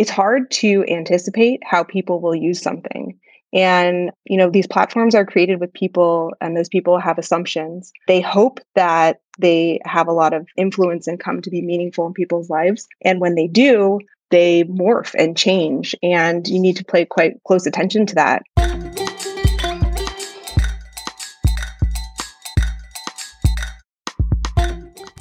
it's 0.00 0.08
hard 0.08 0.50
to 0.50 0.82
anticipate 0.88 1.60
how 1.62 1.84
people 1.84 2.22
will 2.22 2.34
use 2.34 2.62
something. 2.62 3.18
And, 3.52 4.12
you 4.24 4.38
know, 4.38 4.48
these 4.48 4.66
platforms 4.66 5.14
are 5.14 5.26
created 5.26 5.60
with 5.60 5.74
people 5.74 6.32
and 6.40 6.56
those 6.56 6.70
people 6.70 6.98
have 6.98 7.18
assumptions. 7.18 7.92
They 8.06 8.22
hope 8.22 8.60
that 8.76 9.20
they 9.38 9.78
have 9.84 10.08
a 10.08 10.12
lot 10.12 10.32
of 10.32 10.46
influence 10.56 11.06
and 11.06 11.20
come 11.20 11.42
to 11.42 11.50
be 11.50 11.60
meaningful 11.60 12.06
in 12.06 12.14
people's 12.14 12.48
lives. 12.48 12.88
And 13.02 13.20
when 13.20 13.34
they 13.34 13.46
do, 13.46 13.98
they 14.30 14.64
morph 14.64 15.14
and 15.18 15.36
change. 15.36 15.94
And 16.02 16.48
you 16.48 16.60
need 16.60 16.78
to 16.78 16.84
pay 16.84 17.04
quite 17.04 17.34
close 17.46 17.66
attention 17.66 18.06
to 18.06 18.14
that. 18.14 18.42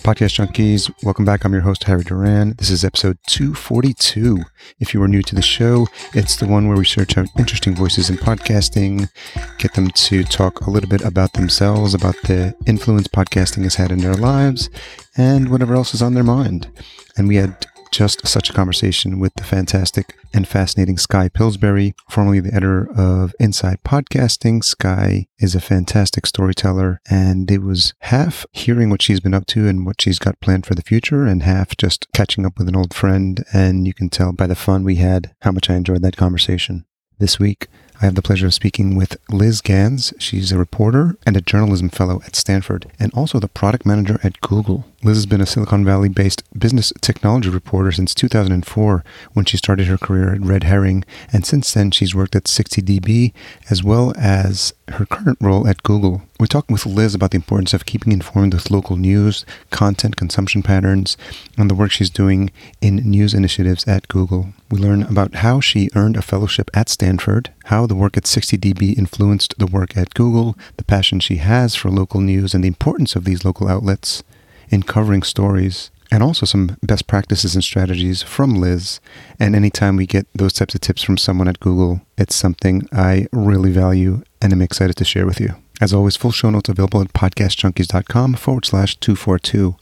Podcast 0.02 0.40
Junkies, 0.40 0.92
welcome 1.04 1.26
back. 1.26 1.44
I'm 1.44 1.52
your 1.52 1.62
host, 1.62 1.84
Harry 1.84 2.04
Duran. 2.04 2.56
This 2.58 2.70
is 2.70 2.86
episode 2.86 3.18
242. 3.28 4.40
If 4.80 4.94
you 4.94 5.04
are 5.04 5.08
new 5.08 5.22
to 5.22 5.36
the 5.36 5.42
show, 5.42 5.88
it's 6.14 6.38
the 6.38 6.48
one 6.48 6.68
where 6.68 6.78
we 6.78 6.86
search 6.86 7.18
out 7.18 7.28
interesting 7.38 7.76
voices 7.76 8.10
in 8.10 8.18
podcasting, 8.18 9.10
get 9.58 9.74
them 9.74 9.90
to 9.90 10.24
talk 10.24 10.62
a 10.62 10.70
little 10.70 10.90
bit 10.90 11.02
about 11.02 11.34
themselves, 11.34 11.94
about 11.94 12.16
the 12.24 12.56
influence 12.66 13.08
podcasting 13.08 13.64
has 13.64 13.76
had 13.76 13.92
in 13.92 14.00
their 14.00 14.16
lives, 14.16 14.70
and 15.18 15.50
whatever 15.50 15.76
else 15.76 15.94
is 15.94 16.02
on 16.02 16.14
their 16.14 16.24
mind. 16.24 16.72
And 17.18 17.28
we 17.28 17.36
had 17.36 17.66
just 17.92 18.28
such 18.28 18.50
a 18.50 18.54
conversation 18.54 19.20
with 19.20 19.34
the 19.36 19.44
fantastic 19.44 20.18
and 20.34 20.48
fascinating 20.48 20.98
Skye 20.98 21.30
Pillsbury, 21.30 21.94
formerly 22.10 22.40
the 22.40 22.54
editor 22.54 22.90
of 22.96 23.34
Inside 23.40 23.80
Podcasting. 23.84 24.64
Skye 24.64 25.28
is 25.40 25.56
a 25.56 25.62
fantastic 25.62 26.26
storyteller, 26.26 27.02
and 27.10 27.50
it 27.50 27.62
was 27.62 27.94
half 28.02 28.46
hearing 28.52 28.90
what 28.90 29.02
she's 29.02 29.20
been 29.20 29.34
up 29.34 29.46
to 29.48 29.68
and 29.68 29.86
what 29.86 30.02
she's 30.02 30.20
got 30.20 30.40
planned 30.40 30.66
for 30.66 30.76
the 30.76 30.82
future, 30.82 31.26
and 31.26 31.44
half 31.44 31.76
just 31.78 32.08
catching 32.14 32.46
up 32.46 32.58
with 32.58 32.68
an 32.68 32.76
old 32.76 32.94
friend. 32.94 33.44
And 33.54 33.88
you 33.88 33.94
can 33.94 34.10
tell 34.10 34.32
by 34.32 34.48
the 34.48 34.56
fun 34.56 34.84
we 34.84 34.96
had 34.96 35.34
how 35.42 35.52
much 35.52 35.70
I 35.70 35.76
enjoyed 35.76 36.02
that 36.04 36.18
conversation. 36.18 36.86
This 37.18 37.38
week, 37.38 37.68
I 38.02 38.06
have 38.06 38.16
the 38.16 38.22
pleasure 38.22 38.46
of 38.46 38.54
speaking 38.54 38.96
with 38.96 39.18
Liz 39.30 39.62
Gannes. 39.62 40.14
She's 40.20 40.54
a 40.54 40.58
reporter 40.58 41.18
and 41.26 41.36
a 41.36 41.42
journalism 41.42 41.90
fellow 41.90 42.22
at 42.26 42.34
Stanford, 42.34 42.90
and 42.98 43.14
also 43.14 43.40
the 43.40 43.50
product 43.50 43.86
manager 43.86 44.22
at 44.24 44.40
Google. 44.40 44.86
Liz 45.04 45.18
has 45.18 45.26
been 45.26 45.42
a 45.42 45.46
Silicon 45.46 45.84
Valley 45.84 46.08
based 46.08 46.44
business 46.58 46.94
technology 47.02 47.50
reporter 47.50 47.92
since 47.92 48.16
2004 48.16 49.04
when 49.34 49.44
she 49.44 49.58
started 49.58 49.88
her 49.88 49.98
career 49.98 50.34
at 50.34 50.42
Red 50.42 50.64
Herring, 50.64 51.04
and 51.34 51.46
since 51.46 51.74
then 51.74 51.92
she's 51.92 52.16
worked 52.16 52.38
at 52.38 52.46
60DB 52.46 53.34
as 53.70 53.84
well 53.84 54.14
as 54.18 54.74
her 54.88 55.06
current 55.06 55.38
role 55.42 55.68
at 55.68 55.84
Google. 55.84 56.22
We're 56.40 56.46
talking 56.46 56.74
with 56.74 56.86
Liz 56.86 57.14
about 57.14 57.32
the 57.32 57.36
importance 57.36 57.74
of 57.74 57.86
keeping 57.86 58.14
informed 58.14 58.54
with 58.54 58.72
local 58.72 58.96
news, 58.96 59.46
content 59.72 60.16
consumption 60.16 60.64
patterns, 60.64 61.18
and 61.58 61.70
the 61.70 61.76
work 61.76 61.92
she's 61.92 62.10
doing 62.10 62.50
in 62.80 62.96
news 62.96 63.34
initiatives 63.34 63.86
at 63.90 64.08
Google. 64.08 64.54
We 64.72 64.80
learn 64.80 65.04
about 65.04 65.36
how 65.36 65.60
she 65.60 65.90
earned 65.96 66.16
a 66.16 66.22
fellowship 66.22 66.72
at 66.74 66.88
Stanford, 66.88 67.52
how 67.66 67.86
the 67.86 67.96
work 67.96 68.16
at 68.16 68.24
60DB 68.24 68.98
influenced 68.98 69.60
the 69.60 69.68
work 69.68 69.98
at 69.98 70.14
Google, 70.14 70.58
the 70.78 70.86
passion 70.86 71.20
she 71.20 71.38
has 71.38 71.76
for 71.76 71.92
local 71.92 72.22
news, 72.22 72.54
and 72.54 72.64
the 72.64 72.70
importance 72.70 73.18
of 73.18 73.26
these 73.26 73.44
local 73.44 73.68
outlets 73.68 74.24
in 74.70 74.84
covering 74.84 75.24
stories, 75.24 75.92
and 76.10 76.24
also 76.24 76.46
some 76.46 76.78
best 76.82 77.06
practices 77.06 77.54
and 77.54 77.66
strategies 77.66 78.24
from 78.24 78.56
Liz. 78.56 79.02
And 79.42 79.58
anytime 79.58 79.98
we 79.98 80.06
get 80.06 80.26
those 80.34 80.54
types 80.54 80.74
of 80.74 80.80
tips 80.80 81.04
from 81.04 81.18
someone 81.18 81.50
at 81.50 81.60
Google, 81.60 82.00
it's 82.18 82.34
something 82.36 82.88
I 82.94 83.28
really 83.34 83.74
value 83.74 84.24
and 84.42 84.54
am 84.54 84.62
excited 84.62 84.96
to 84.96 85.04
share 85.04 85.26
with 85.26 85.42
you. 85.42 85.56
As 85.82 85.94
always, 85.94 86.16
full 86.16 86.32
show 86.32 86.50
notes 86.50 86.70
available 86.70 87.02
at 87.02 87.14
podcastjunkies.com 87.14 88.36
forward 88.36 88.66
slash 88.66 88.98
242. 88.98 89.76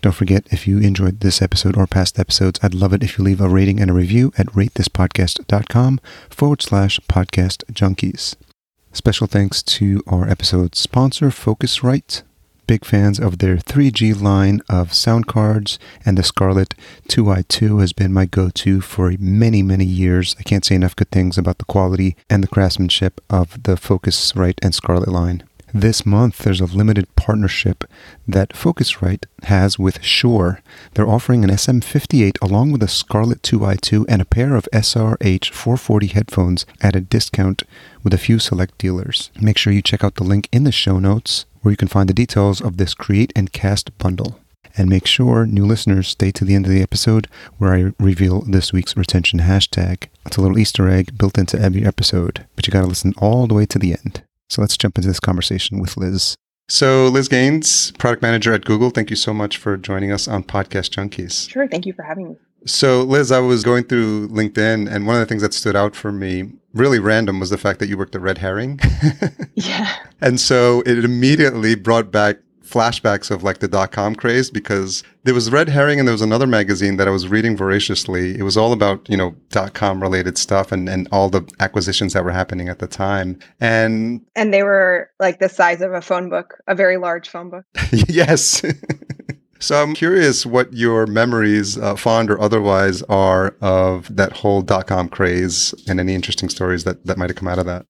Don't 0.00 0.12
forget, 0.12 0.46
if 0.50 0.66
you 0.66 0.78
enjoyed 0.78 1.20
this 1.20 1.40
episode 1.40 1.76
or 1.76 1.86
past 1.86 2.18
episodes, 2.18 2.58
I'd 2.62 2.74
love 2.74 2.92
it 2.92 3.02
if 3.04 3.18
you 3.18 3.24
leave 3.24 3.40
a 3.40 3.48
rating 3.48 3.80
and 3.80 3.90
a 3.90 3.94
review 3.94 4.32
at 4.36 4.46
ratethispodcast.com 4.48 6.00
forward 6.28 6.62
slash 6.62 6.98
podcast 7.08 7.64
junkies. 7.72 8.34
Special 8.92 9.26
thanks 9.26 9.62
to 9.62 10.02
our 10.06 10.28
episode 10.28 10.74
sponsor, 10.74 11.28
Focusrite. 11.28 12.22
Big 12.72 12.86
fans 12.86 13.20
of 13.20 13.36
their 13.36 13.58
3G 13.58 14.18
line 14.18 14.62
of 14.66 14.94
sound 14.94 15.26
cards, 15.26 15.78
and 16.06 16.16
the 16.16 16.22
Scarlett 16.22 16.74
2i2 17.06 17.82
has 17.82 17.92
been 17.92 18.14
my 18.14 18.24
go 18.24 18.48
to 18.48 18.80
for 18.80 19.12
many, 19.18 19.62
many 19.62 19.84
years. 19.84 20.34
I 20.38 20.42
can't 20.42 20.64
say 20.64 20.76
enough 20.76 20.96
good 20.96 21.10
things 21.10 21.36
about 21.36 21.58
the 21.58 21.66
quality 21.66 22.16
and 22.30 22.42
the 22.42 22.48
craftsmanship 22.48 23.20
of 23.28 23.62
the 23.64 23.74
Focusrite 23.74 24.58
and 24.62 24.74
Scarlett 24.74 25.10
line. 25.10 25.42
This 25.74 26.06
month, 26.06 26.38
there's 26.38 26.62
a 26.62 26.64
limited 26.64 27.14
partnership 27.14 27.84
that 28.26 28.54
Focusrite 28.54 29.26
has 29.42 29.78
with 29.78 30.02
Shure. 30.02 30.62
They're 30.94 31.06
offering 31.06 31.44
an 31.44 31.50
SM58 31.50 32.38
along 32.40 32.72
with 32.72 32.82
a 32.82 32.88
Scarlett 32.88 33.42
2i2 33.42 34.06
and 34.08 34.22
a 34.22 34.24
pair 34.24 34.56
of 34.56 34.66
SRH 34.72 35.50
440 35.50 36.06
headphones 36.06 36.64
at 36.80 36.96
a 36.96 37.02
discount 37.02 37.64
with 38.02 38.14
a 38.14 38.18
few 38.26 38.38
select 38.38 38.78
dealers. 38.78 39.30
Make 39.38 39.58
sure 39.58 39.74
you 39.74 39.82
check 39.82 40.02
out 40.02 40.14
the 40.14 40.24
link 40.24 40.48
in 40.50 40.64
the 40.64 40.72
show 40.72 40.98
notes 40.98 41.44
where 41.62 41.70
you 41.70 41.76
can 41.76 41.88
find 41.88 42.08
the 42.08 42.14
details 42.14 42.60
of 42.60 42.76
this 42.76 42.94
Create 42.94 43.32
and 43.34 43.52
Cast 43.52 43.96
bundle. 43.98 44.38
And 44.76 44.88
make 44.88 45.06
sure 45.06 45.44
new 45.44 45.66
listeners 45.66 46.08
stay 46.08 46.30
to 46.32 46.44
the 46.44 46.54
end 46.54 46.66
of 46.66 46.72
the 46.72 46.82
episode 46.82 47.28
where 47.58 47.74
I 47.74 47.92
reveal 47.98 48.40
this 48.42 48.72
week's 48.72 48.96
retention 48.96 49.40
hashtag. 49.40 50.08
It's 50.24 50.36
a 50.36 50.40
little 50.40 50.58
Easter 50.58 50.88
egg 50.88 51.18
built 51.18 51.36
into 51.36 51.60
every 51.60 51.84
episode, 51.84 52.46
but 52.56 52.66
you 52.66 52.72
got 52.72 52.82
to 52.82 52.86
listen 52.86 53.12
all 53.18 53.46
the 53.46 53.54
way 53.54 53.66
to 53.66 53.78
the 53.78 53.92
end. 53.92 54.22
So 54.48 54.62
let's 54.62 54.76
jump 54.76 54.96
into 54.96 55.08
this 55.08 55.20
conversation 55.20 55.80
with 55.80 55.96
Liz. 55.96 56.36
So, 56.68 57.08
Liz 57.08 57.28
Gannes, 57.28 57.96
product 57.98 58.22
manager 58.22 58.54
at 58.54 58.64
Google, 58.64 58.90
thank 58.90 59.10
you 59.10 59.16
so 59.16 59.34
much 59.34 59.58
for 59.58 59.76
joining 59.76 60.10
us 60.10 60.26
on 60.26 60.42
Podcast 60.42 60.90
Junkies. 60.90 61.50
Sure. 61.50 61.68
Thank 61.68 61.84
you 61.84 61.92
for 61.92 62.02
having 62.02 62.30
me. 62.30 62.36
So, 62.64 63.02
Liz, 63.02 63.32
I 63.32 63.40
was 63.40 63.64
going 63.64 63.84
through 63.84 64.28
LinkedIn, 64.28 64.90
and 64.90 65.06
one 65.06 65.16
of 65.16 65.20
the 65.20 65.26
things 65.26 65.42
that 65.42 65.52
stood 65.52 65.74
out 65.74 65.96
for 65.96 66.12
me, 66.12 66.52
really 66.74 66.98
random, 66.98 67.40
was 67.40 67.50
the 67.50 67.58
fact 67.58 67.78
that 67.80 67.88
you 67.88 67.96
worked 67.96 68.14
at 68.14 68.20
Red 68.20 68.38
Herring. 68.38 68.80
yeah. 69.54 69.96
And 70.20 70.40
so 70.40 70.82
it 70.86 71.04
immediately 71.04 71.74
brought 71.74 72.10
back 72.10 72.38
flashbacks 72.72 73.30
of 73.30 73.42
like 73.42 73.58
the 73.58 73.68
dot 73.68 73.92
com 73.92 74.14
craze 74.14 74.50
because 74.50 75.02
there 75.24 75.34
was 75.34 75.50
Red 75.52 75.68
Herring 75.68 75.98
and 75.98 76.08
there 76.08 76.12
was 76.12 76.22
another 76.22 76.46
magazine 76.46 76.96
that 76.96 77.06
I 77.06 77.10
was 77.10 77.28
reading 77.28 77.56
voraciously. 77.56 78.36
It 78.38 78.42
was 78.42 78.56
all 78.56 78.72
about, 78.72 79.08
you 79.08 79.16
know, 79.16 79.36
dot 79.50 79.74
com 79.74 80.00
related 80.00 80.38
stuff 80.38 80.72
and, 80.72 80.88
and 80.88 81.06
all 81.12 81.28
the 81.28 81.42
acquisitions 81.60 82.14
that 82.14 82.24
were 82.24 82.32
happening 82.32 82.68
at 82.68 82.78
the 82.78 82.86
time. 82.86 83.38
And 83.60 84.24
And 84.34 84.52
they 84.52 84.62
were 84.62 85.10
like 85.20 85.38
the 85.38 85.48
size 85.48 85.82
of 85.82 85.92
a 85.92 86.00
phone 86.00 86.30
book, 86.30 86.62
a 86.66 86.74
very 86.74 86.96
large 86.96 87.28
phone 87.28 87.50
book. 87.50 87.64
yes. 87.92 88.62
So 89.62 89.80
I'm 89.80 89.94
curious 89.94 90.44
what 90.44 90.72
your 90.72 91.06
memories, 91.06 91.78
uh, 91.78 91.94
fond 91.94 92.32
or 92.32 92.40
otherwise, 92.40 93.02
are 93.04 93.54
of 93.60 94.14
that 94.14 94.32
whole 94.32 94.60
dot 94.60 94.88
com 94.88 95.08
craze 95.08 95.72
and 95.86 96.00
any 96.00 96.16
interesting 96.16 96.48
stories 96.48 96.82
that, 96.82 97.06
that 97.06 97.16
might 97.16 97.30
have 97.30 97.36
come 97.36 97.46
out 97.46 97.60
of 97.60 97.66
that. 97.66 97.86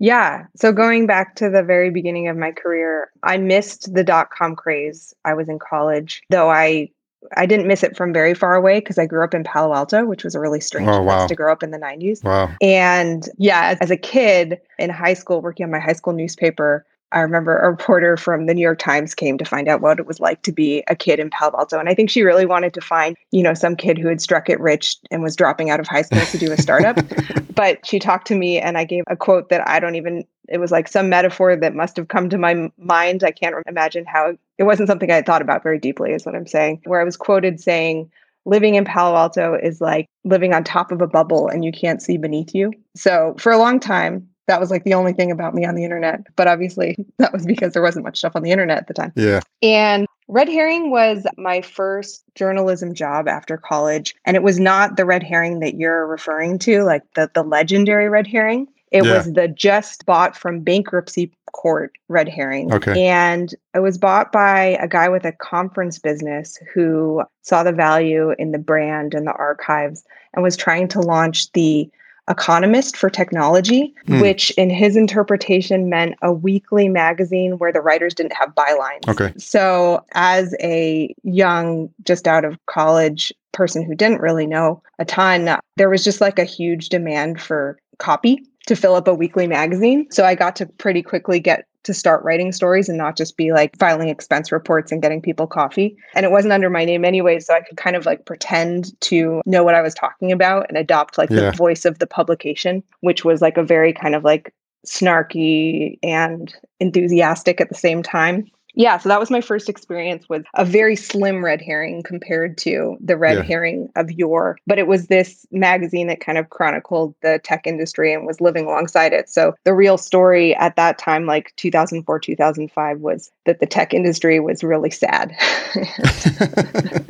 Yeah. 0.00 0.46
So 0.56 0.72
going 0.72 1.06
back 1.06 1.36
to 1.36 1.50
the 1.50 1.62
very 1.62 1.90
beginning 1.90 2.28
of 2.28 2.38
my 2.38 2.52
career, 2.52 3.10
I 3.22 3.36
missed 3.36 3.92
the 3.92 4.02
dot 4.02 4.30
com 4.30 4.56
craze. 4.56 5.12
I 5.26 5.34
was 5.34 5.50
in 5.50 5.58
college, 5.58 6.22
though 6.30 6.50
I 6.50 6.88
I 7.36 7.44
didn't 7.46 7.66
miss 7.66 7.82
it 7.82 7.96
from 7.96 8.12
very 8.12 8.34
far 8.34 8.54
away 8.54 8.80
because 8.80 8.98
I 8.98 9.06
grew 9.06 9.24
up 9.24 9.34
in 9.34 9.44
Palo 9.44 9.74
Alto, 9.74 10.04
which 10.06 10.24
was 10.24 10.34
a 10.34 10.40
really 10.40 10.60
strange 10.60 10.88
Oh, 10.88 11.02
place 11.04 11.28
to 11.28 11.34
grow 11.34 11.52
up 11.52 11.62
in 11.62 11.70
the 11.70 11.78
90s. 11.78 12.22
Wow. 12.24 12.50
And 12.60 13.28
yeah, 13.38 13.68
as, 13.68 13.78
as 13.80 13.90
a 13.90 13.96
kid 13.96 14.58
in 14.78 14.90
high 14.90 15.14
school, 15.14 15.40
working 15.40 15.64
on 15.64 15.70
my 15.70 15.78
high 15.78 15.94
school 15.94 16.12
newspaper, 16.12 16.84
I 17.14 17.20
remember 17.20 17.56
a 17.56 17.70
reporter 17.70 18.16
from 18.16 18.46
the 18.46 18.54
New 18.54 18.60
York 18.60 18.80
Times 18.80 19.14
came 19.14 19.38
to 19.38 19.44
find 19.44 19.68
out 19.68 19.80
what 19.80 20.00
it 20.00 20.06
was 20.06 20.18
like 20.18 20.42
to 20.42 20.52
be 20.52 20.82
a 20.88 20.96
kid 20.96 21.20
in 21.20 21.30
Palo 21.30 21.56
Alto. 21.56 21.78
And 21.78 21.88
I 21.88 21.94
think 21.94 22.10
she 22.10 22.22
really 22.22 22.44
wanted 22.44 22.74
to 22.74 22.80
find, 22.80 23.16
you 23.30 23.42
know, 23.42 23.54
some 23.54 23.76
kid 23.76 23.98
who 23.98 24.08
had 24.08 24.20
struck 24.20 24.50
it 24.50 24.58
rich 24.58 24.96
and 25.12 25.22
was 25.22 25.36
dropping 25.36 25.70
out 25.70 25.78
of 25.78 25.86
high 25.86 26.02
school 26.02 26.20
to 26.20 26.38
do 26.38 26.50
a 26.50 26.60
startup. 26.60 26.98
but 27.54 27.86
she 27.86 28.00
talked 28.00 28.26
to 28.26 28.34
me 28.34 28.58
and 28.58 28.76
I 28.76 28.84
gave 28.84 29.04
a 29.06 29.16
quote 29.16 29.48
that 29.50 29.66
I 29.66 29.78
don't 29.78 29.94
even, 29.94 30.24
it 30.48 30.58
was 30.58 30.72
like 30.72 30.88
some 30.88 31.08
metaphor 31.08 31.54
that 31.54 31.74
must 31.74 31.96
have 31.96 32.08
come 32.08 32.28
to 32.30 32.36
my 32.36 32.68
mind. 32.78 33.22
I 33.22 33.30
can't 33.30 33.54
imagine 33.68 34.04
how 34.06 34.36
it 34.58 34.64
wasn't 34.64 34.88
something 34.88 35.10
I 35.10 35.16
had 35.16 35.26
thought 35.26 35.42
about 35.42 35.62
very 35.62 35.78
deeply, 35.78 36.12
is 36.12 36.26
what 36.26 36.34
I'm 36.34 36.48
saying, 36.48 36.82
where 36.84 37.00
I 37.00 37.04
was 37.04 37.16
quoted 37.16 37.60
saying, 37.60 38.10
living 38.44 38.74
in 38.74 38.84
Palo 38.84 39.16
Alto 39.16 39.54
is 39.54 39.80
like 39.80 40.06
living 40.24 40.52
on 40.52 40.64
top 40.64 40.90
of 40.90 41.00
a 41.00 41.06
bubble 41.06 41.48
and 41.48 41.64
you 41.64 41.70
can't 41.70 42.02
see 42.02 42.18
beneath 42.18 42.54
you. 42.54 42.72
So 42.96 43.36
for 43.38 43.52
a 43.52 43.58
long 43.58 43.78
time, 43.78 44.28
that 44.46 44.60
was 44.60 44.70
like 44.70 44.84
the 44.84 44.94
only 44.94 45.12
thing 45.12 45.30
about 45.30 45.54
me 45.54 45.64
on 45.64 45.74
the 45.74 45.84
internet. 45.84 46.20
But 46.36 46.48
obviously, 46.48 46.96
that 47.18 47.32
was 47.32 47.46
because 47.46 47.72
there 47.72 47.82
wasn't 47.82 48.04
much 48.04 48.18
stuff 48.18 48.36
on 48.36 48.42
the 48.42 48.50
internet 48.50 48.78
at 48.78 48.86
the 48.86 48.94
time. 48.94 49.12
Yeah. 49.16 49.40
And 49.62 50.06
Red 50.28 50.48
Herring 50.48 50.90
was 50.90 51.26
my 51.36 51.60
first 51.60 52.24
journalism 52.34 52.94
job 52.94 53.28
after 53.28 53.56
college. 53.56 54.14
And 54.24 54.36
it 54.36 54.42
was 54.42 54.58
not 54.58 54.96
the 54.96 55.04
Red 55.04 55.22
Herring 55.22 55.60
that 55.60 55.74
you're 55.74 56.06
referring 56.06 56.58
to, 56.60 56.82
like 56.82 57.02
the, 57.14 57.30
the 57.34 57.42
legendary 57.42 58.08
Red 58.08 58.26
Herring. 58.26 58.68
It 58.90 59.04
Yeah. 59.04 59.16
was 59.16 59.32
the 59.32 59.48
just 59.48 60.06
bought 60.06 60.36
from 60.36 60.60
bankruptcy 60.60 61.32
court 61.52 61.92
Red 62.08 62.28
Herring. 62.28 62.72
Okay. 62.72 63.06
And 63.06 63.54
it 63.74 63.80
was 63.80 63.98
bought 63.98 64.32
by 64.32 64.78
a 64.80 64.88
guy 64.88 65.08
with 65.08 65.24
a 65.24 65.32
conference 65.32 65.98
business 65.98 66.58
who 66.72 67.22
saw 67.42 67.62
the 67.62 67.72
value 67.72 68.34
in 68.38 68.52
the 68.52 68.58
brand 68.58 69.14
and 69.14 69.26
the 69.26 69.32
archives 69.32 70.04
and 70.32 70.42
was 70.42 70.56
trying 70.56 70.88
to 70.88 71.00
launch 71.00 71.50
the 71.52 71.90
Economist 72.28 72.96
for 72.96 73.10
Technology, 73.10 73.94
Hmm. 74.06 74.20
which 74.20 74.50
in 74.52 74.70
his 74.70 74.96
interpretation 74.96 75.88
meant 75.88 76.14
a 76.22 76.32
weekly 76.32 76.88
magazine 76.88 77.58
where 77.58 77.72
the 77.72 77.80
writers 77.80 78.14
didn't 78.14 78.32
have 78.34 78.54
bylines. 78.54 79.06
Okay. 79.08 79.32
So, 79.36 80.04
as 80.12 80.54
a 80.60 81.14
young, 81.22 81.90
just 82.04 82.26
out 82.26 82.44
of 82.44 82.58
college 82.66 83.32
person 83.52 83.82
who 83.82 83.94
didn't 83.94 84.20
really 84.20 84.46
know 84.46 84.82
a 84.98 85.04
ton, 85.04 85.58
there 85.76 85.90
was 85.90 86.02
just 86.02 86.20
like 86.20 86.38
a 86.38 86.44
huge 86.44 86.88
demand 86.88 87.40
for 87.40 87.78
copy 87.98 88.42
to 88.66 88.74
fill 88.74 88.94
up 88.94 89.06
a 89.06 89.14
weekly 89.14 89.46
magazine. 89.46 90.06
So 90.10 90.24
I 90.24 90.34
got 90.34 90.56
to 90.56 90.66
pretty 90.66 91.02
quickly 91.02 91.38
get 91.38 91.66
to 91.84 91.94
start 91.94 92.24
writing 92.24 92.52
stories 92.52 92.88
and 92.88 92.98
not 92.98 93.16
just 93.16 93.36
be 93.36 93.52
like 93.52 93.78
filing 93.78 94.08
expense 94.08 94.50
reports 94.50 94.90
and 94.90 95.00
getting 95.00 95.22
people 95.22 95.46
coffee. 95.46 95.96
And 96.14 96.24
it 96.24 96.32
wasn't 96.32 96.52
under 96.52 96.70
my 96.70 96.84
name 96.84 97.04
anyway, 97.04 97.40
so 97.40 97.54
I 97.54 97.60
could 97.60 97.76
kind 97.76 97.96
of 97.96 98.06
like 98.06 98.24
pretend 98.26 98.98
to 99.02 99.40
know 99.46 99.62
what 99.62 99.74
I 99.74 99.82
was 99.82 99.94
talking 99.94 100.32
about 100.32 100.66
and 100.68 100.76
adopt 100.76 101.18
like 101.18 101.30
yeah. 101.30 101.50
the 101.50 101.52
voice 101.52 101.84
of 101.84 101.98
the 101.98 102.06
publication, 102.06 102.82
which 103.00 103.24
was 103.24 103.40
like 103.40 103.56
a 103.56 103.62
very 103.62 103.92
kind 103.92 104.14
of 104.14 104.24
like 104.24 104.52
snarky 104.86 105.98
and 106.02 106.54
enthusiastic 106.80 107.60
at 107.60 107.68
the 107.68 107.74
same 107.74 108.02
time 108.02 108.50
yeah, 108.74 108.98
so 108.98 109.08
that 109.08 109.20
was 109.20 109.30
my 109.30 109.40
first 109.40 109.68
experience 109.68 110.28
with 110.28 110.44
a 110.54 110.64
very 110.64 110.96
slim 110.96 111.44
red 111.44 111.62
herring 111.62 112.02
compared 112.02 112.58
to 112.58 112.96
the 113.00 113.16
red 113.16 113.36
yeah. 113.36 113.42
herring 113.42 113.88
of 113.94 114.10
yore. 114.10 114.58
But 114.66 114.78
it 114.78 114.88
was 114.88 115.06
this 115.06 115.46
magazine 115.52 116.08
that 116.08 116.20
kind 116.20 116.38
of 116.38 116.50
chronicled 116.50 117.14
the 117.22 117.40
tech 117.44 117.66
industry 117.66 118.12
and 118.12 118.26
was 118.26 118.40
living 118.40 118.66
alongside 118.66 119.12
it. 119.12 119.28
So 119.28 119.54
the 119.64 119.74
real 119.74 119.96
story 119.96 120.56
at 120.56 120.74
that 120.76 120.98
time, 120.98 121.24
like 121.24 121.52
2004, 121.56 122.18
2005, 122.18 122.98
was 122.98 123.30
that 123.46 123.60
the 123.60 123.66
tech 123.66 123.94
industry 123.94 124.40
was 124.40 124.64
really 124.64 124.90
sad. 124.90 125.36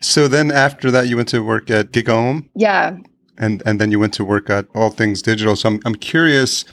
so 0.00 0.26
then 0.26 0.50
after 0.50 0.90
that, 0.90 1.06
you 1.06 1.16
went 1.16 1.28
to 1.28 1.44
work 1.44 1.70
at 1.70 1.92
GigaOM? 1.92 2.48
Yeah. 2.56 2.96
And, 3.38 3.62
and 3.64 3.80
then 3.80 3.92
you 3.92 4.00
went 4.00 4.14
to 4.14 4.24
work 4.24 4.50
at 4.50 4.66
All 4.74 4.90
Things 4.90 5.22
Digital. 5.22 5.54
So 5.54 5.68
I'm, 5.68 5.80
I'm 5.84 5.94
curious, 5.94 6.64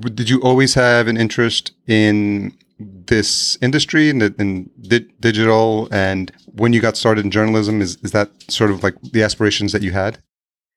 did 0.00 0.30
you 0.30 0.40
always 0.42 0.74
have 0.74 1.08
an 1.08 1.16
interest 1.16 1.72
in 1.88 2.56
this 2.78 3.58
industry 3.60 4.10
and, 4.10 4.22
in 4.22 4.70
di- 4.80 5.08
digital 5.20 5.88
and 5.90 6.32
when 6.52 6.72
you 6.72 6.80
got 6.80 6.96
started 6.96 7.24
in 7.24 7.30
journalism 7.30 7.80
is, 7.80 7.96
is 8.02 8.12
that 8.12 8.30
sort 8.50 8.70
of 8.70 8.82
like 8.82 8.94
the 9.12 9.22
aspirations 9.22 9.72
that 9.72 9.82
you 9.82 9.90
had? 9.90 10.18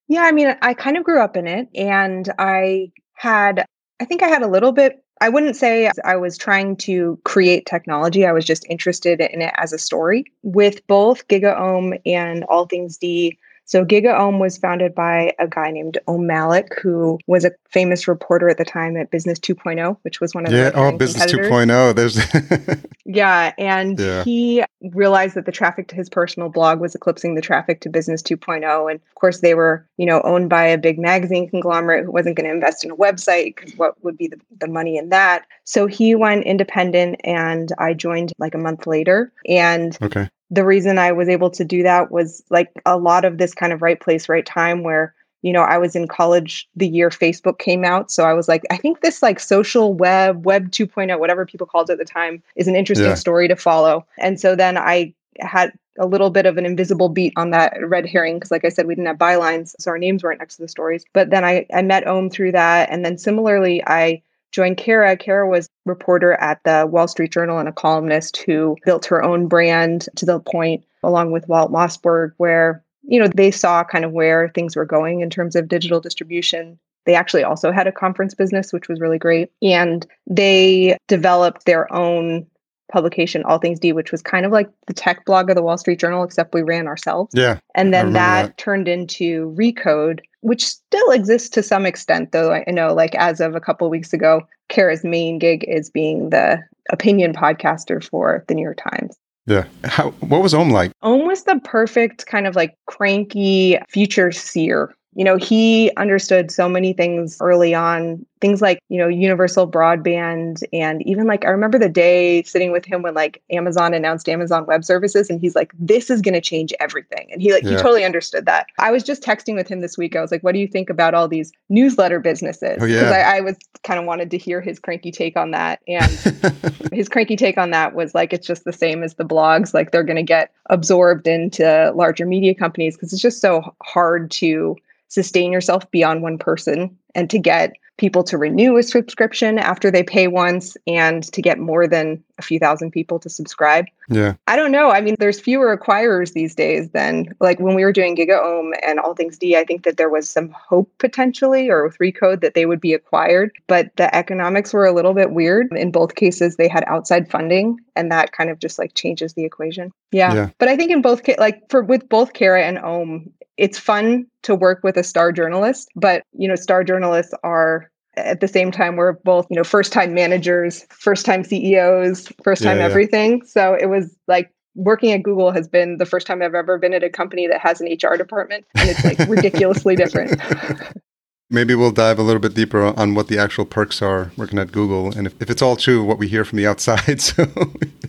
Yeah 0.07 0.23
i 0.23 0.31
mean 0.31 0.55
i 0.61 0.73
kind 0.73 0.97
of 0.97 1.05
grew 1.05 1.21
up 1.21 1.37
in 1.37 1.47
it 1.47 1.69
and 1.73 2.29
i 2.37 2.91
had 3.13 3.65
i 4.01 4.05
think 4.05 4.21
i 4.21 4.27
had 4.27 4.41
a 4.41 4.47
little 4.47 4.73
bit 4.73 5.03
i 5.21 5.29
wouldn't 5.29 5.55
say 5.55 5.89
i 6.03 6.17
was 6.17 6.37
trying 6.37 6.75
to 6.75 7.17
create 7.23 7.65
technology 7.65 8.25
i 8.25 8.33
was 8.33 8.43
just 8.43 8.65
interested 8.69 9.21
in 9.21 9.41
it 9.41 9.53
as 9.57 9.71
a 9.71 9.77
story 9.77 10.25
with 10.43 10.85
both 10.87 11.25
gigaom 11.29 11.97
and 12.05 12.43
all 12.45 12.65
things 12.65 12.97
d 12.97 13.37
so 13.71 13.85
GigaOM 13.85 14.37
was 14.37 14.57
founded 14.57 14.93
by 14.93 15.33
a 15.39 15.47
guy 15.47 15.71
named 15.71 15.97
Om 16.05 16.27
Malik, 16.27 16.77
who 16.81 17.17
was 17.27 17.45
a 17.45 17.51
famous 17.69 18.05
reporter 18.05 18.49
at 18.49 18.57
the 18.57 18.65
time 18.65 18.97
at 18.97 19.11
Business 19.11 19.39
2.0, 19.39 19.95
which 20.01 20.19
was 20.19 20.35
one 20.35 20.45
of 20.45 20.51
yeah, 20.51 20.71
the 20.71 20.77
oh 20.77 20.97
Business 20.97 21.31
2.0. 21.31 21.95
There's 21.95 22.83
yeah, 23.05 23.53
and 23.57 23.97
yeah. 23.97 24.25
he 24.25 24.61
realized 24.91 25.35
that 25.35 25.45
the 25.45 25.53
traffic 25.53 25.87
to 25.87 25.95
his 25.95 26.09
personal 26.09 26.49
blog 26.49 26.81
was 26.81 26.95
eclipsing 26.95 27.35
the 27.35 27.41
traffic 27.41 27.79
to 27.79 27.89
Business 27.89 28.21
2.0, 28.21 28.91
and 28.91 28.99
of 28.99 29.15
course 29.15 29.39
they 29.39 29.53
were 29.53 29.87
you 29.95 30.05
know 30.05 30.19
owned 30.25 30.49
by 30.49 30.65
a 30.65 30.77
big 30.77 30.99
magazine 30.99 31.49
conglomerate 31.49 32.03
who 32.03 32.11
wasn't 32.11 32.35
going 32.35 32.49
to 32.49 32.53
invest 32.53 32.83
in 32.83 32.91
a 32.91 32.97
website 32.97 33.55
because 33.55 33.73
what 33.77 33.95
would 34.03 34.17
be 34.17 34.27
the, 34.27 34.39
the 34.59 34.67
money 34.67 34.97
in 34.97 35.07
that? 35.11 35.45
So 35.63 35.87
he 35.87 36.13
went 36.13 36.43
independent, 36.43 37.21
and 37.23 37.71
I 37.77 37.93
joined 37.93 38.33
like 38.37 38.53
a 38.53 38.57
month 38.57 38.85
later, 38.85 39.31
and 39.47 39.97
okay 40.01 40.27
the 40.51 40.65
reason 40.65 40.99
I 40.99 41.13
was 41.13 41.29
able 41.29 41.49
to 41.51 41.63
do 41.63 41.81
that 41.83 42.11
was 42.11 42.43
like 42.49 42.69
a 42.85 42.97
lot 42.97 43.23
of 43.23 43.37
this 43.37 43.53
kind 43.53 43.71
of 43.71 43.81
right 43.81 43.99
place, 43.99 44.27
right 44.27 44.45
time 44.45 44.83
where, 44.83 45.15
you 45.41 45.53
know, 45.53 45.61
I 45.61 45.77
was 45.77 45.95
in 45.95 46.09
college 46.09 46.67
the 46.75 46.87
year 46.87 47.09
Facebook 47.09 47.57
came 47.57 47.85
out. 47.85 48.11
So 48.11 48.25
I 48.25 48.33
was 48.33 48.49
like, 48.49 48.63
I 48.69 48.75
think 48.75 48.99
this 48.99 49.23
like 49.23 49.39
social 49.39 49.93
web, 49.93 50.45
web 50.45 50.69
2.0, 50.69 51.17
whatever 51.19 51.45
people 51.45 51.65
called 51.65 51.89
it 51.89 51.93
at 51.93 51.99
the 51.99 52.05
time, 52.05 52.43
is 52.57 52.67
an 52.67 52.75
interesting 52.75 53.07
yeah. 53.07 53.15
story 53.15 53.47
to 53.47 53.55
follow. 53.55 54.05
And 54.19 54.39
so 54.39 54.55
then 54.55 54.77
I 54.77 55.13
had 55.39 55.71
a 55.97 56.05
little 56.05 56.29
bit 56.29 56.45
of 56.45 56.57
an 56.57 56.65
invisible 56.65 57.09
beat 57.09 57.33
on 57.35 57.51
that 57.51 57.73
red 57.87 58.05
herring 58.05 58.35
because 58.35 58.51
like 58.51 58.63
i 58.63 58.69
said 58.69 58.87
we 58.87 58.95
didn't 58.95 59.07
have 59.07 59.17
bylines 59.17 59.75
so 59.77 59.91
our 59.91 59.97
names 59.97 60.23
weren't 60.23 60.39
next 60.39 60.55
to 60.55 60.61
the 60.61 60.67
stories 60.67 61.03
but 61.11 61.29
then 61.29 61.43
i 61.43 61.65
i 61.73 61.81
met 61.81 62.07
om 62.07 62.29
through 62.29 62.51
that 62.51 62.89
and 62.89 63.03
then 63.03 63.17
similarly 63.17 63.83
i 63.87 64.21
joined 64.51 64.77
Kara. 64.77 65.17
Kara 65.17 65.49
was 65.49 65.69
reporter 65.85 66.33
at 66.33 66.59
the 66.63 66.87
Wall 66.89 67.07
Street 67.07 67.31
Journal 67.31 67.59
and 67.59 67.69
a 67.69 67.73
columnist 67.73 68.37
who 68.37 68.77
built 68.85 69.05
her 69.05 69.23
own 69.23 69.47
brand 69.47 70.07
to 70.15 70.25
the 70.25 70.39
point, 70.39 70.83
along 71.03 71.31
with 71.31 71.47
Walt 71.47 71.71
Mossberg, 71.71 72.33
where 72.37 72.83
you 73.03 73.19
know 73.19 73.27
they 73.27 73.51
saw 73.51 73.83
kind 73.83 74.05
of 74.05 74.11
where 74.11 74.49
things 74.49 74.75
were 74.75 74.85
going 74.85 75.21
in 75.21 75.29
terms 75.29 75.55
of 75.55 75.67
digital 75.67 75.99
distribution. 75.99 76.77
They 77.05 77.15
actually 77.15 77.43
also 77.43 77.71
had 77.71 77.87
a 77.87 77.91
conference 77.91 78.35
business, 78.35 78.71
which 78.71 78.87
was 78.87 78.99
really 78.99 79.17
great, 79.17 79.51
and 79.61 80.05
they 80.27 80.97
developed 81.07 81.65
their 81.65 81.91
own 81.91 82.45
publication, 82.91 83.43
All 83.43 83.57
Things 83.57 83.79
D, 83.79 83.93
which 83.93 84.11
was 84.11 84.21
kind 84.21 84.45
of 84.45 84.51
like 84.51 84.69
the 84.87 84.93
tech 84.93 85.25
blog 85.25 85.49
of 85.49 85.55
the 85.55 85.63
Wall 85.63 85.77
Street 85.77 85.99
Journal, 85.99 86.23
except 86.23 86.53
we 86.53 86.61
ran 86.61 86.87
ourselves. 86.87 87.31
Yeah. 87.33 87.59
And 87.75 87.93
then 87.93 88.13
that, 88.13 88.45
that, 88.45 88.57
turned 88.57 88.87
into 88.87 89.55
Recode, 89.57 90.19
which 90.41 90.65
still 90.65 91.11
exists 91.11 91.49
to 91.49 91.63
some 91.63 91.85
extent, 91.85 92.31
though 92.31 92.53
I 92.53 92.69
know, 92.69 92.93
like 92.93 93.15
as 93.15 93.39
of 93.39 93.55
a 93.55 93.61
couple 93.61 93.87
of 93.87 93.91
weeks 93.91 94.13
ago, 94.13 94.41
Kara's 94.69 95.03
main 95.03 95.39
gig 95.39 95.65
is 95.67 95.89
being 95.89 96.29
the 96.29 96.59
opinion 96.91 97.33
podcaster 97.33 98.03
for 98.03 98.43
the 98.47 98.53
New 98.53 98.63
York 98.63 98.77
Times. 98.77 99.17
Yeah. 99.47 99.65
How 99.83 100.11
what 100.21 100.41
was 100.41 100.53
Om 100.53 100.69
like? 100.69 100.91
Om 101.01 101.25
was 101.25 101.43
the 101.43 101.59
perfect 101.63 102.27
kind 102.27 102.45
of 102.45 102.55
like 102.55 102.75
cranky 102.85 103.77
future 103.89 104.31
seer 104.31 104.93
you 105.13 105.25
know, 105.25 105.35
he 105.35 105.91
understood 105.97 106.51
so 106.51 106.69
many 106.69 106.93
things 106.93 107.37
early 107.41 107.75
on, 107.75 108.25
things 108.39 108.61
like, 108.61 108.79
you 108.87 108.97
know, 108.97 109.09
universal 109.09 109.69
broadband. 109.69 110.63
And 110.71 111.05
even 111.05 111.27
like, 111.27 111.43
I 111.43 111.49
remember 111.49 111.77
the 111.77 111.89
day 111.89 112.43
sitting 112.43 112.71
with 112.71 112.85
him 112.85 113.01
when 113.01 113.13
like 113.13 113.41
Amazon 113.51 113.93
announced 113.93 114.29
Amazon 114.29 114.65
Web 114.65 114.85
Services, 114.85 115.29
and 115.29 115.41
he's 115.41 115.53
like, 115.53 115.73
this 115.77 116.09
is 116.09 116.21
going 116.21 116.33
to 116.33 116.41
change 116.41 116.73
everything. 116.79 117.27
And 117.29 117.41
he 117.41 117.51
like, 117.51 117.63
yeah. 117.63 117.71
he 117.71 117.75
totally 117.75 118.05
understood 118.05 118.45
that. 118.45 118.67
I 118.79 118.89
was 118.89 119.03
just 119.03 119.21
texting 119.21 119.55
with 119.55 119.67
him 119.67 119.81
this 119.81 119.97
week. 119.97 120.15
I 120.15 120.21
was 120.21 120.31
like, 120.31 120.43
what 120.43 120.53
do 120.53 120.59
you 120.59 120.67
think 120.67 120.89
about 120.89 121.13
all 121.13 121.27
these 121.27 121.51
newsletter 121.67 122.21
businesses? 122.21 122.75
Because 122.75 122.83
oh, 122.83 123.09
yeah. 123.09 123.31
I, 123.33 123.37
I 123.37 123.41
was 123.41 123.57
kind 123.83 123.99
of 123.99 124.05
wanted 124.05 124.31
to 124.31 124.37
hear 124.37 124.61
his 124.61 124.79
cranky 124.79 125.11
take 125.11 125.35
on 125.35 125.51
that. 125.51 125.81
And 125.89 126.09
his 126.93 127.09
cranky 127.09 127.35
take 127.35 127.57
on 127.57 127.71
that 127.71 127.95
was 127.95 128.15
like, 128.15 128.31
it's 128.31 128.47
just 128.47 128.63
the 128.63 128.73
same 128.73 129.03
as 129.03 129.15
the 129.15 129.25
blogs. 129.25 129.73
Like, 129.73 129.91
they're 129.91 130.03
going 130.03 130.15
to 130.15 130.23
get 130.23 130.51
absorbed 130.69 131.27
into 131.27 131.91
larger 131.95 132.25
media 132.25 132.55
companies 132.55 132.95
because 132.95 133.11
it's 133.11 133.21
just 133.21 133.41
so 133.41 133.75
hard 133.81 134.31
to 134.31 134.77
sustain 135.11 135.51
yourself 135.51 135.91
beyond 135.91 136.21
one 136.21 136.37
person 136.37 136.97
and 137.13 137.29
to 137.29 137.37
get 137.37 137.73
people 137.97 138.23
to 138.23 138.37
renew 138.37 138.77
a 138.77 138.83
subscription 138.83 139.59
after 139.59 139.91
they 139.91 140.01
pay 140.01 140.29
once 140.29 140.77
and 140.87 141.23
to 141.33 141.41
get 141.41 141.59
more 141.59 141.85
than 141.85 142.23
a 142.39 142.41
few 142.41 142.57
thousand 142.57 142.91
people 142.91 143.19
to 143.19 143.29
subscribe. 143.29 143.85
Yeah. 144.07 144.35
I 144.47 144.55
don't 144.55 144.71
know. 144.71 144.89
I 144.89 145.01
mean, 145.01 145.15
there's 145.19 145.39
fewer 145.39 145.77
acquirers 145.77 146.31
these 146.31 146.55
days 146.55 146.89
than 146.91 147.35
like 147.41 147.59
when 147.59 147.75
we 147.75 147.83
were 147.83 147.91
doing 147.91 148.15
GigaOM 148.15 148.71
and 148.83 148.99
All 148.99 149.13
Things 149.13 149.37
D. 149.37 149.57
I 149.57 149.65
think 149.65 149.83
that 149.83 149.97
there 149.97 150.09
was 150.09 150.29
some 150.29 150.49
hope 150.51 150.89
potentially 150.97 151.69
or 151.69 151.83
with 151.83 151.97
Recode 151.99 152.39
that 152.39 152.53
they 152.53 152.65
would 152.65 152.81
be 152.81 152.93
acquired, 152.93 153.51
but 153.67 153.93
the 153.97 154.13
economics 154.15 154.73
were 154.73 154.85
a 154.85 154.93
little 154.93 155.13
bit 155.13 155.31
weird. 155.31 155.67
In 155.73 155.91
both 155.91 156.15
cases, 156.15 156.55
they 156.55 156.69
had 156.69 156.85
outside 156.87 157.29
funding 157.29 157.79
and 157.97 158.09
that 158.11 158.31
kind 158.31 158.49
of 158.49 158.59
just 158.59 158.79
like 158.79 158.93
changes 158.93 159.33
the 159.33 159.43
equation. 159.43 159.91
Yeah. 160.11 160.33
yeah. 160.33 160.49
But 160.57 160.69
I 160.69 160.77
think 160.77 160.89
in 160.91 161.01
both, 161.01 161.21
like 161.37 161.69
for 161.69 161.83
with 161.83 162.07
both 162.07 162.31
Kara 162.31 162.63
and 162.63 162.79
Om, 162.79 163.31
it's 163.61 163.77
fun 163.77 164.25
to 164.41 164.55
work 164.55 164.79
with 164.83 164.97
a 164.97 165.03
star 165.03 165.31
journalist, 165.31 165.87
but 165.95 166.23
you 166.33 166.47
know, 166.47 166.55
star 166.55 166.83
journalists 166.83 167.31
are 167.43 167.91
at 168.17 168.39
the 168.39 168.47
same 168.47 168.71
time 168.71 168.95
we're 168.95 169.13
both, 169.13 169.45
you 169.51 169.55
know, 169.55 169.63
first 169.63 169.93
time 169.93 170.15
managers, 170.15 170.83
first 170.89 171.27
time 171.27 171.43
CEOs, 171.43 172.27
first 172.43 172.63
time 172.63 172.77
yeah, 172.77 172.83
yeah. 172.83 172.89
everything. 172.89 173.45
So 173.45 173.77
it 173.79 173.85
was 173.85 174.17
like 174.27 174.51
working 174.73 175.11
at 175.11 175.21
Google 175.21 175.51
has 175.51 175.67
been 175.67 175.97
the 175.97 176.07
first 176.07 176.25
time 176.25 176.41
I've 176.41 176.55
ever 176.55 176.79
been 176.79 176.95
at 176.95 177.03
a 177.03 177.09
company 177.09 177.45
that 177.45 177.61
has 177.61 177.79
an 177.81 177.87
HR 177.87 178.17
department 178.17 178.65
and 178.75 178.89
it's 178.89 179.05
like 179.05 179.19
ridiculously 179.29 179.95
different. 179.95 180.41
Maybe 181.53 181.75
we'll 181.75 181.91
dive 181.91 182.17
a 182.17 182.23
little 182.23 182.39
bit 182.39 182.53
deeper 182.53 182.97
on 182.97 183.13
what 183.13 183.27
the 183.27 183.37
actual 183.37 183.65
perks 183.65 184.01
are 184.01 184.31
working 184.37 184.57
at 184.57 184.71
Google, 184.71 185.15
and 185.15 185.27
if, 185.27 185.39
if 185.41 185.49
it's 185.49 185.61
all 185.61 185.75
true, 185.75 186.01
what 186.01 186.17
we 186.17 186.29
hear 186.29 186.45
from 186.45 186.57
the 186.57 186.67
outside. 186.67 187.21
So, 187.31 187.45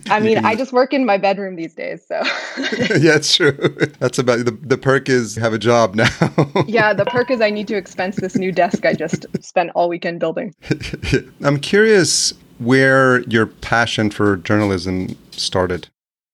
I 0.09 0.19
mean, 0.19 0.43
I 0.45 0.55
just 0.63 0.73
work 0.73 0.93
in 0.93 1.05
my 1.05 1.17
bedroom 1.17 1.55
these 1.55 1.73
days, 1.73 2.05
so 2.05 2.15
yeah, 2.97 3.15
it's 3.15 3.35
true. 3.35 3.51
That's 3.99 4.17
about 4.17 4.45
the 4.45 4.51
the 4.51 4.77
perk 4.77 5.07
is 5.07 5.35
have 5.35 5.53
a 5.53 5.59
job 5.59 5.95
now. 5.95 6.09
yeah, 6.67 6.93
the 6.93 7.05
perk 7.05 7.29
is 7.31 7.41
I 7.41 7.49
need 7.49 7.67
to 7.67 7.75
expense 7.75 8.15
this 8.15 8.35
new 8.35 8.51
desk 8.51 8.85
I 8.85 8.93
just 8.93 9.25
spent 9.43 9.71
all 9.75 9.89
weekend 9.89 10.19
building. 10.19 10.55
I'm 11.43 11.59
curious 11.59 12.33
where 12.59 13.21
your 13.23 13.45
passion 13.45 14.09
for 14.09 14.37
journalism 14.37 15.15
started. 15.31 15.89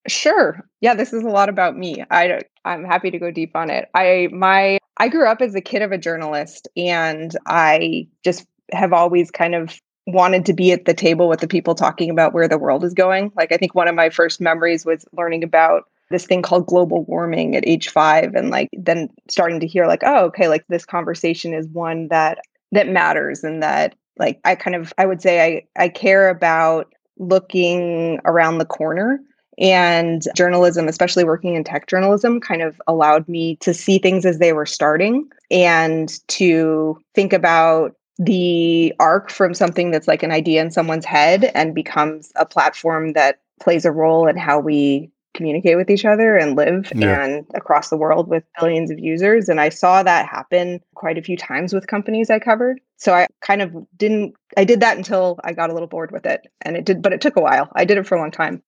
Sure. 0.07 0.63
Yeah, 0.81 0.93
this 0.93 1.13
is 1.13 1.23
a 1.23 1.29
lot 1.29 1.49
about 1.49 1.77
me. 1.77 2.03
I 2.09 2.41
I'm 2.69 2.83
happy 2.83 3.09
to 3.11 3.19
go 3.19 3.31
deep 3.31 3.55
on 3.55 3.69
it. 3.69 3.89
I 3.95 4.29
my 4.31 4.77
I 4.97 5.07
grew 5.07 5.27
up 5.27 5.41
as 5.41 5.55
a 5.55 5.61
kid 5.61 5.81
of 5.81 5.91
a 5.91 5.97
journalist 5.97 6.67
and 6.77 7.35
I 7.47 8.07
just 8.23 8.45
have 8.71 8.93
always 8.93 9.31
kind 9.31 9.55
of 9.55 9.79
wanted 10.05 10.45
to 10.45 10.53
be 10.53 10.71
at 10.71 10.85
the 10.85 10.93
table 10.93 11.27
with 11.27 11.39
the 11.39 11.47
people 11.47 11.73
talking 11.73 12.09
about 12.09 12.33
where 12.33 12.47
the 12.47 12.57
world 12.57 12.83
is 12.83 12.93
going. 12.93 13.31
Like 13.35 13.51
I 13.51 13.57
think 13.57 13.73
one 13.73 13.87
of 13.87 13.95
my 13.95 14.09
first 14.09 14.39
memories 14.39 14.85
was 14.85 15.05
learning 15.13 15.43
about 15.43 15.85
this 16.11 16.25
thing 16.25 16.41
called 16.41 16.67
global 16.67 17.03
warming 17.05 17.55
at 17.55 17.67
age 17.67 17.89
5 17.89 18.35
and 18.35 18.49
like 18.51 18.69
then 18.73 19.09
starting 19.29 19.59
to 19.59 19.67
hear 19.67 19.87
like 19.87 20.01
oh 20.03 20.25
okay 20.25 20.47
like 20.47 20.65
this 20.67 20.85
conversation 20.85 21.53
is 21.53 21.67
one 21.67 22.07
that 22.09 22.39
that 22.71 22.87
matters 22.87 23.43
and 23.43 23.63
that 23.63 23.95
like 24.17 24.39
I 24.45 24.55
kind 24.55 24.75
of 24.75 24.93
I 24.97 25.07
would 25.07 25.21
say 25.21 25.41
I 25.43 25.83
I 25.83 25.89
care 25.89 26.29
about 26.29 26.93
looking 27.17 28.19
around 28.25 28.57
the 28.57 28.65
corner 28.65 29.19
And 29.59 30.23
journalism, 30.35 30.87
especially 30.87 31.25
working 31.25 31.55
in 31.55 31.63
tech 31.63 31.87
journalism, 31.87 32.39
kind 32.39 32.61
of 32.61 32.81
allowed 32.87 33.27
me 33.27 33.57
to 33.57 33.73
see 33.73 33.99
things 33.99 34.25
as 34.25 34.39
they 34.39 34.53
were 34.53 34.65
starting 34.65 35.29
and 35.51 36.17
to 36.29 36.97
think 37.13 37.33
about 37.33 37.95
the 38.17 38.93
arc 38.99 39.29
from 39.29 39.53
something 39.53 39.91
that's 39.91 40.07
like 40.07 40.23
an 40.23 40.31
idea 40.31 40.61
in 40.61 40.71
someone's 40.71 41.05
head 41.05 41.51
and 41.55 41.75
becomes 41.75 42.31
a 42.35 42.45
platform 42.45 43.13
that 43.13 43.39
plays 43.61 43.85
a 43.85 43.91
role 43.91 44.27
in 44.27 44.37
how 44.37 44.59
we 44.59 45.09
communicate 45.33 45.77
with 45.77 45.89
each 45.89 46.05
other 46.05 46.35
and 46.35 46.57
live 46.57 46.91
yeah. 46.95 47.23
and 47.23 47.45
across 47.53 47.89
the 47.89 47.97
world 47.97 48.27
with 48.27 48.43
billions 48.59 48.91
of 48.91 48.99
users. 48.99 49.47
And 49.47 49.61
i 49.61 49.69
saw 49.69 50.03
that 50.03 50.27
happen 50.27 50.81
quite 50.95 51.17
a 51.17 51.21
few 51.21 51.37
times 51.37 51.73
with 51.73 51.87
companies 51.87 52.29
i 52.29 52.39
covered. 52.39 52.81
So 52.97 53.13
i 53.13 53.27
kind 53.41 53.61
of 53.61 53.73
didn't 53.95 54.35
i 54.57 54.63
did 54.65 54.79
that 54.81 54.97
until 54.97 55.39
i 55.43 55.53
got 55.53 55.69
a 55.69 55.73
little 55.73 55.87
bored 55.87 56.11
with 56.11 56.25
it. 56.25 56.47
And 56.61 56.75
it 56.75 56.83
did 56.83 57.01
but 57.01 57.13
it 57.13 57.21
took 57.21 57.37
a 57.37 57.41
while. 57.41 57.69
I 57.73 57.85
did 57.85 57.97
it 57.97 58.07
for 58.07 58.15
a 58.15 58.19
long 58.19 58.31
time 58.31 58.63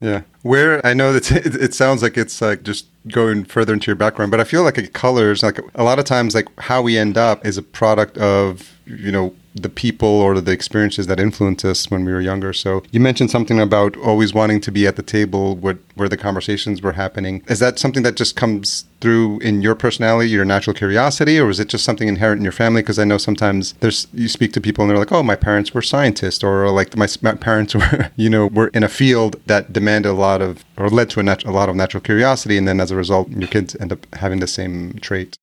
yeah. 0.00 0.22
Where 0.42 0.84
i 0.86 0.94
know 0.94 1.12
that 1.12 1.30
it, 1.46 1.54
it 1.54 1.74
sounds 1.74 2.02
like 2.02 2.16
it's 2.16 2.40
like 2.40 2.62
just 2.62 2.86
going 3.08 3.44
further 3.44 3.72
into 3.72 3.86
your 3.86 3.96
background 3.96 4.30
but 4.30 4.40
i 4.40 4.44
feel 4.44 4.62
like 4.62 4.78
it 4.78 4.92
colors 4.92 5.42
like 5.42 5.60
a 5.74 5.84
lot 5.84 5.98
of 5.98 6.04
times 6.04 6.34
like 6.34 6.48
how 6.60 6.82
we 6.82 6.98
end 6.98 7.16
up 7.16 7.44
is 7.44 7.56
a 7.56 7.62
product 7.62 8.16
of 8.18 8.76
you 8.86 9.10
know 9.10 9.34
the 9.62 9.68
people 9.68 10.08
or 10.08 10.40
the 10.40 10.52
experiences 10.52 11.06
that 11.06 11.18
influenced 11.18 11.64
us 11.64 11.90
when 11.90 12.04
we 12.04 12.12
were 12.12 12.20
younger. 12.20 12.52
So 12.52 12.82
you 12.90 13.00
mentioned 13.00 13.30
something 13.30 13.58
about 13.58 13.96
always 13.96 14.34
wanting 14.34 14.60
to 14.62 14.70
be 14.70 14.86
at 14.86 14.96
the 14.96 15.02
table 15.02 15.56
where, 15.56 15.78
where 15.94 16.08
the 16.08 16.16
conversations 16.16 16.82
were 16.82 16.92
happening. 16.92 17.42
Is 17.48 17.58
that 17.60 17.78
something 17.78 18.02
that 18.02 18.16
just 18.16 18.36
comes 18.36 18.84
through 19.00 19.38
in 19.40 19.62
your 19.62 19.74
personality, 19.74 20.30
your 20.30 20.44
natural 20.44 20.74
curiosity, 20.74 21.38
or 21.38 21.48
is 21.48 21.58
it 21.58 21.68
just 21.68 21.84
something 21.84 22.08
inherent 22.08 22.38
in 22.38 22.44
your 22.44 22.52
family? 22.52 22.82
Because 22.82 22.98
I 22.98 23.04
know 23.04 23.18
sometimes 23.18 23.72
there's 23.80 24.06
you 24.12 24.28
speak 24.28 24.52
to 24.54 24.60
people 24.60 24.82
and 24.82 24.90
they're 24.90 24.98
like, 24.98 25.12
"Oh, 25.12 25.22
my 25.22 25.36
parents 25.36 25.72
were 25.72 25.82
scientists," 25.82 26.42
or 26.44 26.68
like 26.70 26.96
my, 26.96 27.08
my 27.22 27.32
parents 27.32 27.74
were, 27.74 28.10
you 28.16 28.30
know, 28.30 28.46
were 28.46 28.68
in 28.68 28.82
a 28.82 28.88
field 28.88 29.40
that 29.46 29.72
demanded 29.72 30.10
a 30.10 30.14
lot 30.14 30.42
of 30.42 30.64
or 30.76 30.88
led 30.88 31.10
to 31.10 31.20
a, 31.20 31.22
nat- 31.22 31.44
a 31.44 31.50
lot 31.50 31.68
of 31.68 31.76
natural 31.76 32.00
curiosity, 32.00 32.56
and 32.56 32.66
then 32.66 32.80
as 32.80 32.90
a 32.90 32.96
result, 32.96 33.28
your 33.30 33.48
kids 33.48 33.76
end 33.80 33.92
up 33.92 34.06
having 34.14 34.40
the 34.40 34.46
same 34.46 34.94
trait. 35.00 35.36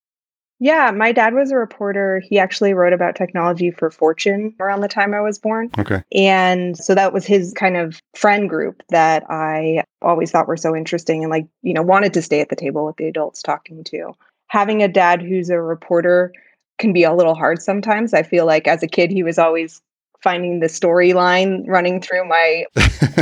Yeah, 0.60 0.92
my 0.92 1.12
dad 1.12 1.34
was 1.34 1.52
a 1.52 1.58
reporter. 1.58 2.22
He 2.22 2.40
actually 2.40 2.74
wrote 2.74 2.94
about 2.94 3.18
technology 3.18 3.70
for 3.70 3.92
Fortune 3.92 4.56
around 4.62 4.80
the 4.80 4.88
time 4.88 5.14
I 5.14 5.20
was 5.20 5.38
born. 5.38 5.70
Okay. 5.78 6.04
And 6.14 6.78
so 6.78 6.96
that 6.96 7.12
was 7.12 7.26
his 7.26 7.54
kind 7.54 7.76
of 7.76 8.00
friend 8.16 8.48
group 8.48 8.82
that 8.88 9.30
I 9.30 9.84
always 10.02 10.32
thought 10.32 10.48
were 10.48 10.56
so 10.56 10.74
interesting 10.74 11.22
and 11.24 11.32
like, 11.32 11.48
you 11.64 11.74
know, 11.74 11.82
wanted 11.82 12.14
to 12.14 12.22
stay 12.22 12.40
at 12.40 12.48
the 12.48 12.56
table 12.56 12.86
with 12.86 12.96
the 12.96 13.08
adults 13.08 13.42
talking 13.42 13.84
to. 13.86 14.14
Having 14.48 14.84
a 14.84 14.88
dad 14.88 15.22
who's 15.22 15.50
a 15.50 15.60
reporter 15.60 16.32
can 16.80 16.94
be 16.94 17.04
a 17.04 17.14
little 17.14 17.36
hard 17.36 17.62
sometimes. 17.62 18.14
I 18.14 18.24
feel 18.24 18.46
like 18.46 18.66
as 18.66 18.84
a 18.84 18.88
kid 18.88 19.12
he 19.12 19.24
was 19.24 19.38
always 19.38 19.82
finding 20.24 20.62
the 20.62 20.68
storyline 20.68 21.66
running 21.68 22.02
through 22.02 22.28
my, 22.28 22.66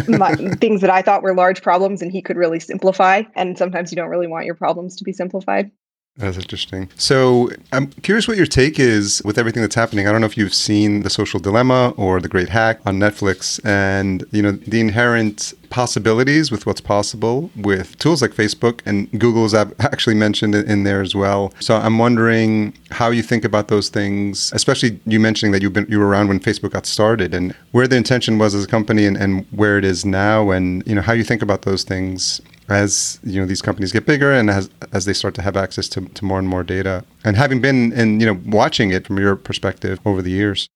my 0.08 0.36
things 0.60 0.82
that 0.82 0.92
I 0.92 1.02
thought 1.02 1.24
were 1.24 1.34
large 1.34 1.62
problems 1.64 2.02
and 2.02 2.12
he 2.12 2.22
could 2.22 2.38
really 2.38 2.60
simplify. 2.60 3.24
And 3.36 3.58
sometimes 3.58 3.92
you 3.92 3.96
don't 3.96 4.10
really 4.10 4.28
want 4.28 4.46
your 4.46 4.56
problems 4.56 4.96
to 4.98 5.04
be 5.04 5.12
simplified. 5.12 5.72
That's 6.18 6.38
interesting. 6.38 6.90
So 6.98 7.50
I'm 7.72 7.88
curious 7.88 8.28
what 8.28 8.36
your 8.36 8.46
take 8.46 8.80
is 8.80 9.22
with 9.24 9.38
everything 9.38 9.62
that's 9.62 9.76
happening. 9.76 10.08
I 10.08 10.12
don't 10.12 10.20
know 10.20 10.28
if 10.28 10.38
you've 10.38 10.54
seen 10.54 11.04
The 11.04 11.10
Social 11.10 11.40
Dilemma 11.40 11.94
or 11.96 12.20
The 12.20 12.28
Great 12.28 12.50
Hack 12.50 12.82
on 12.86 13.00
Netflix 13.00 13.64
and, 13.66 14.26
you 14.32 14.42
know, 14.42 14.52
the 14.52 14.82
inherent 14.82 15.54
possibilities 15.70 16.52
with 16.52 16.66
what's 16.66 16.82
possible 16.82 17.50
with 17.56 17.98
tools 17.98 18.22
like 18.22 18.32
Facebook 18.32 18.82
and 18.86 19.10
Google 19.20 19.46
is 19.46 19.54
actually 19.54 20.16
mentioned 20.16 20.54
it 20.54 20.68
in 20.68 20.84
there 20.84 21.02
as 21.02 21.16
well. 21.16 21.54
So 21.62 21.78
I'm 21.78 21.98
wondering 21.98 22.74
how 22.92 23.10
you 23.10 23.24
think 23.24 23.46
about 23.46 23.70
those 23.70 23.88
things, 23.88 24.52
especially 24.54 25.00
you 25.06 25.20
mentioning 25.20 25.54
that 25.54 25.62
you've 25.62 25.72
been 25.72 25.88
you 25.88 25.98
were 25.98 26.08
around 26.08 26.28
when 26.28 26.42
Facebook 26.42 26.72
got 26.72 26.86
started 26.86 27.34
and 27.34 27.56
where 27.72 27.88
the 27.88 27.96
intention 27.96 28.38
was 28.38 28.54
as 28.54 28.66
a 28.66 28.68
company 28.68 29.06
and, 29.06 29.16
and 29.16 29.46
where 29.52 29.78
it 29.78 29.86
is 29.86 30.06
now 30.06 30.52
and 30.52 30.86
you 30.86 30.94
know 30.94 31.02
how 31.02 31.14
you 31.14 31.24
think 31.24 31.42
about 31.42 31.62
those 31.62 31.84
things 31.84 32.42
as 32.72 33.20
you 33.24 33.40
know 33.40 33.46
these 33.46 33.62
companies 33.62 33.92
get 33.92 34.06
bigger 34.06 34.32
and 34.32 34.50
as 34.50 34.70
as 34.92 35.06
they 35.06 35.14
start 35.14 35.36
to 35.36 35.42
have 35.42 35.58
access 35.58 35.88
to, 35.90 36.02
to 36.02 36.26
more 36.26 36.40
and 36.40 36.48
more 36.48 36.64
data. 36.64 37.04
And 37.24 37.36
having 37.36 37.62
been 37.62 37.94
and 37.94 38.22
you 38.22 38.28
know 38.28 38.40
watching 38.46 38.92
it 38.92 39.08
from 39.08 39.18
your 39.18 39.36
perspective 39.36 40.00
over 40.06 40.22
the 40.22 40.32
years. 40.32 40.68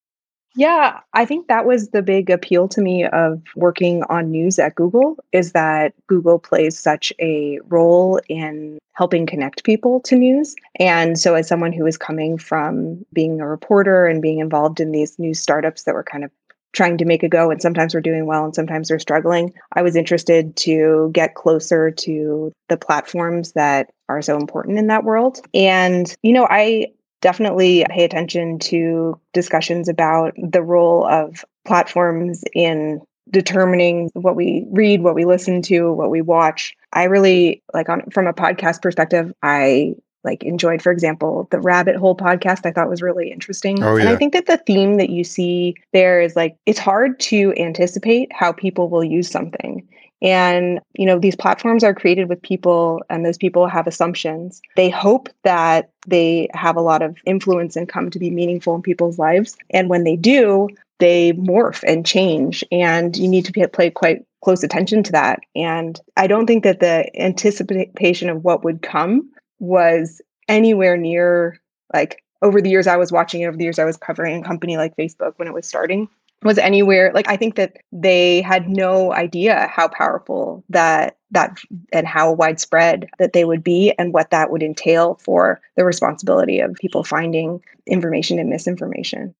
Yeah 0.54 1.00
i 1.12 1.26
think 1.26 1.48
that 1.48 1.66
was 1.66 1.90
the 1.90 2.00
big 2.00 2.30
appeal 2.30 2.66
to 2.68 2.80
me 2.80 3.04
of 3.04 3.42
working 3.56 4.02
on 4.04 4.30
news 4.30 4.58
at 4.58 4.74
google 4.74 5.18
is 5.32 5.52
that 5.52 5.92
google 6.06 6.38
plays 6.38 6.78
such 6.78 7.12
a 7.20 7.60
role 7.68 8.18
in 8.30 8.78
helping 8.96 9.26
connect 9.26 9.62
people 9.62 10.00
to 10.00 10.16
news. 10.16 10.56
And 10.80 11.18
so 11.18 11.34
as 11.34 11.46
someone 11.46 11.72
who 11.72 11.86
is 11.86 11.98
coming 11.98 12.38
from 12.38 13.04
being 13.12 13.40
a 13.40 13.46
reporter 13.46 14.06
and 14.06 14.22
being 14.22 14.38
involved 14.38 14.80
in 14.80 14.90
these 14.90 15.18
news 15.18 15.38
startups 15.38 15.82
that 15.84 15.94
were 15.94 16.02
kind 16.02 16.24
of 16.24 16.30
trying 16.76 16.98
to 16.98 17.04
make 17.04 17.22
a 17.22 17.28
go 17.28 17.50
and 17.50 17.60
sometimes 17.60 17.94
we're 17.94 18.00
doing 18.00 18.26
well 18.26 18.44
and 18.44 18.54
sometimes 18.54 18.90
we're 18.90 18.98
struggling. 18.98 19.52
I 19.72 19.82
was 19.82 19.96
interested 19.96 20.54
to 20.56 21.10
get 21.12 21.34
closer 21.34 21.90
to 21.90 22.52
the 22.68 22.76
platforms 22.76 23.52
that 23.52 23.90
are 24.08 24.22
so 24.22 24.36
important 24.36 24.78
in 24.78 24.88
that 24.88 25.02
world. 25.02 25.40
And, 25.54 26.14
you 26.22 26.32
know, 26.32 26.46
I 26.48 26.88
definitely 27.22 27.84
pay 27.88 28.04
attention 28.04 28.58
to 28.58 29.18
discussions 29.32 29.88
about 29.88 30.34
the 30.36 30.62
role 30.62 31.06
of 31.08 31.44
platforms 31.64 32.44
in 32.52 33.00
determining 33.30 34.10
what 34.12 34.36
we 34.36 34.66
read, 34.70 35.02
what 35.02 35.14
we 35.14 35.24
listen 35.24 35.62
to, 35.62 35.92
what 35.92 36.10
we 36.10 36.20
watch. 36.20 36.76
I 36.92 37.04
really 37.04 37.62
like 37.74 37.88
on 37.88 38.02
from 38.12 38.26
a 38.26 38.32
podcast 38.32 38.82
perspective, 38.82 39.32
I 39.42 39.94
like 40.26 40.42
enjoyed, 40.42 40.82
for 40.82 40.92
example, 40.92 41.48
the 41.50 41.60
rabbit 41.60 41.96
hole 41.96 42.16
podcast 42.16 42.66
I 42.66 42.72
thought 42.72 42.90
was 42.90 43.00
really 43.00 43.32
interesting. 43.32 43.82
Oh, 43.82 43.96
yeah. 43.96 44.02
And 44.02 44.08
I 44.10 44.16
think 44.16 44.32
that 44.34 44.46
the 44.46 44.58
theme 44.58 44.96
that 44.98 45.10
you 45.10 45.24
see 45.24 45.76
there 45.92 46.20
is 46.20 46.36
like 46.36 46.56
it's 46.66 46.78
hard 46.78 47.18
to 47.20 47.54
anticipate 47.56 48.32
how 48.32 48.52
people 48.52 48.90
will 48.90 49.04
use 49.04 49.30
something. 49.30 49.86
And, 50.22 50.80
you 50.94 51.04
know, 51.04 51.18
these 51.18 51.36
platforms 51.36 51.84
are 51.84 51.94
created 51.94 52.28
with 52.28 52.40
people, 52.40 53.02
and 53.10 53.24
those 53.24 53.36
people 53.36 53.66
have 53.66 53.86
assumptions. 53.86 54.62
They 54.74 54.88
hope 54.88 55.28
that 55.44 55.90
they 56.06 56.48
have 56.54 56.76
a 56.76 56.80
lot 56.80 57.02
of 57.02 57.16
influence 57.26 57.76
and 57.76 57.88
come 57.88 58.10
to 58.10 58.18
be 58.18 58.30
meaningful 58.30 58.74
in 58.74 58.82
people's 58.82 59.18
lives. 59.18 59.56
And 59.70 59.90
when 59.90 60.04
they 60.04 60.16
do, 60.16 60.68
they 61.00 61.32
morph 61.34 61.84
and 61.86 62.06
change. 62.06 62.64
And 62.72 63.14
you 63.14 63.28
need 63.28 63.44
to 63.44 63.52
pay, 63.52 63.66
play 63.66 63.90
quite 63.90 64.24
close 64.42 64.62
attention 64.62 65.02
to 65.02 65.12
that. 65.12 65.40
And 65.54 66.00
I 66.16 66.26
don't 66.26 66.46
think 66.46 66.64
that 66.64 66.80
the 66.80 67.10
anticipation 67.20 68.30
of 68.30 68.42
what 68.42 68.64
would 68.64 68.80
come 68.80 69.28
was 69.58 70.20
anywhere 70.48 70.96
near 70.96 71.58
like 71.92 72.22
over 72.42 72.60
the 72.60 72.70
years 72.70 72.86
I 72.86 72.96
was 72.96 73.12
watching 73.12 73.40
it, 73.40 73.46
over 73.46 73.56
the 73.56 73.64
years 73.64 73.78
I 73.78 73.84
was 73.84 73.96
covering 73.96 74.40
a 74.40 74.46
company 74.46 74.76
like 74.76 74.96
Facebook 74.96 75.34
when 75.36 75.48
it 75.48 75.54
was 75.54 75.66
starting, 75.66 76.08
was 76.42 76.58
anywhere 76.58 77.12
like 77.14 77.28
I 77.28 77.36
think 77.36 77.56
that 77.56 77.78
they 77.92 78.42
had 78.42 78.68
no 78.68 79.12
idea 79.12 79.68
how 79.72 79.88
powerful 79.88 80.64
that 80.68 81.16
that 81.30 81.58
and 81.92 82.06
how 82.06 82.32
widespread 82.32 83.08
that 83.18 83.32
they 83.32 83.44
would 83.44 83.64
be 83.64 83.92
and 83.98 84.12
what 84.12 84.30
that 84.30 84.50
would 84.50 84.62
entail 84.62 85.14
for 85.16 85.60
the 85.76 85.84
responsibility 85.84 86.60
of 86.60 86.74
people 86.74 87.02
finding 87.02 87.60
information 87.86 88.38
and 88.38 88.50
misinformation. 88.50 89.34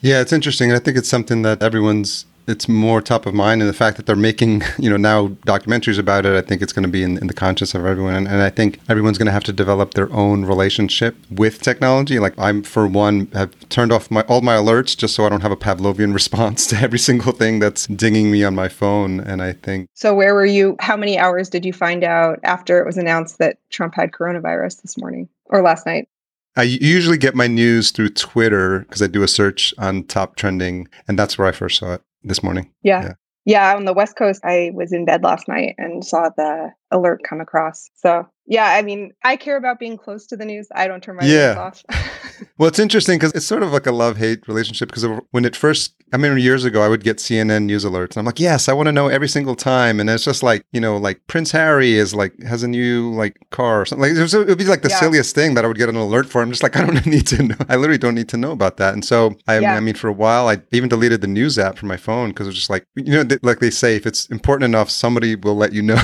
Yeah, 0.00 0.20
it's 0.20 0.32
interesting. 0.32 0.72
I 0.72 0.78
think 0.78 0.96
it's 0.96 1.08
something 1.08 1.42
that 1.42 1.62
everyone's 1.62 2.26
it's 2.46 2.68
more 2.68 3.00
top 3.00 3.26
of 3.26 3.34
mind 3.34 3.60
and 3.62 3.68
the 3.68 3.74
fact 3.74 3.96
that 3.96 4.06
they're 4.06 4.16
making 4.16 4.62
you 4.78 4.90
know 4.90 4.96
now 4.96 5.28
documentaries 5.46 5.98
about 5.98 6.26
it 6.26 6.36
i 6.36 6.46
think 6.46 6.62
it's 6.62 6.72
going 6.72 6.82
to 6.82 6.88
be 6.88 7.02
in, 7.02 7.18
in 7.18 7.26
the 7.26 7.34
conscience 7.34 7.74
of 7.74 7.84
everyone. 7.84 8.14
And, 8.14 8.28
and 8.28 8.42
i 8.42 8.50
think 8.50 8.80
everyone's 8.88 9.18
going 9.18 9.26
to 9.26 9.32
have 9.32 9.44
to 9.44 9.52
develop 9.52 9.94
their 9.94 10.12
own 10.12 10.44
relationship 10.44 11.16
with 11.30 11.60
technology. 11.60 12.18
Like 12.18 12.38
i'm 12.38 12.62
for 12.62 12.86
one 12.86 13.26
have 13.32 13.52
turned 13.68 13.92
off 13.92 14.10
my 14.10 14.22
all 14.22 14.40
my 14.40 14.56
alerts 14.56 14.96
just 14.96 15.14
so 15.14 15.24
i 15.24 15.28
don't 15.28 15.42
have 15.42 15.52
a 15.52 15.56
pavlovian 15.56 16.14
response 16.22 16.66
to 16.68 16.76
every 16.76 16.98
single 16.98 17.32
thing 17.32 17.58
that's 17.58 17.86
dinging 17.86 18.30
me 18.30 18.44
on 18.44 18.54
my 18.54 18.68
phone. 18.68 19.20
And 19.20 19.42
i 19.42 19.52
think 19.52 19.88
so 19.94 20.14
where 20.14 20.34
were 20.34 20.46
you 20.46 20.76
how 20.80 20.96
many 20.96 21.18
hours 21.18 21.48
did 21.48 21.64
you 21.64 21.72
find 21.72 22.04
out 22.04 22.40
after 22.42 22.80
it 22.80 22.86
was 22.86 22.98
announced 22.98 23.38
that 23.38 23.58
trump 23.70 23.94
had 23.94 24.12
coronavirus 24.12 24.82
this 24.82 24.98
morning 24.98 25.28
or 25.46 25.62
last 25.62 25.86
night? 25.86 26.08
I 26.54 26.64
usually 26.64 27.16
get 27.16 27.34
my 27.34 27.46
news 27.46 27.92
through 27.92 28.10
Twitter 28.10 28.80
because 28.80 29.00
I 29.00 29.06
do 29.06 29.22
a 29.22 29.28
search 29.28 29.72
on 29.78 30.04
top 30.04 30.36
trending, 30.36 30.86
and 31.08 31.18
that's 31.18 31.38
where 31.38 31.48
I 31.48 31.52
first 31.52 31.78
saw 31.78 31.94
it 31.94 32.02
this 32.24 32.42
morning. 32.42 32.72
Yeah. 32.82 33.02
yeah. 33.02 33.12
Yeah, 33.44 33.74
on 33.74 33.86
the 33.86 33.92
West 33.92 34.16
Coast, 34.16 34.40
I 34.44 34.70
was 34.72 34.92
in 34.92 35.04
bed 35.04 35.24
last 35.24 35.48
night 35.48 35.74
and 35.76 36.04
saw 36.04 36.28
the 36.36 36.70
alert 36.92 37.22
come 37.28 37.40
across. 37.40 37.90
So, 37.96 38.24
yeah, 38.46 38.66
I 38.66 38.82
mean, 38.82 39.12
I 39.22 39.36
care 39.36 39.56
about 39.56 39.78
being 39.78 39.96
close 39.96 40.26
to 40.26 40.36
the 40.36 40.44
news. 40.44 40.66
I 40.74 40.88
don't 40.88 41.02
turn 41.02 41.16
my 41.16 41.24
yeah. 41.24 41.54
off. 41.58 41.84
well, 42.58 42.68
it's 42.68 42.80
interesting 42.80 43.16
because 43.16 43.32
it's 43.34 43.46
sort 43.46 43.62
of 43.62 43.72
like 43.72 43.86
a 43.86 43.92
love 43.92 44.16
hate 44.16 44.48
relationship 44.48 44.88
because 44.88 45.06
when 45.30 45.44
it 45.44 45.54
first, 45.54 45.94
I 46.12 46.16
mean, 46.16 46.36
years 46.38 46.64
ago, 46.64 46.82
I 46.82 46.88
would 46.88 47.04
get 47.04 47.18
CNN 47.18 47.64
news 47.64 47.84
alerts 47.84 48.10
and 48.10 48.18
I'm 48.18 48.24
like, 48.24 48.40
yes, 48.40 48.68
I 48.68 48.72
want 48.72 48.88
to 48.88 48.92
know 48.92 49.06
every 49.06 49.28
single 49.28 49.54
time. 49.54 50.00
And 50.00 50.10
it's 50.10 50.24
just 50.24 50.42
like, 50.42 50.66
you 50.72 50.80
know, 50.80 50.96
like 50.96 51.24
Prince 51.28 51.52
Harry 51.52 51.92
is 51.94 52.14
like, 52.14 52.40
has 52.42 52.64
a 52.64 52.68
new 52.68 53.12
like 53.12 53.38
car 53.50 53.82
or 53.82 53.86
something. 53.86 54.16
Like, 54.16 54.32
it 54.32 54.34
would 54.34 54.58
be 54.58 54.64
like 54.64 54.82
the 54.82 54.88
yeah. 54.88 54.98
silliest 54.98 55.36
thing 55.36 55.54
that 55.54 55.64
I 55.64 55.68
would 55.68 55.78
get 55.78 55.88
an 55.88 55.96
alert 55.96 56.28
for. 56.28 56.42
I'm 56.42 56.50
just 56.50 56.64
like, 56.64 56.76
I 56.76 56.84
don't 56.84 57.06
need 57.06 57.28
to 57.28 57.44
know. 57.44 57.56
I 57.68 57.76
literally 57.76 57.98
don't 57.98 58.16
need 58.16 58.28
to 58.30 58.36
know 58.36 58.50
about 58.50 58.76
that. 58.78 58.92
And 58.92 59.04
so, 59.04 59.36
I, 59.46 59.60
yeah. 59.60 59.76
I 59.76 59.80
mean, 59.80 59.94
for 59.94 60.08
a 60.08 60.12
while, 60.12 60.48
I 60.48 60.60
even 60.72 60.88
deleted 60.88 61.20
the 61.20 61.28
news 61.28 61.58
app 61.58 61.78
from 61.78 61.88
my 61.88 61.96
phone 61.96 62.30
because 62.30 62.48
it's 62.48 62.56
just 62.56 62.70
like, 62.70 62.86
you 62.96 63.24
know, 63.24 63.36
like 63.42 63.60
they 63.60 63.70
say, 63.70 63.94
if 63.94 64.04
it's 64.04 64.26
important 64.26 64.64
enough, 64.64 64.90
somebody 64.90 65.36
will 65.36 65.54
let 65.54 65.72
you 65.72 65.82
know. 65.82 66.02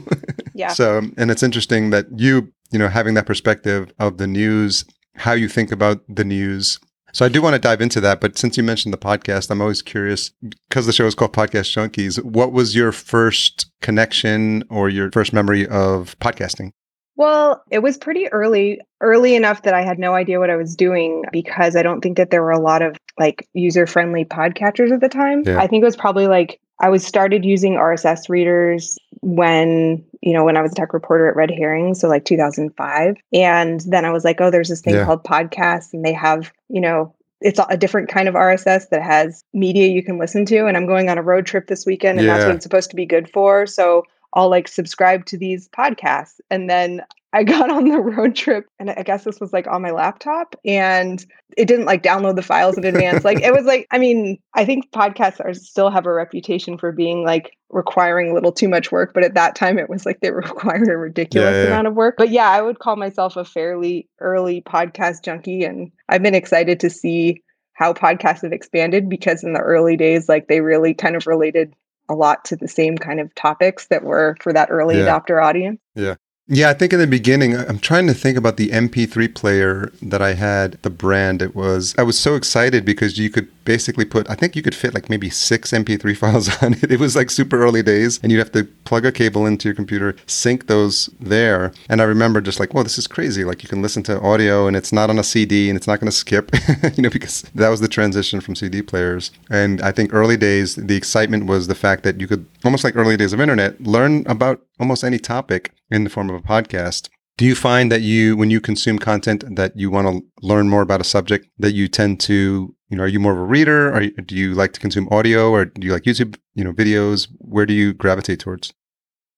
yeah. 0.54 0.68
So, 0.68 1.02
and 1.16 1.30
it's 1.30 1.44
interesting 1.44 1.75
that 1.90 2.06
you, 2.16 2.52
you 2.70 2.78
know, 2.78 2.88
having 2.88 3.14
that 3.14 3.26
perspective 3.26 3.92
of 3.98 4.18
the 4.18 4.26
news, 4.26 4.84
how 5.14 5.32
you 5.32 5.48
think 5.48 5.72
about 5.72 6.02
the 6.08 6.24
news. 6.24 6.78
So 7.12 7.24
I 7.24 7.30
do 7.30 7.40
want 7.40 7.54
to 7.54 7.58
dive 7.58 7.80
into 7.80 8.00
that, 8.02 8.20
but 8.20 8.36
since 8.36 8.58
you 8.58 8.62
mentioned 8.62 8.92
the 8.92 8.98
podcast, 8.98 9.50
I'm 9.50 9.62
always 9.62 9.80
curious 9.80 10.32
because 10.68 10.84
the 10.84 10.92
show 10.92 11.06
is 11.06 11.14
called 11.14 11.32
Podcast 11.32 11.72
Junkies. 11.74 12.22
What 12.22 12.52
was 12.52 12.74
your 12.74 12.92
first 12.92 13.70
connection 13.80 14.64
or 14.68 14.90
your 14.90 15.10
first 15.12 15.32
memory 15.32 15.66
of 15.66 16.18
podcasting? 16.18 16.72
Well, 17.16 17.62
it 17.70 17.78
was 17.78 17.96
pretty 17.96 18.28
early, 18.28 18.82
early 19.00 19.34
enough 19.34 19.62
that 19.62 19.72
I 19.72 19.82
had 19.82 19.98
no 19.98 20.12
idea 20.12 20.38
what 20.38 20.50
I 20.50 20.56
was 20.56 20.76
doing 20.76 21.24
because 21.32 21.74
I 21.74 21.82
don't 21.82 22.02
think 22.02 22.18
that 22.18 22.30
there 22.30 22.42
were 22.42 22.50
a 22.50 22.60
lot 22.60 22.82
of 22.82 22.98
like 23.18 23.48
user 23.54 23.86
friendly 23.86 24.26
podcatchers 24.26 24.92
at 24.92 25.00
the 25.00 25.08
time. 25.08 25.42
Yeah. 25.46 25.58
I 25.58 25.66
think 25.66 25.80
it 25.80 25.86
was 25.86 25.96
probably 25.96 26.26
like 26.26 26.60
I 26.80 26.88
was 26.88 27.04
started 27.04 27.44
using 27.44 27.74
RSS 27.74 28.28
readers 28.28 28.98
when, 29.20 30.04
you 30.20 30.32
know, 30.32 30.44
when 30.44 30.56
I 30.56 30.62
was 30.62 30.72
a 30.72 30.74
tech 30.74 30.92
reporter 30.92 31.28
at 31.28 31.36
Red 31.36 31.50
Herring, 31.50 31.94
so 31.94 32.08
like 32.08 32.24
2005. 32.24 33.16
And 33.32 33.80
then 33.80 34.04
I 34.04 34.10
was 34.10 34.24
like, 34.24 34.40
oh, 34.40 34.50
there's 34.50 34.68
this 34.68 34.82
thing 34.82 34.94
yeah. 34.94 35.04
called 35.04 35.24
podcasts 35.24 35.92
and 35.92 36.04
they 36.04 36.12
have, 36.12 36.52
you 36.68 36.80
know, 36.80 37.14
it's 37.40 37.60
a 37.68 37.76
different 37.76 38.08
kind 38.08 38.28
of 38.28 38.34
RSS 38.34 38.88
that 38.90 39.02
has 39.02 39.42
media 39.52 39.88
you 39.88 40.02
can 40.02 40.18
listen 40.18 40.44
to. 40.46 40.66
And 40.66 40.76
I'm 40.76 40.86
going 40.86 41.08
on 41.08 41.18
a 41.18 41.22
road 41.22 41.46
trip 41.46 41.66
this 41.66 41.86
weekend 41.86 42.18
and 42.18 42.26
yeah. 42.26 42.34
that's 42.34 42.46
what 42.46 42.56
it's 42.56 42.62
supposed 42.62 42.90
to 42.90 42.96
be 42.96 43.06
good 43.06 43.30
for. 43.30 43.66
So 43.66 44.04
I'll 44.34 44.50
like 44.50 44.68
subscribe 44.68 45.24
to 45.26 45.38
these 45.38 45.68
podcasts. 45.68 46.40
And 46.50 46.68
then 46.68 47.02
I 47.36 47.44
got 47.44 47.68
on 47.70 47.90
the 47.90 48.00
road 48.00 48.34
trip 48.34 48.64
and 48.78 48.88
I 48.88 49.02
guess 49.02 49.24
this 49.24 49.40
was 49.40 49.52
like 49.52 49.66
on 49.66 49.82
my 49.82 49.90
laptop 49.90 50.56
and 50.64 51.24
it 51.54 51.66
didn't 51.66 51.84
like 51.84 52.02
download 52.02 52.34
the 52.34 52.42
files 52.42 52.78
in 52.78 52.84
advance. 52.84 53.26
like 53.26 53.42
it 53.42 53.52
was 53.52 53.66
like, 53.66 53.86
I 53.90 53.98
mean, 53.98 54.38
I 54.54 54.64
think 54.64 54.90
podcasts 54.90 55.44
are 55.44 55.52
still 55.52 55.90
have 55.90 56.06
a 56.06 56.14
reputation 56.14 56.78
for 56.78 56.92
being 56.92 57.24
like 57.24 57.54
requiring 57.68 58.30
a 58.30 58.34
little 58.34 58.52
too 58.52 58.70
much 58.70 58.90
work, 58.90 59.12
but 59.12 59.22
at 59.22 59.34
that 59.34 59.54
time 59.54 59.78
it 59.78 59.90
was 59.90 60.06
like 60.06 60.20
they 60.20 60.30
required 60.32 60.88
a 60.88 60.96
ridiculous 60.96 61.52
yeah, 61.52 61.62
yeah. 61.64 61.66
amount 61.66 61.88
of 61.88 61.92
work. 61.92 62.14
But 62.16 62.30
yeah, 62.30 62.48
I 62.48 62.62
would 62.62 62.78
call 62.78 62.96
myself 62.96 63.36
a 63.36 63.44
fairly 63.44 64.08
early 64.18 64.62
podcast 64.62 65.22
junkie 65.22 65.62
and 65.62 65.92
I've 66.08 66.22
been 66.22 66.34
excited 66.34 66.80
to 66.80 66.88
see 66.88 67.42
how 67.74 67.92
podcasts 67.92 68.40
have 68.40 68.52
expanded 68.52 69.10
because 69.10 69.44
in 69.44 69.52
the 69.52 69.60
early 69.60 69.98
days 69.98 70.26
like 70.26 70.48
they 70.48 70.62
really 70.62 70.94
kind 70.94 71.14
of 71.16 71.26
related 71.26 71.74
a 72.08 72.14
lot 72.14 72.46
to 72.46 72.56
the 72.56 72.68
same 72.68 72.96
kind 72.96 73.20
of 73.20 73.34
topics 73.34 73.88
that 73.88 74.04
were 74.04 74.36
for 74.40 74.54
that 74.54 74.70
early 74.70 74.96
yeah. 74.96 75.06
adopter 75.06 75.42
audience. 75.42 75.78
Yeah. 75.94 76.14
Yeah, 76.48 76.70
I 76.70 76.74
think 76.74 76.92
in 76.92 77.00
the 77.00 77.08
beginning, 77.08 77.56
I'm 77.56 77.80
trying 77.80 78.06
to 78.06 78.14
think 78.14 78.38
about 78.38 78.56
the 78.56 78.68
MP3 78.68 79.34
player 79.34 79.92
that 80.00 80.22
I 80.22 80.34
had, 80.34 80.72
the 80.82 80.90
brand 80.90 81.42
it 81.42 81.56
was. 81.56 81.92
I 81.98 82.04
was 82.04 82.18
so 82.18 82.36
excited 82.36 82.84
because 82.84 83.18
you 83.18 83.30
could 83.30 83.48
basically 83.66 84.06
put, 84.06 84.30
I 84.30 84.34
think 84.34 84.56
you 84.56 84.62
could 84.62 84.74
fit 84.74 84.94
like 84.94 85.10
maybe 85.10 85.28
six 85.28 85.72
MP3 85.72 86.16
files 86.22 86.62
on 86.62 86.72
it. 86.74 86.90
It 86.90 86.98
was 86.98 87.14
like 87.14 87.28
super 87.30 87.62
early 87.62 87.82
days, 87.82 88.18
and 88.22 88.32
you'd 88.32 88.38
have 88.38 88.52
to 88.52 88.64
plug 88.84 89.04
a 89.04 89.12
cable 89.12 89.44
into 89.44 89.68
your 89.68 89.74
computer, 89.74 90.16
sync 90.26 90.68
those 90.68 91.10
there. 91.20 91.72
And 91.90 92.00
I 92.00 92.04
remember 92.04 92.40
just 92.40 92.58
like, 92.58 92.72
well, 92.72 92.84
this 92.84 92.96
is 92.96 93.06
crazy. 93.06 93.44
Like 93.44 93.62
you 93.62 93.68
can 93.68 93.82
listen 93.82 94.02
to 94.04 94.20
audio 94.20 94.66
and 94.66 94.76
it's 94.76 94.92
not 94.92 95.10
on 95.10 95.18
a 95.18 95.24
CD 95.24 95.68
and 95.68 95.76
it's 95.76 95.86
not 95.86 96.00
going 96.00 96.10
to 96.10 96.16
skip, 96.16 96.50
you 96.96 97.02
know, 97.02 97.10
because 97.10 97.42
that 97.54 97.68
was 97.68 97.80
the 97.80 97.88
transition 97.88 98.40
from 98.40 98.54
CD 98.54 98.80
players. 98.80 99.30
And 99.50 99.82
I 99.82 99.92
think 99.92 100.14
early 100.14 100.36
days, 100.36 100.76
the 100.76 100.96
excitement 100.96 101.46
was 101.46 101.66
the 101.66 101.74
fact 101.74 102.04
that 102.04 102.20
you 102.20 102.26
could, 102.26 102.46
almost 102.64 102.84
like 102.84 102.96
early 102.96 103.16
days 103.16 103.32
of 103.32 103.40
internet, 103.40 103.80
learn 103.80 104.24
about 104.26 104.62
almost 104.78 105.04
any 105.04 105.18
topic 105.18 105.72
in 105.90 106.04
the 106.04 106.10
form 106.10 106.30
of 106.30 106.36
a 106.36 106.40
podcast. 106.40 107.08
Do 107.38 107.44
you 107.44 107.54
find 107.54 107.92
that 107.92 108.00
you, 108.00 108.34
when 108.36 108.50
you 108.50 108.62
consume 108.62 108.98
content, 108.98 109.44
that 109.56 109.76
you 109.76 109.90
want 109.90 110.08
to 110.08 110.22
learn 110.40 110.70
more 110.70 110.80
about 110.80 111.02
a 111.02 111.04
subject, 111.04 111.46
that 111.58 111.72
you 111.72 111.86
tend 111.86 112.18
to, 112.20 112.74
you 112.88 112.96
know, 112.96 113.02
are 113.02 113.08
you 113.08 113.20
more 113.20 113.32
of 113.32 113.38
a 113.38 113.44
reader, 113.44 113.94
or 113.94 114.06
do 114.06 114.34
you 114.34 114.54
like 114.54 114.72
to 114.72 114.80
consume 114.80 115.06
audio, 115.10 115.50
or 115.50 115.66
do 115.66 115.86
you 115.86 115.92
like 115.92 116.04
YouTube, 116.04 116.36
you 116.54 116.64
know, 116.64 116.72
videos? 116.72 117.28
Where 117.38 117.66
do 117.66 117.74
you 117.74 117.92
gravitate 117.92 118.40
towards? 118.40 118.72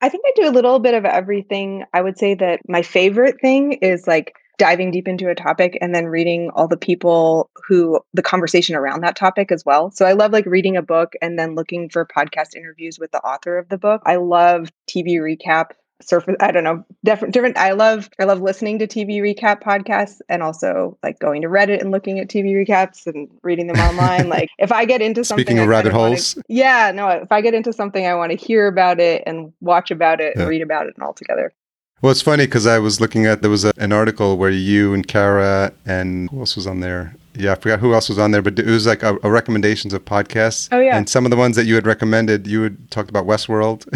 I 0.00 0.08
think 0.08 0.24
I 0.26 0.32
do 0.36 0.48
a 0.48 0.52
little 0.52 0.78
bit 0.78 0.94
of 0.94 1.04
everything. 1.04 1.84
I 1.92 2.02
would 2.02 2.18
say 2.18 2.34
that 2.36 2.60
my 2.68 2.82
favorite 2.82 3.40
thing 3.40 3.72
is 3.72 4.06
like 4.06 4.32
diving 4.58 4.92
deep 4.92 5.08
into 5.08 5.28
a 5.28 5.34
topic 5.34 5.76
and 5.80 5.92
then 5.92 6.06
reading 6.06 6.50
all 6.54 6.68
the 6.68 6.76
people 6.76 7.50
who 7.66 8.00
the 8.12 8.22
conversation 8.22 8.76
around 8.76 9.00
that 9.00 9.16
topic 9.16 9.50
as 9.50 9.64
well. 9.64 9.90
So 9.90 10.04
I 10.04 10.12
love 10.12 10.32
like 10.32 10.46
reading 10.46 10.76
a 10.76 10.82
book 10.82 11.14
and 11.20 11.36
then 11.38 11.56
looking 11.56 11.88
for 11.88 12.06
podcast 12.06 12.54
interviews 12.56 12.98
with 12.98 13.10
the 13.10 13.20
author 13.20 13.58
of 13.58 13.68
the 13.68 13.78
book. 13.78 14.02
I 14.04 14.16
love 14.16 14.70
TV 14.88 15.16
recap 15.16 15.70
surface 16.00 16.36
i 16.40 16.50
don't 16.50 16.64
know 16.64 16.84
different 17.04 17.34
different 17.34 17.56
i 17.56 17.72
love 17.72 18.08
i 18.20 18.24
love 18.24 18.40
listening 18.40 18.78
to 18.78 18.86
tv 18.86 19.20
recap 19.20 19.62
podcasts 19.62 20.20
and 20.28 20.42
also 20.42 20.96
like 21.02 21.18
going 21.18 21.42
to 21.42 21.48
reddit 21.48 21.80
and 21.80 21.90
looking 21.90 22.18
at 22.18 22.28
tv 22.28 22.54
recaps 22.54 23.06
and 23.06 23.28
reading 23.42 23.66
them 23.66 23.76
online 23.78 24.28
like 24.38 24.48
if 24.58 24.70
i 24.70 24.84
get 24.84 25.02
into 25.02 25.24
something 25.24 25.44
speaking 25.44 25.58
of 25.58 25.66
rabbit 25.66 25.92
holes 25.92 26.36
wanna, 26.36 26.44
yeah 26.48 26.92
no 26.94 27.08
if 27.08 27.32
i 27.32 27.40
get 27.40 27.54
into 27.54 27.72
something 27.72 28.06
i 28.06 28.14
want 28.14 28.30
to 28.30 28.36
hear 28.36 28.68
about 28.68 29.00
it 29.00 29.22
and 29.26 29.52
watch 29.60 29.90
about 29.90 30.20
it 30.20 30.34
yeah. 30.36 30.42
and 30.42 30.50
read 30.50 30.62
about 30.62 30.86
it 30.86 30.94
and 30.96 31.02
all 31.04 31.12
together 31.12 31.52
well, 32.00 32.12
it's 32.12 32.22
funny 32.22 32.46
because 32.46 32.64
I 32.64 32.78
was 32.78 33.00
looking 33.00 33.26
at 33.26 33.42
there 33.42 33.50
was 33.50 33.64
a, 33.64 33.72
an 33.76 33.92
article 33.92 34.36
where 34.36 34.50
you 34.50 34.94
and 34.94 35.04
Kara 35.06 35.72
and 35.84 36.30
who 36.30 36.38
else 36.38 36.54
was 36.54 36.64
on 36.64 36.78
there? 36.78 37.16
Yeah, 37.38 37.52
I 37.52 37.54
forgot 37.54 37.78
who 37.78 37.94
else 37.94 38.08
was 38.08 38.18
on 38.18 38.30
there, 38.32 38.42
but 38.42 38.58
it 38.58 38.66
was 38.66 38.86
like 38.86 39.02
a, 39.02 39.18
a, 39.22 39.30
recommendations 39.30 39.92
of 39.92 40.04
podcasts. 40.04 40.68
Oh 40.72 40.80
yeah, 40.80 40.96
and 40.96 41.08
some 41.08 41.24
of 41.24 41.30
the 41.30 41.36
ones 41.36 41.56
that 41.56 41.66
you 41.66 41.74
had 41.74 41.86
recommended, 41.86 42.46
you 42.46 42.62
had 42.62 42.90
talked 42.90 43.08
about 43.08 43.26
Westworld. 43.26 43.86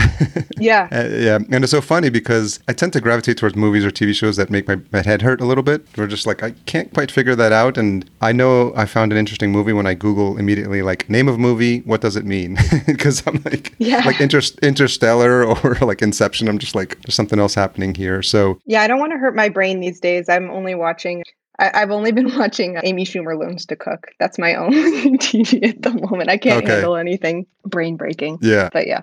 yeah, 0.58 0.88
uh, 0.92 1.08
yeah, 1.08 1.36
and 1.36 1.64
it's 1.64 1.70
so 1.70 1.80
funny 1.80 2.08
because 2.08 2.60
I 2.68 2.72
tend 2.72 2.92
to 2.92 3.00
gravitate 3.00 3.36
towards 3.38 3.56
movies 3.56 3.84
or 3.84 3.90
TV 3.90 4.14
shows 4.14 4.36
that 4.36 4.50
make 4.50 4.68
my, 4.68 4.78
my 4.92 5.02
head 5.02 5.22
hurt 5.22 5.40
a 5.40 5.44
little 5.44 5.64
bit. 5.64 5.84
We're 5.96 6.06
just 6.06 6.26
like 6.26 6.42
I 6.42 6.52
can't 6.66 6.92
quite 6.94 7.10
figure 7.10 7.34
that 7.34 7.52
out, 7.52 7.76
and 7.76 8.08
I 8.20 8.32
know 8.32 8.72
I 8.76 8.86
found 8.86 9.12
an 9.12 9.18
interesting 9.18 9.50
movie 9.50 9.72
when 9.72 9.86
I 9.86 9.94
Google 9.94 10.38
immediately 10.38 10.82
like 10.82 11.08
name 11.10 11.28
of 11.28 11.38
movie, 11.38 11.80
what 11.80 12.00
does 12.00 12.16
it 12.16 12.24
mean? 12.24 12.58
Because 12.86 13.22
I'm 13.26 13.40
like 13.44 13.74
yeah. 13.78 14.02
like 14.04 14.20
Inter- 14.20 14.40
Interstellar 14.60 15.44
or 15.64 15.76
like 15.80 16.02
Inception. 16.02 16.48
I'm 16.48 16.58
just 16.58 16.74
like 16.74 17.00
there's 17.02 17.14
something 17.14 17.38
else 17.38 17.54
happening 17.54 17.94
here. 17.94 18.22
So 18.22 18.58
yeah, 18.66 18.82
I 18.82 18.86
don't 18.86 18.98
want 18.98 19.12
to 19.12 19.18
hurt 19.18 19.34
my 19.34 19.48
brain 19.48 19.80
these 19.80 20.00
days. 20.00 20.28
I'm 20.28 20.50
only 20.50 20.74
watching 20.74 21.22
I, 21.62 21.78
have 21.78 21.90
only 21.90 22.12
been 22.12 22.34
watching 22.38 22.78
Amy 22.82 23.04
Schumer 23.04 23.38
Learns 23.38 23.66
to 23.66 23.76
Cook. 23.76 24.12
That's 24.18 24.38
my 24.38 24.54
only 24.54 25.10
TV 25.18 25.68
at 25.68 25.82
the 25.82 25.92
moment. 25.92 26.30
I 26.30 26.36
can't 26.36 26.64
okay. 26.64 26.74
handle 26.74 26.96
anything 26.96 27.46
brain 27.64 27.96
breaking. 27.96 28.38
Yeah. 28.40 28.68
But 28.72 28.86
yeah. 28.86 29.00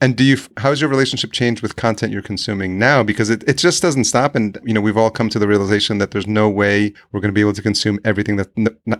And 0.00 0.16
do 0.16 0.24
you, 0.24 0.36
how's 0.56 0.80
your 0.80 0.90
relationship 0.90 1.30
changed 1.30 1.62
with 1.62 1.76
content 1.76 2.12
you're 2.12 2.22
consuming 2.22 2.76
now? 2.76 3.04
Because 3.04 3.30
it, 3.30 3.44
it 3.48 3.56
just 3.56 3.80
doesn't 3.80 4.02
stop. 4.02 4.34
And, 4.34 4.58
you 4.64 4.74
know, 4.74 4.80
we've 4.80 4.96
all 4.96 5.12
come 5.12 5.28
to 5.28 5.38
the 5.38 5.46
realization 5.46 5.98
that 5.98 6.10
there's 6.10 6.26
no 6.26 6.50
way 6.50 6.92
we're 7.12 7.20
going 7.20 7.28
to 7.28 7.34
be 7.34 7.40
able 7.40 7.52
to 7.52 7.62
consume 7.62 8.00
everything 8.04 8.34
that, 8.34 8.48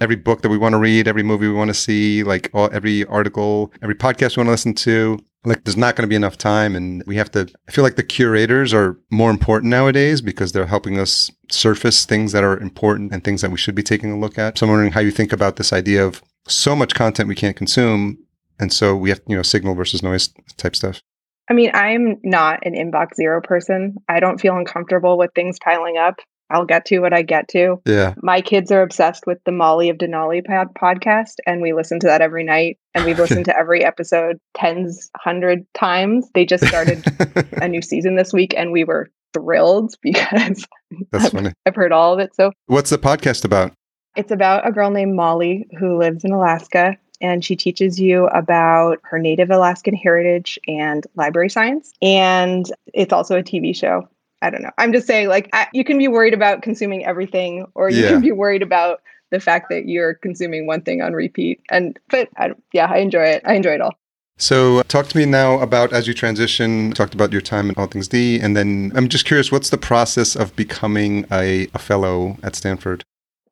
every 0.01 0.14
book 0.14 0.42
that 0.42 0.48
we 0.48 0.57
want 0.57 0.75
to 0.75 0.79
read, 0.79 1.09
every 1.09 1.25
movie 1.25 1.48
we 1.48 1.55
want 1.55 1.70
to 1.70 1.75
see, 1.75 2.22
like 2.22 2.51
all, 2.55 2.70
every 2.72 3.05
article, 3.07 3.72
every 3.83 3.96
podcast 3.96 4.37
we 4.37 4.42
want 4.42 4.46
to 4.46 4.53
listen 4.53 4.75
to 4.75 5.18
like 5.44 5.64
there's 5.64 5.76
not 5.76 5.96
going 5.96 6.05
to 6.05 6.09
be 6.09 6.16
enough 6.16 6.38
time 6.38 6.76
and 6.76 7.02
we 7.07 7.16
have 7.16 7.31
to 7.31 7.48
i 7.68 7.72
feel 7.72 7.83
like 7.83 7.96
the 7.96 8.02
curators 8.02 8.72
are 8.72 8.98
more 9.11 9.31
important 9.31 9.70
nowadays 9.70 10.20
because 10.20 10.52
they're 10.52 10.66
helping 10.66 10.98
us 10.98 11.31
surface 11.50 12.05
things 12.05 12.33
that 12.33 12.44
are 12.44 12.59
important 12.59 13.12
and 13.12 13.24
things 13.24 13.42
that 13.42 13.50
we 13.50 13.59
should 13.59 13.74
be 13.74 13.83
taking 13.83 14.12
a 14.12 14.18
look 14.18 14.38
at. 14.38 14.59
So 14.59 14.66
i'm 14.66 14.70
wondering 14.70 14.92
how 14.92 15.00
you 15.00 15.11
think 15.11 15.33
about 15.33 15.57
this 15.57 15.72
idea 15.72 16.05
of 16.05 16.22
so 16.46 16.74
much 16.74 16.94
content 16.94 17.28
we 17.28 17.35
can't 17.35 17.57
consume 17.57 18.18
and 18.59 18.72
so 18.72 18.96
we 18.96 19.11
have 19.11 19.20
you 19.26 19.37
know 19.37 19.42
signal 19.42 19.74
versus 19.74 20.02
noise 20.02 20.28
type 20.57 20.76
stuff. 20.76 21.00
I 21.48 21.55
mean 21.55 21.70
i'm 21.74 22.18
not 22.22 22.64
an 22.64 22.74
inbox 22.74 23.16
zero 23.16 23.40
person. 23.40 23.96
I 24.09 24.20
don't 24.20 24.40
feel 24.40 24.57
uncomfortable 24.57 25.18
with 25.18 25.31
things 25.35 25.59
piling 25.62 25.96
up 25.96 26.16
I'll 26.52 26.64
get 26.64 26.84
to 26.86 27.00
what 27.00 27.12
I 27.12 27.22
get 27.22 27.48
to. 27.48 27.80
Yeah. 27.86 28.14
My 28.22 28.40
kids 28.40 28.70
are 28.70 28.82
obsessed 28.82 29.26
with 29.26 29.38
the 29.44 29.52
Molly 29.52 29.88
of 29.88 29.98
Denali 29.98 30.44
pod- 30.44 30.74
podcast, 30.74 31.36
and 31.46 31.62
we 31.62 31.72
listen 31.72 32.00
to 32.00 32.06
that 32.06 32.20
every 32.20 32.44
night. 32.44 32.78
And 32.94 33.04
we've 33.04 33.18
listened 33.18 33.46
to 33.46 33.56
every 33.56 33.84
episode 33.84 34.38
tens, 34.54 35.10
hundred 35.16 35.66
times. 35.74 36.28
They 36.34 36.44
just 36.44 36.66
started 36.66 37.04
a 37.62 37.68
new 37.68 37.82
season 37.82 38.16
this 38.16 38.32
week, 38.32 38.54
and 38.56 38.72
we 38.72 38.84
were 38.84 39.10
thrilled 39.32 39.94
because 40.02 40.66
That's 41.10 41.26
I've, 41.26 41.32
funny. 41.32 41.52
I've 41.66 41.74
heard 41.74 41.92
all 41.92 42.12
of 42.12 42.18
it. 42.20 42.34
So, 42.34 42.52
what's 42.66 42.90
the 42.90 42.98
podcast 42.98 43.44
about? 43.44 43.72
It's 44.14 44.30
about 44.30 44.68
a 44.68 44.72
girl 44.72 44.90
named 44.90 45.14
Molly 45.14 45.66
who 45.78 45.98
lives 45.98 46.22
in 46.22 46.32
Alaska 46.32 46.98
and 47.22 47.44
she 47.44 47.56
teaches 47.56 48.00
you 48.00 48.26
about 48.26 48.98
her 49.04 49.18
Native 49.18 49.50
Alaskan 49.50 49.94
heritage 49.94 50.58
and 50.66 51.06
library 51.14 51.48
science. 51.48 51.92
And 52.02 52.66
it's 52.92 53.12
also 53.12 53.38
a 53.38 53.42
TV 53.42 53.74
show. 53.74 54.08
I 54.42 54.50
don't 54.50 54.62
know. 54.62 54.72
I'm 54.76 54.92
just 54.92 55.07
saying, 55.07 55.28
like, 55.28 55.48
I, 55.52 55.68
you 55.72 55.85
can 55.85 55.96
be 55.96 56.09
worried 56.09 56.35
about 56.35 56.62
consuming 56.62 57.07
everything, 57.07 57.66
or 57.74 57.88
you 57.88 58.02
yeah. 58.02 58.09
can 58.11 58.20
be 58.20 58.33
worried 58.33 58.62
about 58.62 59.00
the 59.31 59.40
fact 59.40 59.70
that 59.70 59.88
you're 59.88 60.14
consuming 60.14 60.66
one 60.66 60.83
thing 60.83 61.00
on 61.00 61.14
repeat. 61.14 61.62
And, 61.70 61.98
but 62.11 62.28
I, 62.37 62.50
yeah, 62.72 62.90
I 62.90 62.98
enjoy 62.98 63.24
it. 63.24 63.42
I 63.46 63.55
enjoy 63.55 63.70
it 63.70 63.81
all. 63.81 63.94
So, 64.38 64.78
uh, 64.78 64.83
talk 64.83 65.07
to 65.09 65.16
me 65.16 65.24
now 65.24 65.61
about 65.61 65.92
as 65.92 66.09
you 66.09 66.14
transition, 66.14 66.90
talked 66.92 67.14
about 67.14 67.33
your 67.33 67.40
time 67.40 67.70
at 67.70 67.78
All 67.78 67.87
Things 67.87 68.09
D, 68.09 68.40
and 68.40 68.57
then 68.57 68.90
I'm 68.96 69.09
just 69.09 69.24
curious, 69.24 69.52
what's 69.52 69.70
the 69.70 69.78
process 69.78 70.35
of 70.35 70.57
becoming 70.57 71.26
a, 71.31 71.68
a 71.74 71.78
fellow 71.78 72.37
at 72.42 72.57
Stanford? 72.57 73.05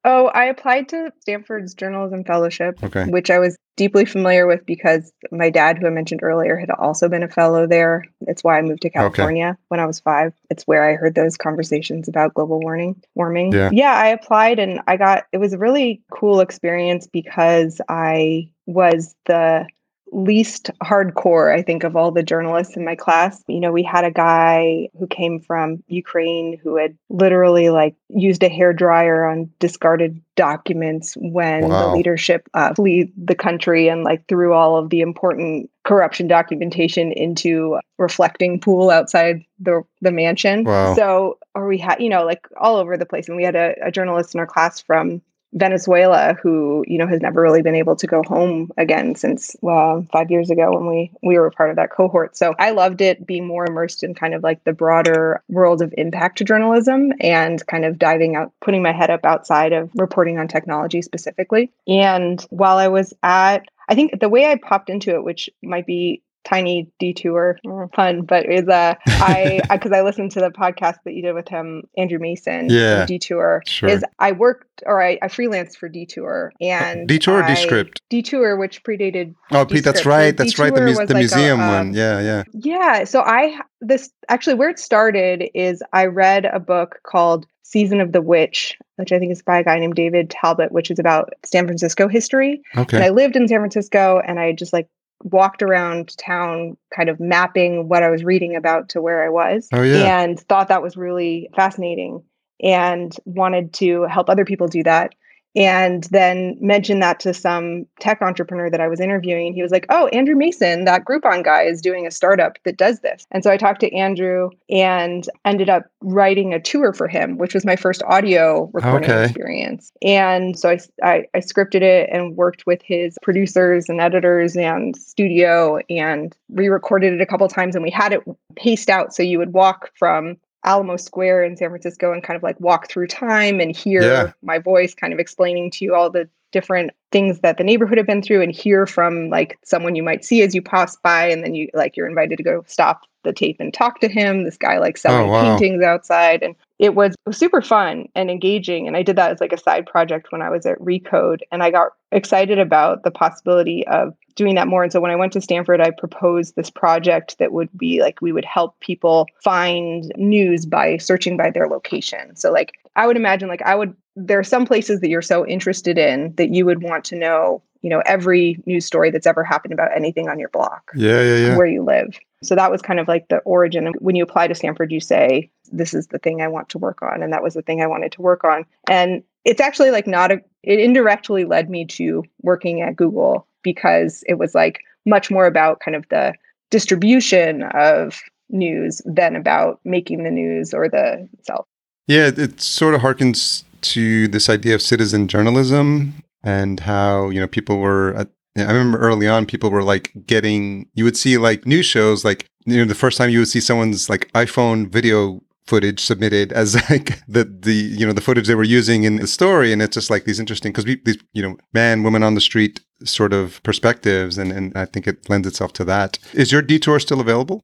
Oh, 0.05 0.27
I 0.27 0.47
applied 0.47 0.89
to 0.91 1.13
Stanford's 1.21 1.75
journalism 1.75 2.25
fellowship, 2.25 2.83
okay. 2.83 3.05
which 3.07 3.31
I 3.31 3.39
was 3.39 3.57
deeply 3.77 4.05
familiar 4.05 4.47
with 4.47 4.65
because 4.65 5.13
my 5.31 5.51
dad, 5.51 5.79
who 5.79 5.87
I 5.87 5.91
mentioned 5.91 6.23
earlier, 6.23 6.57
had 6.57 6.71
also 6.71 7.09
been 7.09 7.23
a 7.23 7.29
fellow 7.29 7.67
there. 7.67 8.05
It's 8.23 8.43
why 8.43 8.59
I 8.59 8.63
moved 8.63 8.83
to 8.83 8.91
California 8.91 9.49
okay. 9.49 9.59
when 9.69 9.81
I 9.81 9.87
was 9.87 10.01
five. 10.01 10.33
It's 10.49 10.65
where 10.65 10.89
I 10.89 10.95
heard 10.95 11.15
those 11.15 11.37
conversations 11.37 12.09
about 12.09 12.35
global 12.35 12.61
warming. 12.61 13.03
Warming. 13.15 13.53
Yeah. 13.53 13.71
yeah, 13.73 13.95
I 13.95 14.09
applied 14.09 14.59
and 14.59 14.81
I 14.87 14.97
got. 14.97 15.27
It 15.33 15.39
was 15.39 15.53
a 15.53 15.59
really 15.59 16.03
cool 16.11 16.41
experience 16.41 17.07
because 17.07 17.81
I 17.89 18.51
was 18.67 19.15
the 19.27 19.67
least 20.13 20.71
hardcore, 20.83 21.55
I 21.57 21.63
think, 21.63 21.85
of 21.85 21.97
all 21.97 22.11
the 22.11 22.23
journalists 22.23 22.77
in 22.77 22.85
my 22.85 22.95
class. 22.95 23.43
You 23.47 23.61
know, 23.61 23.73
we 23.73 23.83
had 23.83 24.05
a 24.05 24.11
guy 24.11 24.89
who 24.99 25.07
came 25.07 25.41
from 25.41 25.83
Ukraine 25.89 26.59
who 26.63 26.77
had 26.77 26.97
literally 27.09 27.71
like 27.71 27.95
used 28.09 28.43
a 28.43 28.49
hair 28.49 28.73
dryer 28.73 29.25
on 29.25 29.51
discarded 29.59 30.21
documents 30.37 31.15
when 31.21 31.69
wow. 31.69 31.87
the 31.87 31.97
leadership 31.97 32.49
uh, 32.55 32.75
fled 32.75 33.13
the 33.17 33.35
country 33.35 33.89
and 33.89 34.05
like 34.05 34.27
threw 34.27 34.53
all 34.53 34.77
of 34.77 34.91
the 34.91 35.01
important 35.01 35.71
corruption 35.85 36.29
documentation 36.29 37.13
into 37.13 37.79
reflecting 37.99 38.61
pool 38.61 38.91
outside 38.91 39.43
the 39.59 39.83
the 40.01 40.13
mansion. 40.13 40.65
Wow. 40.65 40.95
So, 40.95 41.39
or 41.55 41.67
we 41.67 41.79
had, 41.79 42.01
you 42.01 42.09
know, 42.09 42.25
like 42.25 42.47
all 42.59 42.77
over 42.77 42.97
the 42.97 43.07
place. 43.07 43.29
And 43.29 43.37
we 43.37 43.45
had 43.45 43.57
a, 43.57 43.75
a 43.83 43.91
journalist 43.91 44.35
in 44.35 44.41
our 44.41 44.47
class 44.47 44.81
from 44.81 45.23
Venezuela, 45.53 46.37
who 46.43 46.85
you 46.87 46.99
know 46.99 47.07
has 47.07 47.21
never 47.21 47.41
really 47.41 47.63
been 47.63 47.75
able 47.75 47.97
to 47.97 48.07
go 48.07 48.23
home 48.23 48.71
again 48.77 49.15
since 49.15 49.57
well, 49.61 50.07
five 50.13 50.31
years 50.31 50.51
ago 50.51 50.73
when 50.73 50.87
we 50.87 51.13
we 51.23 51.39
were 51.39 51.51
part 51.51 51.71
of 51.71 51.77
that 51.77 51.91
cohort. 51.91 52.37
So 52.37 52.55
I 52.59 52.71
loved 52.71 53.01
it 53.01 53.27
being 53.27 53.47
more 53.47 53.67
immersed 53.67 54.03
in 54.03 54.15
kind 54.15 54.35
of 54.35 54.43
like 54.43 54.63
the 54.65 54.73
broader 54.73 55.43
world 55.49 55.83
of 55.83 55.93
impact 55.99 56.45
journalism 56.45 57.13
and 57.21 57.65
kind 57.67 57.85
of 57.85 57.99
diving 57.99 58.37
out, 58.37 58.53
putting 58.61 58.83
my 58.83 58.93
head 58.93 59.11
up 59.11 59.25
outside 59.25 59.73
of 59.73 59.91
reporting 59.95 60.39
on 60.39 60.49
technology 60.49 61.03
specifically. 61.03 61.73
And 61.87 62.41
while 62.51 62.79
I 62.79 62.89
was 62.89 63.13
at 63.23 63.69
I 63.89 63.97
think 63.97 64.21
the 64.21 64.29
way 64.29 64.47
I 64.47 64.55
popped 64.55 64.89
into 64.89 65.17
it, 65.17 65.25
which 65.25 65.51
might 65.63 65.85
be 65.85 66.23
tiny 66.45 66.89
detour 66.99 67.59
fun 67.95 68.23
but 68.23 68.47
is 68.47 68.67
uh 68.69 68.95
i 69.07 69.61
because 69.71 69.93
I, 69.93 69.99
I, 69.99 70.03
listened 70.03 70.31
to 70.33 70.41
the 70.41 70.51
podcast 70.51 70.97
that 71.05 71.13
you 71.13 71.23
did 71.23 71.35
with 71.35 71.49
him 71.49 71.83
andrew 71.97 72.19
mason 72.19 72.69
yeah 72.71 73.05
detour 73.07 73.63
sure. 73.67 73.89
is 73.89 74.05
i 74.19 74.33
worked 74.33 74.83
or 74.87 75.03
i, 75.03 75.19
I 75.23 75.29
freelanced 75.29 75.77
for 75.77 75.89
detour 75.89 76.53
and 76.61 77.07
detour 77.07 77.43
or 77.43 77.47
descript 77.47 78.03
detour 78.09 78.57
which 78.57 78.83
predated 78.83 79.35
oh 79.53 79.67
Pete, 79.67 79.85
that's 79.85 80.07
right 80.07 80.37
that's 80.37 80.59
right 80.59 80.75
the, 80.75 80.81
mu- 80.81 80.95
the 80.95 81.01
like 81.01 81.17
museum 81.17 81.61
a, 81.61 81.63
um, 81.63 81.69
one 81.69 81.95
yeah 81.95 82.21
yeah 82.21 82.45
yeah 82.55 83.05
so 83.05 83.21
i 83.21 83.59
this 83.81 84.11
actually 84.29 84.55
where 84.55 84.71
it 84.71 84.79
started 84.79 85.45
is 85.55 85.83
i 85.93 86.07
read 86.07 86.47
a 86.47 86.61
book 86.61 87.01
called 87.05 87.47
Season 87.71 88.01
of 88.01 88.11
the 88.11 88.21
Witch, 88.21 88.77
which 88.97 89.13
I 89.13 89.21
think 89.21 89.31
is 89.31 89.43
by 89.43 89.61
a 89.61 89.65
guy 89.65 89.79
named 89.79 89.95
David 89.95 90.29
Talbot, 90.29 90.73
which 90.73 90.91
is 90.91 90.99
about 90.99 91.33
San 91.45 91.67
Francisco 91.67 92.09
history. 92.09 92.63
Okay. 92.77 92.97
And 92.97 93.05
I 93.05 93.11
lived 93.11 93.37
in 93.37 93.47
San 93.47 93.61
Francisco 93.61 94.21
and 94.27 94.41
I 94.41 94.51
just 94.51 94.73
like 94.73 94.89
walked 95.23 95.63
around 95.63 96.17
town 96.17 96.77
kind 96.95 97.09
of 97.09 97.21
mapping 97.21 97.89
what 97.89 98.03
I 98.03 98.11
was 98.11 98.25
reading 98.25 98.57
about 98.57 98.91
to 98.91 99.03
where 99.03 99.23
I 99.23 99.29
was 99.29 99.69
oh, 99.73 99.83
yeah. 99.83 100.23
and 100.23 100.39
thought 100.39 100.69
that 100.69 100.83
was 100.83 100.97
really 100.97 101.51
fascinating 101.55 102.23
and 102.63 103.15
wanted 103.25 103.73
to 103.75 104.03
help 104.05 104.29
other 104.29 104.45
people 104.45 104.69
do 104.69 104.83
that 104.83 105.15
and 105.57 106.05
then 106.05 106.57
mentioned 106.61 107.03
that 107.03 107.21
to 107.21 107.35
some 107.35 107.87
tech 107.99 108.23
entrepreneur 108.23 108.71
that 108.71 108.81
I 108.81 108.89
was 108.89 109.01
interviewing. 109.01 109.53
He 109.53 109.63
was 109.63 109.73
like, 109.73 109.87
Oh, 109.89 110.07
Andrew 110.09 110.37
Mason, 110.37 110.85
that 110.85 111.05
Groupon 111.05 111.45
guy, 111.45 111.63
is 111.63 111.81
doing 111.81 112.07
a 112.07 112.11
startup 112.11 112.59
that 112.65 112.77
does 112.77 113.01
this. 113.01 113.27
And 113.31 113.43
so 113.43 113.51
I 113.51 113.57
talked 113.57 113.81
to 113.81 113.95
Andrew 113.95 114.51
and 114.69 115.29
ended 115.45 115.69
up 115.69 115.85
writing 116.01 116.55
a 116.55 116.61
tour 116.61 116.93
for 116.93 117.09
him, 117.09 117.39
which 117.39 117.55
was 117.55 117.65
my 117.65 117.77
first 117.77 118.03
audio 118.05 118.71
recording 118.73 119.11
okay. 119.11 119.25
experience. 119.25 119.93
And 120.03 120.59
so 120.59 120.71
I, 120.71 120.79
I, 121.03 121.25
I 121.35 121.39
scripted 121.39 121.83
it 121.83 122.09
and 122.13 122.37
worked 122.37 122.67
with 122.67 122.81
his 122.85 123.17
producers 123.23 123.89
and 123.89 124.01
editors 124.01 124.57
and 124.57 124.97
studio 124.97 125.81
and 125.91 126.37
re 126.51 126.69
recorded 126.69 127.13
it 127.13 127.21
a 127.21 127.27
couple 127.27 127.49
times. 127.49 127.75
And 127.75 127.83
we 127.83 127.91
had 127.91 128.13
it 128.13 128.23
paced 128.57 128.89
out 128.89 129.15
so 129.15 129.23
you 129.23 129.39
would 129.39 129.53
walk 129.53 129.91
from 129.97 130.37
Alamo 130.65 130.97
Square 130.97 131.45
in 131.45 131.57
San 131.57 131.71
Francisco 131.71 132.13
and 132.13 132.23
kind 132.23 132.37
of 132.37 132.43
like 132.43 132.61
walk 132.61 132.89
through 132.89 133.07
time 133.07 133.61
and 133.61 133.75
hear 133.75 134.03
yeah. 134.03 134.33
my 134.43 134.59
voice 134.59 134.95
kind 134.95 135.13
of 135.13 135.19
explaining 135.19 135.71
to 135.73 135.85
you 135.85 135.95
all 135.95 136.11
the 136.11 136.29
different 136.53 136.91
things 137.13 137.41
that 137.41 137.57
the 137.59 137.65
neighborhood 137.65 137.99
had 137.99 138.07
been 138.07 138.23
through 138.23 138.43
and 138.43 138.53
hear 138.53 138.87
from 138.87 139.29
like 139.31 139.59
someone 139.65 139.95
you 139.95 140.03
might 140.03 140.25
see 140.25 140.43
as 140.43 140.55
you 140.55 140.63
pass 140.63 140.97
by 140.97 141.29
and 141.29 141.45
then 141.45 141.55
you 141.55 141.69
like 141.75 141.97
you're 141.97 142.09
invited 142.09 142.37
to 142.37 142.43
go 142.43 142.65
stop 142.67 143.03
the 143.23 143.33
tape 143.33 143.57
and 143.61 143.75
talk 143.75 144.01
to 144.01 144.09
him 144.09 144.45
this 144.45 144.57
guy 144.57 144.79
like 144.79 144.97
oh, 144.97 145.01
selling 145.01 145.29
oh, 145.29 145.33
wow. 145.33 145.43
paintings 145.59 145.83
outside 145.83 146.43
and 146.43 146.55
it 146.79 146.95
was 146.95 147.15
super 147.31 147.61
fun 147.61 148.07
and 148.15 148.31
engaging 148.31 148.87
and 148.87 148.97
i 148.97 149.03
did 149.03 149.17
that 149.17 149.31
as 149.31 149.41
like 149.41 149.53
a 149.53 149.59
side 149.59 149.87
project 149.87 150.33
when 150.33 150.43
i 150.43 150.49
was 150.49 150.65
at 150.67 150.79
recode 150.79 151.41
and 151.53 151.63
i 151.63 151.71
got 151.71 151.93
excited 152.13 152.59
about 152.59 153.03
the 153.03 153.11
possibility 153.11 153.87
of 153.87 154.15
doing 154.35 154.55
that 154.55 154.69
more. 154.69 154.83
And 154.83 154.93
so 154.93 155.01
when 155.01 155.11
i 155.11 155.17
went 155.17 155.33
to 155.35 155.41
stanford 155.41 155.81
i 155.81 155.91
proposed 155.91 156.57
this 156.57 156.71
project 156.71 157.39
that 157.39 157.53
would 157.53 157.69
be 157.77 158.01
like 158.01 158.21
we 158.21 158.33
would 158.33 158.45
help 158.45 158.79
people 158.81 159.27
find 159.43 160.13
news 160.17 160.67
by 160.67 160.97
searching 160.97 161.37
by 161.37 161.51
their 161.51 161.69
location. 161.69 162.37
So 162.37 162.53
like 162.53 162.79
i 162.97 163.07
would 163.07 163.17
imagine 163.17 163.49
like 163.49 163.63
i 163.63 163.75
would 163.75 163.95
there 164.17 164.39
are 164.39 164.45
some 164.45 164.67
places 164.67 165.01
that 165.01 165.09
you're 165.09 165.23
so 165.23 165.47
interested 165.47 165.97
in 165.97 166.35
that 166.35 166.51
you 166.51 166.67
would 166.67 166.83
want 166.83 167.05
to 167.07 167.17
know 167.17 167.63
you 167.83 167.91
know 167.91 168.03
every 168.07 168.63
news 168.67 168.85
story 168.85 169.11
that's 169.11 169.27
ever 169.27 169.43
happened 169.43 169.73
about 169.73 169.95
anything 169.95 170.29
on 170.29 170.39
your 170.39 170.51
block 170.51 170.91
yeah 170.95 171.23
yeah 171.23 171.37
yeah. 171.37 171.57
where 171.57 171.67
you 171.67 171.83
live. 171.83 172.19
So 172.43 172.55
that 172.55 172.71
was 172.71 172.81
kind 172.81 172.99
of 172.99 173.07
like 173.07 173.29
the 173.29 173.39
origin. 173.39 173.93
When 173.99 174.17
you 174.17 174.23
apply 174.23 174.49
to 174.49 174.55
stanford 174.55 174.93
you 174.93 175.01
say 175.01 175.51
this 175.73 175.95
is 175.95 176.09
the 176.09 176.19
thing 176.19 176.43
i 176.43 176.49
want 176.49 176.69
to 176.71 176.79
work 176.79 177.03
on 177.03 177.23
and 177.23 177.33
that 177.33 177.43
was 177.43 177.55
the 177.55 177.63
thing 177.63 177.81
i 177.81 177.87
wanted 177.87 178.13
to 178.13 178.23
work 178.23 178.45
on. 178.45 178.65
And 178.89 179.23
it's 179.45 179.61
actually 179.61 179.91
like 179.91 180.07
not 180.07 180.33
a 180.33 180.41
it 180.63 180.79
indirectly 180.79 181.45
led 181.45 181.71
me 181.71 181.87
to 181.87 182.23
working 182.43 182.83
at 182.83 182.97
google 182.97 183.47
because 183.63 184.25
it 184.27 184.35
was 184.35 184.55
like 184.55 184.81
much 185.07 185.31
more 185.31 185.47
about 185.47 185.81
kind 185.81 185.97
of 185.97 186.09
the 186.09 186.35
distribution 186.71 187.63
of 187.75 188.21
news 188.49 189.01
than 189.05 189.37
about 189.37 189.81
making 189.85 190.25
the 190.25 190.31
news 190.31 190.75
or 190.75 190.89
the 190.89 191.29
itself. 191.39 191.67
Yeah 192.07 192.31
it 192.35 192.61
sort 192.61 192.95
of 192.95 193.01
harkens 193.01 193.65
to 193.83 194.29
this 194.29 194.49
idea 194.49 194.75
of 194.75 194.83
citizen 194.83 195.29
journalism 195.29 196.15
and 196.43 196.81
how 196.81 197.31
you 197.31 197.41
know 197.41 197.47
people 197.47 197.79
were 197.79 198.15
at, 198.15 198.29
I 198.57 198.63
remember 198.63 198.99
early 198.99 199.29
on 199.29 199.47
people 199.47 199.71
were 199.71 199.83
like 199.83 200.13
getting 200.27 200.89
you 200.95 201.05
would 201.05 201.17
see 201.17 201.39
like 201.39 201.67
news 201.67 201.87
shows 201.87 202.25
like 202.25 202.47
you 202.67 202.79
know 202.79 202.85
the 202.85 202.95
first 202.95 203.17
time 203.17 203.31
you 203.31 203.39
would 203.39 203.49
see 203.49 203.61
someone's 203.61 204.11
like 204.11 204.31
iPhone 204.33 204.89
video 204.89 205.43
footage 205.71 206.01
submitted 206.01 206.53
as 206.53 206.69
like 206.91 207.09
the 207.27 207.45
the 207.69 207.79
you 207.99 208.05
know 208.07 208.13
the 208.13 208.27
footage 208.29 208.47
they 208.47 208.61
were 208.63 208.73
using 208.79 209.05
in 209.05 209.17
the 209.17 209.27
story 209.27 209.73
and 209.73 209.81
it's 209.81 209.95
just 209.95 210.11
like 210.11 210.25
these 210.25 210.41
interesting 210.41 210.73
because 210.73 210.87
we 210.91 211.01
these 211.05 211.19
you 211.33 211.43
know 211.43 211.57
man 211.73 212.03
woman 212.03 212.23
on 212.23 212.35
the 212.35 212.41
street 212.51 212.81
sort 213.05 213.33
of 213.33 213.63
perspectives 213.63 214.37
and 214.37 214.51
and 214.53 214.77
I 214.77 214.85
think 214.85 215.07
it 215.07 215.29
lends 215.31 215.47
itself 215.47 215.73
to 215.75 215.85
that. 215.85 216.19
Is 216.35 216.53
your 216.53 216.63
detour 216.63 216.99
still 217.01 217.21
available? 217.21 217.63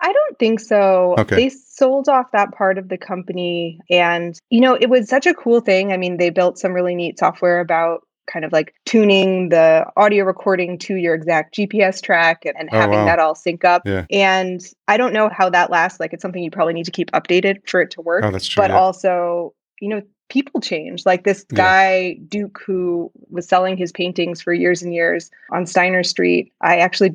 I 0.00 0.12
don't 0.12 0.38
think 0.38 0.60
so. 0.60 1.16
Okay. 1.18 1.36
They 1.36 1.48
sold 1.48 2.08
off 2.08 2.26
that 2.32 2.52
part 2.52 2.78
of 2.78 2.88
the 2.88 2.98
company. 2.98 3.80
And, 3.90 4.38
you 4.48 4.60
know, 4.60 4.74
it 4.80 4.88
was 4.88 5.08
such 5.08 5.26
a 5.26 5.34
cool 5.34 5.60
thing. 5.60 5.92
I 5.92 5.96
mean, 5.96 6.18
they 6.18 6.30
built 6.30 6.58
some 6.58 6.72
really 6.72 6.94
neat 6.94 7.18
software 7.18 7.58
about 7.58 8.02
kind 8.30 8.44
of 8.44 8.52
like 8.52 8.74
tuning 8.84 9.48
the 9.48 9.84
audio 9.96 10.24
recording 10.24 10.78
to 10.78 10.96
your 10.96 11.14
exact 11.14 11.56
GPS 11.56 12.02
track 12.02 12.44
and, 12.44 12.54
and 12.58 12.68
oh, 12.72 12.76
having 12.76 12.98
wow. 12.98 13.04
that 13.06 13.18
all 13.18 13.34
sync 13.34 13.64
up. 13.64 13.82
Yeah. 13.84 14.06
And 14.10 14.60
I 14.86 14.96
don't 14.96 15.12
know 15.12 15.28
how 15.28 15.50
that 15.50 15.70
lasts. 15.70 15.98
Like, 15.98 16.12
it's 16.12 16.22
something 16.22 16.42
you 16.42 16.50
probably 16.50 16.74
need 16.74 16.86
to 16.86 16.90
keep 16.90 17.10
updated 17.12 17.68
for 17.68 17.80
it 17.80 17.90
to 17.92 18.00
work. 18.00 18.24
Oh, 18.24 18.30
that's 18.30 18.46
true. 18.46 18.62
But 18.62 18.70
yeah. 18.70 18.78
also, 18.78 19.54
you 19.80 19.88
know, 19.88 20.02
people 20.28 20.60
change. 20.60 21.06
Like 21.06 21.24
this 21.24 21.44
guy, 21.54 22.16
yeah. 22.18 22.24
Duke, 22.28 22.60
who 22.64 23.10
was 23.30 23.48
selling 23.48 23.76
his 23.76 23.92
paintings 23.92 24.40
for 24.40 24.52
years 24.52 24.82
and 24.82 24.94
years 24.94 25.30
on 25.50 25.66
Steiner 25.66 26.02
Street. 26.02 26.52
I 26.60 26.78
actually 26.78 27.14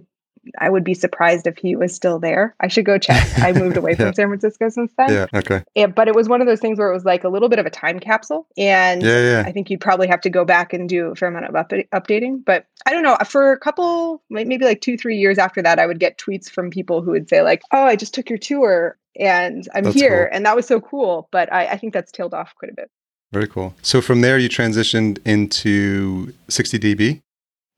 I 0.59 0.69
would 0.69 0.83
be 0.83 0.93
surprised 0.93 1.47
if 1.47 1.57
he 1.57 1.75
was 1.75 1.93
still 1.93 2.19
there. 2.19 2.55
I 2.59 2.67
should 2.67 2.85
go 2.85 2.97
check. 2.97 3.27
I 3.39 3.53
moved 3.53 3.77
away 3.77 3.95
from 3.95 4.13
San 4.13 4.27
Francisco 4.27 4.69
since 4.69 4.91
then. 4.97 5.09
Yeah. 5.09 5.27
Okay. 5.33 5.63
Yeah, 5.75 5.87
but 5.87 6.07
it 6.07 6.15
was 6.15 6.27
one 6.27 6.41
of 6.41 6.47
those 6.47 6.59
things 6.59 6.77
where 6.77 6.89
it 6.89 6.93
was 6.93 7.05
like 7.05 7.23
a 7.23 7.29
little 7.29 7.49
bit 7.49 7.59
of 7.59 7.65
a 7.65 7.69
time 7.69 7.99
capsule, 7.99 8.47
and 8.57 9.01
yeah, 9.01 9.21
yeah. 9.21 9.43
I 9.45 9.51
think 9.51 9.69
you'd 9.69 9.81
probably 9.81 10.07
have 10.07 10.21
to 10.21 10.29
go 10.29 10.45
back 10.45 10.73
and 10.73 10.87
do 10.89 11.11
a 11.11 11.15
fair 11.15 11.29
amount 11.29 11.45
of 11.45 11.55
up- 11.55 11.69
updating. 11.69 12.43
But 12.45 12.65
I 12.85 12.91
don't 12.91 13.03
know. 13.03 13.17
For 13.25 13.51
a 13.51 13.59
couple, 13.59 14.21
maybe 14.29 14.57
like 14.57 14.81
two, 14.81 14.97
three 14.97 15.17
years 15.17 15.37
after 15.37 15.61
that, 15.61 15.79
I 15.79 15.85
would 15.85 15.99
get 15.99 16.17
tweets 16.17 16.49
from 16.49 16.69
people 16.69 17.01
who 17.01 17.11
would 17.11 17.29
say 17.29 17.41
like, 17.41 17.61
"Oh, 17.71 17.83
I 17.83 17.95
just 17.95 18.13
took 18.13 18.29
your 18.29 18.39
tour." 18.39 18.97
And 19.19 19.67
I'm 19.75 19.83
that's 19.83 19.95
here, 19.95 20.27
cool. 20.27 20.35
and 20.35 20.45
that 20.45 20.55
was 20.55 20.65
so 20.65 20.81
cool. 20.81 21.29
But 21.31 21.53
I, 21.53 21.67
I 21.67 21.77
think 21.77 21.93
that's 21.93 22.11
tailed 22.11 22.33
off 22.33 22.55
quite 22.55 22.71
a 22.71 22.75
bit. 22.75 22.89
Very 23.31 23.47
cool. 23.47 23.73
So 23.81 23.99
from 23.99 24.21
there, 24.21 24.37
you 24.37 24.47
transitioned 24.47 25.19
into 25.25 26.33
60dB. 26.49 27.21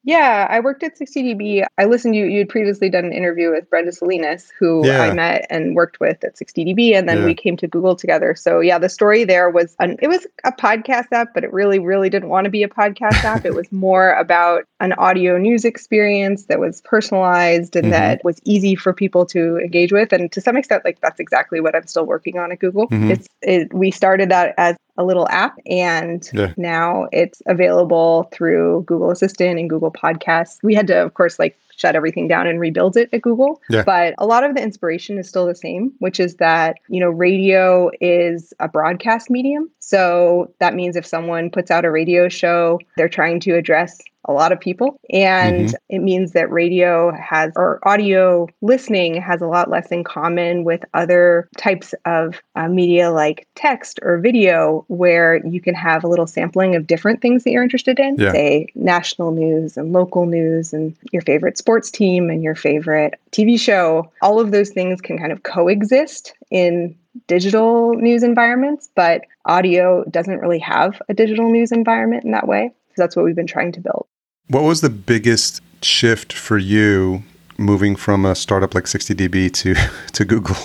Yeah, 0.06 0.46
I 0.52 0.60
worked 0.60 0.84
at 0.84 1.00
60dB. 1.00 1.66
I 1.80 1.86
listened 1.86 2.16
you 2.16 2.26
you 2.26 2.40
had 2.40 2.50
previously 2.50 2.92
done 2.92 3.06
an 3.06 3.12
interview 3.12 3.50
with 3.50 3.68
Brenda 3.68 3.92
Salinas, 3.92 4.52
who 4.58 4.86
yeah. 4.86 5.02
I 5.02 5.14
met 5.14 5.48
and 5.50 5.76
worked 5.76 6.00
with 6.00 6.24
at 6.24 6.36
60dB, 6.36 6.94
and 6.94 7.10
then 7.10 7.20
yeah. 7.20 7.26
we 7.26 7.34
came 7.34 7.58
to 7.58 7.68
Google 7.68 7.96
together. 7.96 8.36
So 8.36 8.60
yeah, 8.60 8.78
the 8.78 8.88
story 8.88 9.24
there 9.24 9.50
was 9.50 9.76
an, 9.80 9.98
it 10.04 10.08
was 10.08 10.28
a 10.44 10.52
podcast 10.52 11.08
app, 11.12 11.34
but 11.34 11.44
it 11.44 11.52
really 11.52 11.80
really 11.80 12.12
didn't 12.12 12.30
want 12.30 12.46
to 12.46 12.52
be 12.52 12.62
a 12.62 12.68
podcast 12.68 13.24
app. 13.24 13.46
It 13.46 13.56
was 13.56 13.72
more 13.72 14.14
about 14.14 14.66
an 14.80 14.94
audio 14.94 15.40
news 15.40 15.66
experience 15.66 16.46
that 16.46 16.60
was 16.60 16.82
personalized 16.82 17.76
and 17.76 17.86
mm-hmm. 17.86 17.92
that 17.92 18.24
was 18.24 18.40
easy 18.44 18.76
for 18.76 18.94
people 18.94 19.26
to 19.26 19.58
engage 19.58 19.92
with. 19.92 20.14
And 20.14 20.32
to 20.34 20.40
some 20.40 20.56
extent, 20.56 20.86
like 20.86 21.02
that's 21.02 21.20
exactly 21.20 21.62
what 21.62 21.76
I'm 21.76 21.88
still 21.88 22.06
working 22.06 22.38
on 22.38 22.52
at 22.52 22.60
Google. 22.60 22.88
Mm-hmm. 22.90 23.10
It's 23.10 23.28
it, 23.42 23.74
we 23.74 23.90
started 23.90 24.30
that 24.30 24.54
as 24.60 24.78
a 24.98 25.04
little 25.04 25.28
app 25.30 25.58
and 25.66 26.30
yeah. 26.34 26.54
now 26.58 27.08
it's 27.12 27.42
available 27.48 28.30
through 28.32 28.84
Google 28.88 29.12
Assistant 29.12 29.60
and 29.60 29.70
Google 29.70 29.92
Podcasts. 29.92 30.58
We 30.64 30.74
had 30.74 30.88
to, 30.88 30.98
of 31.04 31.14
course, 31.14 31.38
like 31.40 31.58
shut 31.76 31.96
everything 31.96 32.28
down 32.28 32.48
and 32.48 32.60
rebuild 32.60 32.96
it 32.96 33.10
at 33.12 33.22
Google. 33.22 33.62
Yeah. 33.70 33.84
But 33.84 34.16
a 34.18 34.26
lot 34.26 34.44
of 34.44 34.56
the 34.56 34.62
inspiration 34.62 35.18
is 35.18 35.28
still 35.28 35.46
the 35.46 35.56
same, 35.56 35.92
which 36.00 36.20
is 36.20 36.36
that, 36.36 36.78
you 36.88 37.00
know, 37.00 37.10
radio 37.10 37.92
is 38.00 38.54
a 38.60 38.68
broadcast 38.68 39.30
medium. 39.30 39.70
So 39.80 40.54
that 40.60 40.74
means 40.74 40.96
if 40.96 41.06
someone 41.06 41.50
puts 41.50 41.72
out 41.72 41.86
a 41.86 41.92
radio 41.92 42.30
show, 42.30 42.80
they're 42.98 43.10
trying 43.10 43.40
to 43.42 43.56
address 43.56 44.00
a 44.26 44.34
lot 44.34 44.52
of 44.52 44.60
people. 44.60 45.00
And 45.10 45.68
mm-hmm. 45.68 45.76
it 45.90 46.00
means 46.00 46.32
that 46.34 46.52
radio 46.52 47.12
has, 47.12 47.52
or 47.56 47.80
audio 47.88 48.48
listening 48.62 49.22
has 49.22 49.42
a 49.42 49.48
lot 49.48 49.70
less 49.70 49.92
in 49.92 50.04
common 50.04 50.64
with 50.64 50.84
other 50.94 51.48
types 51.58 51.94
of 52.06 52.42
uh, 52.56 52.68
media 52.68 53.12
like 53.12 53.48
text 53.56 54.00
or 54.02 54.18
video, 54.18 54.86
where 54.88 55.46
you 55.46 55.62
can 55.62 55.76
have 55.76 56.04
a 56.04 56.08
little 56.08 56.28
sampling 56.28 56.76
of 56.76 56.88
different 56.88 57.22
things 57.22 57.44
that 57.44 57.52
you're 57.52 57.64
interested 57.64 58.00
in, 58.00 58.16
yeah. 58.18 58.32
say 58.32 58.68
national 58.76 59.32
news 59.32 59.78
and 59.78 59.94
local 59.94 60.26
news 60.26 60.74
and 60.74 60.96
your 61.12 61.22
favorite 61.22 61.58
sports 61.58 61.92
team 61.92 62.30
and 62.30 62.44
your 62.44 62.56
favorite 62.56 63.20
TV 63.32 63.60
show. 63.60 64.12
All 64.22 64.40
of 64.40 64.52
those 64.52 64.70
things 64.70 65.02
can 65.02 65.18
kind 65.18 65.32
of 65.32 65.44
coexist 65.44 66.34
in 66.52 66.96
digital 67.28 67.94
news 67.94 68.24
environments, 68.24 68.90
but 68.96 69.22
audio 69.46 70.04
doesn't 70.06 70.40
really 70.40 70.60
have 70.60 71.02
a 71.10 71.14
digital 71.14 71.50
news 71.50 71.72
environment 71.72 72.24
in 72.24 72.32
that 72.32 72.48
way. 72.48 72.72
So 72.96 73.02
that's 73.02 73.16
what 73.16 73.26
we've 73.26 73.36
been 73.36 73.48
trying 73.48 73.72
to 73.74 73.82
build. 73.82 74.08
What 74.48 74.64
was 74.64 74.82
the 74.82 74.92
biggest 74.92 75.62
shift 75.82 76.32
for 76.32 76.58
you 76.58 77.24
moving 77.58 77.96
from 77.96 78.26
a 78.26 78.36
startup 78.36 78.76
like 78.76 78.86
60dB 78.86 79.52
to 79.54 79.76
to 80.14 80.26
Google? 80.26 80.56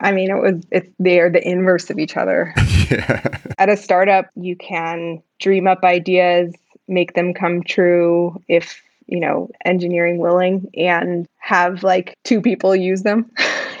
I 0.00 0.12
mean, 0.12 0.30
it 0.30 0.40
was 0.40 0.64
it's 0.70 0.88
they're 0.98 1.30
the 1.30 1.46
inverse 1.46 1.90
of 1.90 1.98
each 1.98 2.16
other. 2.16 2.52
yeah. 2.90 3.22
At 3.58 3.68
a 3.68 3.76
startup, 3.76 4.26
you 4.34 4.56
can 4.56 5.22
dream 5.38 5.66
up 5.66 5.84
ideas, 5.84 6.54
make 6.88 7.14
them 7.14 7.34
come 7.34 7.62
true 7.62 8.42
if, 8.48 8.82
you 9.06 9.20
know, 9.20 9.48
engineering 9.64 10.18
willing 10.18 10.70
and 10.74 11.28
have 11.38 11.84
like 11.84 12.14
two 12.24 12.40
people 12.40 12.74
use 12.74 13.02
them. 13.02 13.30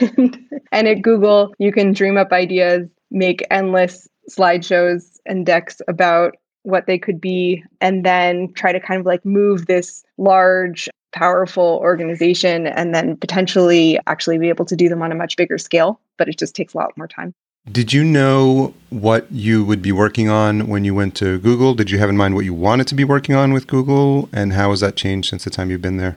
and 0.72 0.88
at 0.88 1.02
Google, 1.02 1.54
you 1.58 1.72
can 1.72 1.92
dream 1.92 2.16
up 2.16 2.32
ideas, 2.32 2.88
make 3.10 3.42
endless 3.50 4.06
slideshows 4.30 5.18
and 5.26 5.44
decks 5.44 5.80
about 5.88 6.36
what 6.62 6.86
they 6.86 6.98
could 6.98 7.20
be, 7.20 7.64
and 7.80 8.04
then 8.04 8.52
try 8.52 8.72
to 8.72 8.80
kind 8.80 9.00
of 9.00 9.06
like 9.06 9.24
move 9.24 9.66
this 9.66 10.04
large, 10.18 10.88
powerful 11.12 11.78
organization 11.82 12.66
and 12.66 12.94
then 12.94 13.16
potentially 13.16 13.98
actually 14.06 14.38
be 14.38 14.48
able 14.48 14.64
to 14.64 14.76
do 14.76 14.88
them 14.88 15.02
on 15.02 15.10
a 15.10 15.14
much 15.14 15.36
bigger 15.36 15.58
scale. 15.58 16.00
But 16.18 16.28
it 16.28 16.38
just 16.38 16.54
takes 16.54 16.74
a 16.74 16.78
lot 16.78 16.96
more 16.96 17.08
time. 17.08 17.34
Did 17.70 17.92
you 17.92 18.04
know 18.04 18.72
what 18.88 19.30
you 19.30 19.64
would 19.64 19.82
be 19.82 19.92
working 19.92 20.28
on 20.28 20.66
when 20.66 20.84
you 20.84 20.94
went 20.94 21.14
to 21.16 21.38
Google? 21.38 21.74
Did 21.74 21.90
you 21.90 21.98
have 21.98 22.08
in 22.08 22.16
mind 22.16 22.34
what 22.34 22.44
you 22.44 22.54
wanted 22.54 22.86
to 22.88 22.94
be 22.94 23.04
working 23.04 23.34
on 23.34 23.52
with 23.52 23.66
Google? 23.66 24.28
And 24.32 24.54
how 24.54 24.70
has 24.70 24.80
that 24.80 24.96
changed 24.96 25.28
since 25.28 25.44
the 25.44 25.50
time 25.50 25.70
you've 25.70 25.82
been 25.82 25.98
there? 25.98 26.16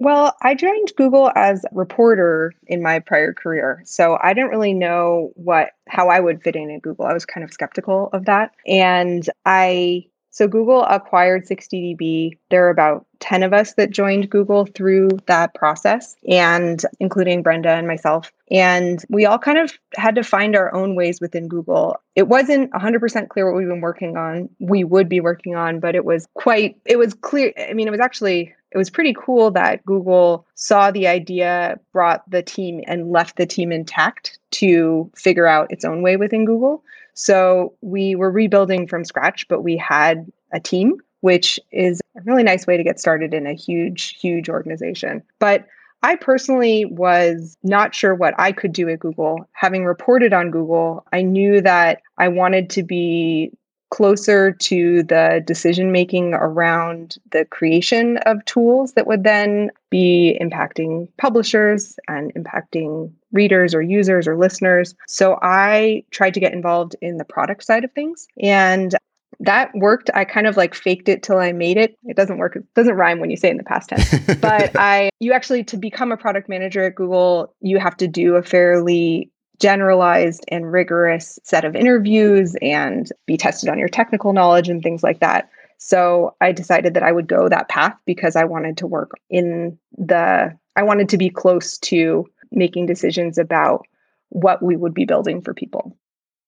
Well, 0.00 0.34
I 0.42 0.54
joined 0.54 0.92
Google 0.96 1.30
as 1.36 1.64
a 1.64 1.68
reporter 1.72 2.52
in 2.66 2.82
my 2.82 2.98
prior 2.98 3.32
career. 3.32 3.82
So 3.84 4.18
I 4.22 4.34
didn't 4.34 4.50
really 4.50 4.74
know 4.74 5.30
what 5.34 5.70
how 5.88 6.08
I 6.08 6.20
would 6.20 6.42
fit 6.42 6.56
in 6.56 6.70
at 6.70 6.82
Google. 6.82 7.06
I 7.06 7.12
was 7.12 7.24
kind 7.24 7.44
of 7.44 7.52
skeptical 7.52 8.10
of 8.12 8.24
that. 8.24 8.52
And 8.66 9.28
I 9.46 10.06
so 10.34 10.48
Google 10.48 10.82
acquired 10.82 11.46
60dB. 11.46 12.32
There 12.50 12.66
are 12.66 12.70
about 12.70 13.06
10 13.20 13.44
of 13.44 13.52
us 13.52 13.74
that 13.74 13.92
joined 13.92 14.30
Google 14.30 14.66
through 14.66 15.10
that 15.26 15.54
process, 15.54 16.16
and 16.28 16.84
including 16.98 17.44
Brenda 17.44 17.70
and 17.70 17.86
myself. 17.86 18.32
And 18.50 19.00
we 19.08 19.26
all 19.26 19.38
kind 19.38 19.58
of 19.58 19.78
had 19.94 20.16
to 20.16 20.24
find 20.24 20.56
our 20.56 20.74
own 20.74 20.96
ways 20.96 21.20
within 21.20 21.46
Google. 21.46 22.00
It 22.16 22.26
wasn't 22.26 22.72
100% 22.72 23.28
clear 23.28 23.46
what 23.46 23.56
we've 23.56 23.68
been 23.68 23.80
working 23.80 24.16
on, 24.16 24.48
we 24.58 24.82
would 24.82 25.08
be 25.08 25.20
working 25.20 25.54
on, 25.54 25.78
but 25.78 25.94
it 25.94 26.04
was 26.04 26.26
quite, 26.34 26.80
it 26.84 26.96
was 26.96 27.14
clear. 27.14 27.52
I 27.56 27.72
mean, 27.72 27.86
it 27.86 27.92
was 27.92 28.00
actually 28.00 28.52
it 28.74 28.78
was 28.78 28.90
pretty 28.90 29.14
cool 29.14 29.52
that 29.52 29.86
Google 29.86 30.46
saw 30.56 30.90
the 30.90 31.06
idea, 31.06 31.78
brought 31.92 32.28
the 32.28 32.42
team, 32.42 32.82
and 32.88 33.12
left 33.12 33.36
the 33.36 33.46
team 33.46 33.70
intact 33.70 34.38
to 34.50 35.10
figure 35.14 35.46
out 35.46 35.70
its 35.70 35.84
own 35.84 36.02
way 36.02 36.16
within 36.16 36.44
Google. 36.44 36.82
So 37.14 37.74
we 37.80 38.16
were 38.16 38.32
rebuilding 38.32 38.88
from 38.88 39.04
scratch, 39.04 39.46
but 39.46 39.62
we 39.62 39.76
had 39.76 40.30
a 40.52 40.58
team, 40.58 40.96
which 41.20 41.60
is 41.70 42.00
a 42.16 42.20
really 42.22 42.42
nice 42.42 42.66
way 42.66 42.76
to 42.76 42.82
get 42.82 42.98
started 42.98 43.32
in 43.32 43.46
a 43.46 43.54
huge, 43.54 44.18
huge 44.20 44.48
organization. 44.48 45.22
But 45.38 45.66
I 46.02 46.16
personally 46.16 46.84
was 46.84 47.56
not 47.62 47.94
sure 47.94 48.14
what 48.14 48.34
I 48.38 48.50
could 48.50 48.72
do 48.72 48.88
at 48.88 48.98
Google. 48.98 49.48
Having 49.52 49.84
reported 49.84 50.32
on 50.32 50.50
Google, 50.50 51.06
I 51.12 51.22
knew 51.22 51.60
that 51.62 52.02
I 52.18 52.28
wanted 52.28 52.68
to 52.70 52.82
be 52.82 53.52
closer 53.94 54.50
to 54.50 55.04
the 55.04 55.40
decision 55.46 55.92
making 55.92 56.34
around 56.34 57.16
the 57.30 57.44
creation 57.44 58.16
of 58.26 58.44
tools 58.44 58.94
that 58.94 59.06
would 59.06 59.22
then 59.22 59.70
be 59.88 60.36
impacting 60.40 61.06
publishers 61.16 61.96
and 62.08 62.34
impacting 62.34 63.12
readers 63.30 63.72
or 63.72 63.80
users 63.80 64.26
or 64.26 64.36
listeners. 64.36 64.96
So 65.06 65.38
I 65.42 66.02
tried 66.10 66.34
to 66.34 66.40
get 66.40 66.52
involved 66.52 66.96
in 67.02 67.18
the 67.18 67.24
product 67.24 67.62
side 67.62 67.84
of 67.84 67.92
things. 67.92 68.26
And 68.42 68.96
that 69.38 69.70
worked. 69.76 70.10
I 70.12 70.24
kind 70.24 70.48
of 70.48 70.56
like 70.56 70.74
faked 70.74 71.08
it 71.08 71.22
till 71.22 71.38
I 71.38 71.52
made 71.52 71.76
it. 71.76 71.96
It 72.04 72.16
doesn't 72.16 72.38
work. 72.38 72.56
It 72.56 72.64
doesn't 72.74 72.94
rhyme 72.94 73.20
when 73.20 73.30
you 73.30 73.36
say 73.36 73.46
it 73.46 73.52
in 73.52 73.58
the 73.58 73.62
past 73.62 73.90
tense. 73.90 74.12
but 74.40 74.72
I 74.74 75.10
you 75.20 75.32
actually 75.32 75.62
to 75.64 75.76
become 75.76 76.10
a 76.10 76.16
product 76.16 76.48
manager 76.48 76.82
at 76.82 76.96
Google, 76.96 77.54
you 77.60 77.78
have 77.78 77.96
to 77.98 78.08
do 78.08 78.34
a 78.34 78.42
fairly 78.42 79.30
generalized 79.60 80.44
and 80.48 80.72
rigorous 80.72 81.38
set 81.44 81.64
of 81.64 81.76
interviews 81.76 82.56
and 82.60 83.10
be 83.26 83.36
tested 83.36 83.68
on 83.68 83.78
your 83.78 83.88
technical 83.88 84.32
knowledge 84.32 84.68
and 84.68 84.82
things 84.82 85.02
like 85.02 85.20
that. 85.20 85.48
So 85.78 86.34
I 86.40 86.52
decided 86.52 86.94
that 86.94 87.02
I 87.02 87.12
would 87.12 87.28
go 87.28 87.48
that 87.48 87.68
path 87.68 87.94
because 88.06 88.36
I 88.36 88.44
wanted 88.44 88.76
to 88.78 88.86
work 88.86 89.12
in 89.30 89.78
the, 89.96 90.56
I 90.76 90.82
wanted 90.82 91.08
to 91.10 91.18
be 91.18 91.30
close 91.30 91.78
to 91.78 92.26
making 92.50 92.86
decisions 92.86 93.38
about 93.38 93.86
what 94.30 94.62
we 94.62 94.76
would 94.76 94.94
be 94.94 95.04
building 95.04 95.40
for 95.40 95.54
people. 95.54 95.96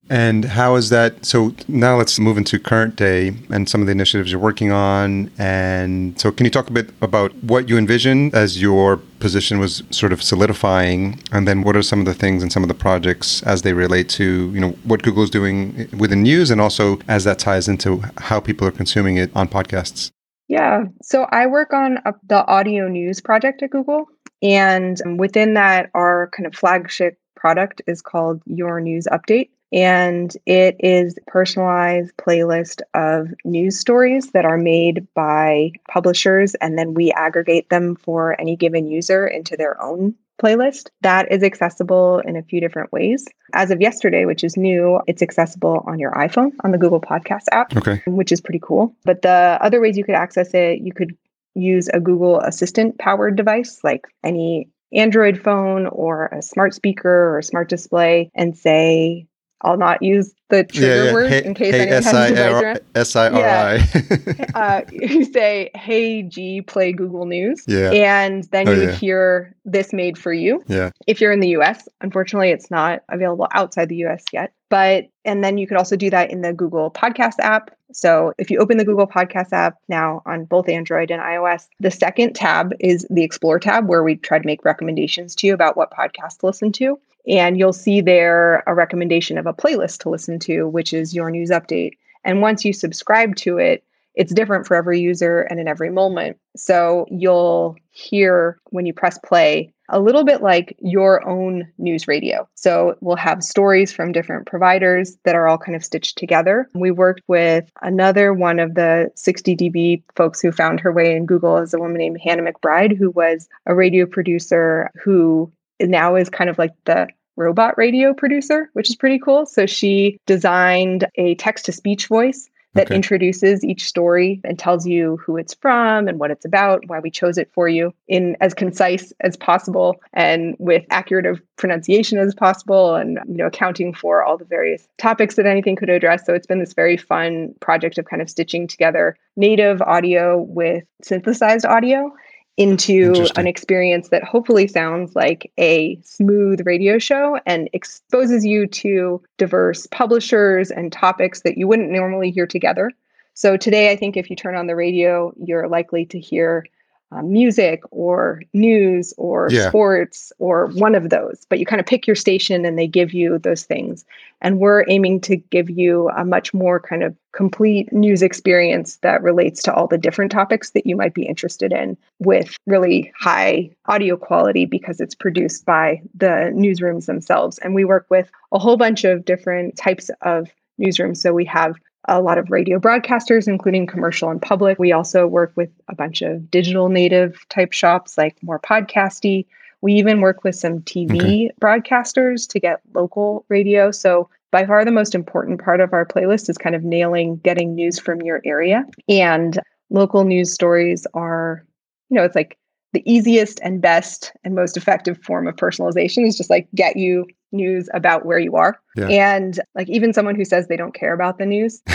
And 0.08 0.44
how 0.44 0.76
is 0.76 0.90
that? 0.90 1.24
So 1.24 1.54
now 1.66 1.96
let's 1.96 2.18
move 2.18 2.38
into 2.38 2.58
current 2.60 2.94
day 2.96 3.34
and 3.50 3.68
some 3.68 3.80
of 3.80 3.86
the 3.86 3.92
initiatives 3.92 4.30
you're 4.30 4.40
working 4.40 4.70
on. 4.70 5.30
And 5.36 6.18
so, 6.20 6.30
can 6.30 6.44
you 6.44 6.50
talk 6.50 6.68
a 6.68 6.72
bit 6.72 6.90
about 7.02 7.34
what 7.42 7.68
you 7.68 7.76
envision 7.76 8.32
as 8.34 8.62
your 8.62 8.98
position 9.18 9.58
was 9.58 9.82
sort 9.90 10.12
of 10.12 10.22
solidifying, 10.22 11.20
and 11.32 11.48
then 11.48 11.62
what 11.62 11.74
are 11.76 11.82
some 11.82 11.98
of 11.98 12.06
the 12.06 12.14
things 12.14 12.42
and 12.42 12.52
some 12.52 12.62
of 12.62 12.68
the 12.68 12.74
projects 12.74 13.42
as 13.42 13.62
they 13.62 13.72
relate 13.72 14.08
to 14.10 14.50
you 14.52 14.60
know 14.60 14.70
what 14.84 15.02
Google 15.02 15.24
is 15.24 15.30
doing 15.30 15.88
within 15.98 16.22
news, 16.22 16.50
and 16.50 16.60
also 16.60 16.98
as 17.08 17.24
that 17.24 17.38
ties 17.38 17.66
into 17.66 18.02
how 18.18 18.38
people 18.38 18.66
are 18.66 18.72
consuming 18.72 19.16
it 19.16 19.30
on 19.34 19.48
podcasts. 19.48 20.10
Yeah. 20.48 20.84
So 21.02 21.24
I 21.32 21.46
work 21.46 21.72
on 21.72 21.98
a, 22.04 22.14
the 22.28 22.46
audio 22.46 22.86
news 22.88 23.20
project 23.20 23.62
at 23.62 23.70
Google. 23.70 24.06
And 24.42 25.00
within 25.18 25.54
that, 25.54 25.90
our 25.94 26.30
kind 26.36 26.46
of 26.46 26.54
flagship 26.54 27.18
product 27.34 27.82
is 27.86 28.02
called 28.02 28.42
Your 28.46 28.80
News 28.80 29.08
Update 29.10 29.48
and 29.72 30.36
it 30.46 30.76
is 30.78 31.18
personalized 31.26 32.16
playlist 32.16 32.82
of 32.94 33.28
news 33.44 33.78
stories 33.78 34.30
that 34.32 34.44
are 34.44 34.58
made 34.58 35.06
by 35.14 35.72
publishers 35.90 36.54
and 36.56 36.78
then 36.78 36.94
we 36.94 37.10
aggregate 37.12 37.68
them 37.68 37.96
for 37.96 38.40
any 38.40 38.56
given 38.56 38.86
user 38.86 39.26
into 39.26 39.56
their 39.56 39.80
own 39.82 40.14
playlist. 40.42 40.88
That 41.00 41.32
is 41.32 41.42
accessible 41.42 42.18
in 42.20 42.36
a 42.36 42.42
few 42.42 42.60
different 42.60 42.92
ways. 42.92 43.26
As 43.54 43.70
of 43.70 43.80
yesterday 43.80 44.24
which 44.24 44.44
is 44.44 44.56
new 44.56 45.00
it's 45.06 45.22
accessible 45.22 45.82
on 45.86 45.98
your 45.98 46.12
iphone 46.12 46.52
on 46.62 46.72
the 46.72 46.78
google 46.78 47.00
podcast 47.00 47.44
app 47.52 47.76
okay. 47.76 48.02
which 48.06 48.32
is 48.32 48.40
pretty 48.40 48.60
cool. 48.62 48.94
But 49.04 49.22
the 49.22 49.58
other 49.60 49.80
ways 49.80 49.96
you 49.96 50.04
could 50.04 50.14
access 50.14 50.52
it 50.54 50.80
you 50.80 50.92
could 50.92 51.16
use 51.54 51.88
a 51.88 52.00
google 52.00 52.38
assistant 52.40 52.98
powered 52.98 53.34
device 53.34 53.80
like 53.82 54.06
any 54.22 54.68
android 54.92 55.40
phone 55.40 55.86
or 55.86 56.26
a 56.26 56.42
smart 56.42 56.74
speaker 56.74 57.08
or 57.08 57.38
a 57.38 57.42
smart 57.42 57.68
display 57.68 58.30
and 58.34 58.56
say 58.56 59.26
I'll 59.62 59.76
not 59.76 60.02
use 60.02 60.34
the 60.48 60.64
trigger 60.64 60.86
yeah, 60.86 61.04
yeah. 61.04 61.12
word 61.12 61.30
hey, 61.30 61.44
in 61.44 61.54
case 61.54 61.74
hey, 61.74 61.80
anyone 61.88 62.02
has 62.02 62.80
S-I-R-I. 62.94 63.74
Yeah. 63.76 64.46
uh, 64.54 64.82
you 64.92 65.24
say, 65.24 65.70
hey, 65.74 66.22
G, 66.22 66.60
play 66.60 66.92
Google 66.92 67.26
News. 67.26 67.64
Yeah. 67.66 67.90
And 67.90 68.44
then 68.44 68.68
oh, 68.68 68.72
you 68.72 68.86
would 68.86 68.94
hear 68.94 69.54
this 69.64 69.92
made 69.92 70.18
for 70.18 70.32
you. 70.32 70.62
Yeah. 70.68 70.90
If 71.06 71.20
you're 71.20 71.32
in 71.32 71.40
the 71.40 71.56
US, 71.56 71.88
unfortunately, 72.00 72.50
it's 72.50 72.70
not 72.70 73.02
available 73.08 73.48
outside 73.54 73.88
the 73.88 74.04
US 74.06 74.24
yet. 74.32 74.52
But, 74.68 75.06
and 75.24 75.42
then 75.42 75.58
you 75.58 75.66
could 75.66 75.78
also 75.78 75.96
do 75.96 76.10
that 76.10 76.30
in 76.30 76.42
the 76.42 76.52
Google 76.52 76.90
Podcast 76.90 77.38
app. 77.38 77.70
So 77.92 78.32
if 78.36 78.50
you 78.50 78.58
open 78.58 78.78
the 78.78 78.84
Google 78.84 79.06
Podcast 79.06 79.52
app 79.52 79.78
now 79.88 80.22
on 80.26 80.44
both 80.44 80.68
Android 80.68 81.10
and 81.10 81.22
iOS, 81.22 81.68
the 81.80 81.90
second 81.90 82.34
tab 82.34 82.72
is 82.80 83.06
the 83.08 83.22
Explore 83.22 83.60
tab 83.60 83.88
where 83.88 84.02
we 84.02 84.16
try 84.16 84.38
to 84.38 84.46
make 84.46 84.64
recommendations 84.64 85.34
to 85.36 85.46
you 85.46 85.54
about 85.54 85.76
what 85.76 85.90
podcast 85.90 86.38
to 86.38 86.46
listen 86.46 86.72
to. 86.72 86.98
And 87.28 87.58
you'll 87.58 87.72
see 87.72 88.00
there 88.00 88.62
a 88.66 88.74
recommendation 88.74 89.38
of 89.38 89.46
a 89.46 89.54
playlist 89.54 89.98
to 90.02 90.10
listen 90.10 90.38
to, 90.40 90.68
which 90.68 90.92
is 90.92 91.14
your 91.14 91.30
news 91.30 91.50
update. 91.50 91.92
And 92.24 92.42
once 92.42 92.64
you 92.64 92.72
subscribe 92.72 93.36
to 93.36 93.58
it, 93.58 93.84
it's 94.14 94.32
different 94.32 94.66
for 94.66 94.74
every 94.74 94.98
user 94.98 95.42
and 95.42 95.60
in 95.60 95.68
every 95.68 95.90
moment. 95.90 96.38
So 96.56 97.06
you'll 97.10 97.76
hear 97.90 98.58
when 98.70 98.86
you 98.86 98.94
press 98.94 99.18
play 99.18 99.72
a 99.88 100.00
little 100.00 100.24
bit 100.24 100.42
like 100.42 100.74
your 100.80 101.26
own 101.28 101.68
news 101.78 102.08
radio. 102.08 102.48
So 102.54 102.96
we'll 103.00 103.16
have 103.16 103.42
stories 103.42 103.92
from 103.92 104.12
different 104.12 104.46
providers 104.46 105.16
that 105.24 105.34
are 105.34 105.46
all 105.46 105.58
kind 105.58 105.76
of 105.76 105.84
stitched 105.84 106.18
together. 106.18 106.68
We 106.74 106.90
worked 106.90 107.22
with 107.28 107.70
another 107.82 108.32
one 108.32 108.58
of 108.58 108.74
the 108.74 109.12
60dB 109.16 110.02
folks 110.16 110.40
who 110.40 110.50
found 110.50 110.80
her 110.80 110.92
way 110.92 111.14
in 111.14 111.26
Google 111.26 111.58
is 111.58 111.74
a 111.74 111.78
woman 111.78 111.98
named 111.98 112.20
Hannah 112.20 112.50
McBride, 112.50 112.96
who 112.96 113.10
was 113.10 113.48
a 113.66 113.74
radio 113.74 114.06
producer 114.06 114.90
who 115.00 115.52
now 115.80 116.16
is 116.16 116.30
kind 116.30 116.50
of 116.50 116.58
like 116.58 116.72
the 116.84 117.06
robot 117.36 117.76
radio 117.78 118.12
producer, 118.12 118.70
which 118.72 118.90
is 118.90 118.96
pretty 118.96 119.18
cool. 119.18 119.46
So 119.46 119.66
she 119.66 120.18
designed 120.26 121.06
a 121.16 121.34
text 121.36 121.66
to 121.66 121.72
speech 121.72 122.06
voice 122.06 122.50
that 122.76 122.88
okay. 122.88 122.94
introduces 122.94 123.64
each 123.64 123.84
story 123.84 124.40
and 124.44 124.58
tells 124.58 124.86
you 124.86 125.16
who 125.16 125.36
it's 125.36 125.54
from 125.54 126.08
and 126.08 126.18
what 126.18 126.30
it's 126.30 126.44
about, 126.44 126.86
why 126.86 127.00
we 127.00 127.10
chose 127.10 127.38
it 127.38 127.50
for 127.52 127.68
you 127.68 127.92
in 128.06 128.36
as 128.40 128.54
concise 128.54 129.12
as 129.20 129.36
possible 129.36 129.96
and 130.12 130.54
with 130.58 130.84
accurate 130.90 131.26
of 131.26 131.40
pronunciation 131.56 132.18
as 132.18 132.34
possible 132.34 132.94
and 132.94 133.18
you 133.28 133.36
know 133.36 133.46
accounting 133.46 133.92
for 133.92 134.22
all 134.22 134.36
the 134.36 134.44
various 134.44 134.86
topics 134.98 135.34
that 135.36 135.46
anything 135.46 135.74
could 135.74 135.88
address. 135.88 136.24
So 136.24 136.34
it's 136.34 136.46
been 136.46 136.60
this 136.60 136.74
very 136.74 136.96
fun 136.96 137.54
project 137.60 137.98
of 137.98 138.04
kind 138.04 138.22
of 138.22 138.30
stitching 138.30 138.68
together 138.68 139.16
native 139.36 139.82
audio 139.82 140.38
with 140.42 140.84
synthesized 141.02 141.64
audio 141.64 142.12
into 142.56 143.26
an 143.36 143.46
experience 143.46 144.08
that 144.08 144.24
hopefully 144.24 144.66
sounds 144.66 145.14
like 145.14 145.52
a 145.58 145.98
smooth 146.02 146.66
radio 146.66 146.98
show 146.98 147.38
and 147.44 147.68
exposes 147.72 148.46
you 148.46 148.66
to 148.66 149.22
diverse 149.36 149.86
publishers 149.88 150.70
and 150.70 150.90
topics 150.90 151.42
that 151.42 151.58
you 151.58 151.68
wouldn't 151.68 151.90
normally 151.90 152.30
hear 152.30 152.46
together. 152.46 152.90
So, 153.34 153.58
today, 153.58 153.90
I 153.90 153.96
think 153.96 154.16
if 154.16 154.30
you 154.30 154.36
turn 154.36 154.56
on 154.56 154.66
the 154.66 154.76
radio, 154.76 155.34
you're 155.36 155.68
likely 155.68 156.06
to 156.06 156.18
hear 156.18 156.64
uh, 157.12 157.22
music 157.22 157.82
or 157.90 158.42
news 158.52 159.14
or 159.16 159.48
yeah. 159.50 159.68
sports 159.68 160.32
or 160.38 160.66
one 160.68 160.94
of 160.94 161.10
those, 161.10 161.46
but 161.48 161.58
you 161.58 161.66
kind 161.66 161.80
of 161.80 161.86
pick 161.86 162.06
your 162.06 162.16
station 162.16 162.64
and 162.64 162.78
they 162.78 162.86
give 162.86 163.12
you 163.14 163.38
those 163.38 163.62
things. 163.62 164.04
And 164.40 164.58
we're 164.58 164.84
aiming 164.88 165.20
to 165.22 165.36
give 165.36 165.70
you 165.70 166.08
a 166.10 166.24
much 166.24 166.52
more 166.52 166.80
kind 166.80 167.02
of 167.02 167.14
complete 167.32 167.92
news 167.92 168.22
experience 168.22 168.96
that 168.98 169.22
relates 169.22 169.62
to 169.62 169.74
all 169.74 169.86
the 169.86 169.98
different 169.98 170.32
topics 170.32 170.70
that 170.70 170.86
you 170.86 170.96
might 170.96 171.14
be 171.14 171.26
interested 171.26 171.72
in 171.72 171.96
with 172.18 172.56
really 172.66 173.12
high 173.18 173.70
audio 173.86 174.16
quality 174.16 174.66
because 174.66 175.00
it's 175.00 175.14
produced 175.14 175.64
by 175.64 176.02
the 176.14 176.52
newsrooms 176.54 177.06
themselves. 177.06 177.58
And 177.58 177.74
we 177.74 177.84
work 177.84 178.06
with 178.10 178.30
a 178.52 178.58
whole 178.58 178.76
bunch 178.76 179.04
of 179.04 179.24
different 179.24 179.76
types 179.76 180.10
of 180.22 180.50
newsrooms. 180.80 181.18
So 181.18 181.32
we 181.32 181.44
have 181.46 181.76
a 182.08 182.20
lot 182.20 182.38
of 182.38 182.50
radio 182.50 182.78
broadcasters, 182.78 183.48
including 183.48 183.86
commercial 183.86 184.30
and 184.30 184.40
public. 184.40 184.78
We 184.78 184.92
also 184.92 185.26
work 185.26 185.52
with 185.56 185.70
a 185.88 185.94
bunch 185.94 186.22
of 186.22 186.50
digital 186.50 186.88
native 186.88 187.46
type 187.48 187.72
shops, 187.72 188.16
like 188.16 188.36
more 188.42 188.58
podcasty. 188.58 189.46
We 189.82 189.94
even 189.94 190.20
work 190.20 190.44
with 190.44 190.54
some 190.54 190.80
TV 190.80 191.16
okay. 191.20 191.50
broadcasters 191.60 192.48
to 192.48 192.60
get 192.60 192.80
local 192.94 193.44
radio. 193.48 193.90
So 193.90 194.28
by 194.50 194.64
far 194.66 194.84
the 194.84 194.90
most 194.90 195.14
important 195.14 195.62
part 195.62 195.80
of 195.80 195.92
our 195.92 196.06
playlist 196.06 196.48
is 196.48 196.58
kind 196.58 196.74
of 196.74 196.84
nailing 196.84 197.36
getting 197.38 197.74
news 197.74 197.98
from 197.98 198.22
your 198.22 198.40
area. 198.44 198.84
And 199.08 199.58
local 199.90 200.24
news 200.24 200.52
stories 200.52 201.06
are, 201.14 201.64
you 202.08 202.14
know, 202.16 202.24
it's 202.24 202.36
like 202.36 202.56
the 202.92 203.02
easiest 203.04 203.60
and 203.62 203.80
best 203.80 204.32
and 204.44 204.54
most 204.54 204.76
effective 204.76 205.18
form 205.22 205.46
of 205.46 205.56
personalization 205.56 206.26
is 206.26 206.36
just 206.36 206.48
like 206.48 206.68
get 206.74 206.96
you 206.96 207.26
news 207.52 207.88
about 207.94 208.24
where 208.24 208.38
you 208.38 208.56
are. 208.56 208.80
Yeah. 208.96 209.08
And 209.08 209.60
like 209.74 209.88
even 209.88 210.12
someone 210.12 210.34
who 210.34 210.44
says 210.44 210.68
they 210.68 210.76
don't 210.76 210.94
care 210.94 211.14
about 211.14 211.38
the 211.38 211.46
news, 211.46 211.82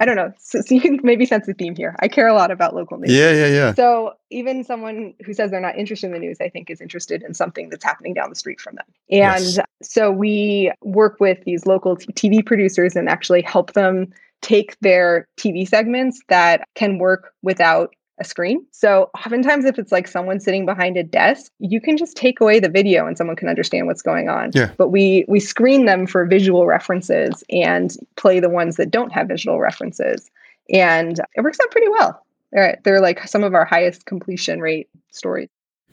I 0.00 0.04
don't 0.04 0.16
know. 0.16 0.32
So, 0.38 0.60
so, 0.60 0.74
you 0.74 0.80
can 0.80 1.00
maybe 1.02 1.26
sense 1.26 1.46
the 1.46 1.54
theme 1.54 1.74
here. 1.74 1.96
I 2.00 2.08
care 2.08 2.26
a 2.26 2.34
lot 2.34 2.50
about 2.50 2.74
local 2.74 2.98
news. 2.98 3.12
Yeah, 3.12 3.32
yeah, 3.32 3.46
yeah. 3.46 3.74
So 3.74 4.14
even 4.30 4.64
someone 4.64 5.14
who 5.24 5.32
says 5.32 5.50
they're 5.50 5.60
not 5.60 5.78
interested 5.78 6.06
in 6.08 6.12
the 6.12 6.18
news, 6.18 6.38
I 6.40 6.48
think 6.48 6.70
is 6.70 6.80
interested 6.80 7.22
in 7.22 7.34
something 7.34 7.70
that's 7.70 7.84
happening 7.84 8.14
down 8.14 8.30
the 8.30 8.36
street 8.36 8.60
from 8.60 8.76
them. 8.76 8.86
And 9.10 9.44
yes. 9.44 9.58
so 9.82 10.10
we 10.10 10.72
work 10.82 11.18
with 11.20 11.42
these 11.44 11.66
local 11.66 11.96
TV 11.96 12.44
producers 12.44 12.96
and 12.96 13.08
actually 13.08 13.42
help 13.42 13.72
them 13.72 14.12
take 14.42 14.78
their 14.80 15.26
TV 15.38 15.66
segments 15.66 16.20
that 16.28 16.68
can 16.74 16.98
work 16.98 17.32
without 17.42 17.94
a 18.24 18.28
screen. 18.28 18.64
So 18.72 19.10
oftentimes 19.14 19.64
if 19.64 19.78
it's 19.78 19.92
like 19.92 20.08
someone 20.08 20.40
sitting 20.40 20.66
behind 20.66 20.96
a 20.96 21.02
desk, 21.02 21.52
you 21.58 21.80
can 21.80 21.96
just 21.96 22.16
take 22.16 22.40
away 22.40 22.58
the 22.58 22.68
video 22.68 23.06
and 23.06 23.16
someone 23.16 23.36
can 23.36 23.48
understand 23.48 23.86
what's 23.86 24.02
going 24.02 24.28
on. 24.28 24.50
Yeah. 24.54 24.70
But 24.76 24.88
we 24.88 25.24
we 25.28 25.40
screen 25.40 25.84
them 25.84 26.06
for 26.06 26.24
visual 26.26 26.66
references 26.66 27.44
and 27.50 27.94
play 28.16 28.40
the 28.40 28.48
ones 28.48 28.76
that 28.76 28.90
don't 28.90 29.12
have 29.12 29.28
visual 29.28 29.60
references. 29.60 30.30
And 30.70 31.20
it 31.34 31.42
works 31.42 31.58
out 31.62 31.70
pretty 31.70 31.88
well. 31.88 32.24
They're, 32.52 32.80
they're 32.84 33.00
like 33.00 33.26
some 33.28 33.44
of 33.44 33.54
our 33.54 33.64
highest 33.64 34.06
completion 34.06 34.60
rate 34.60 34.88
stories. 35.12 35.48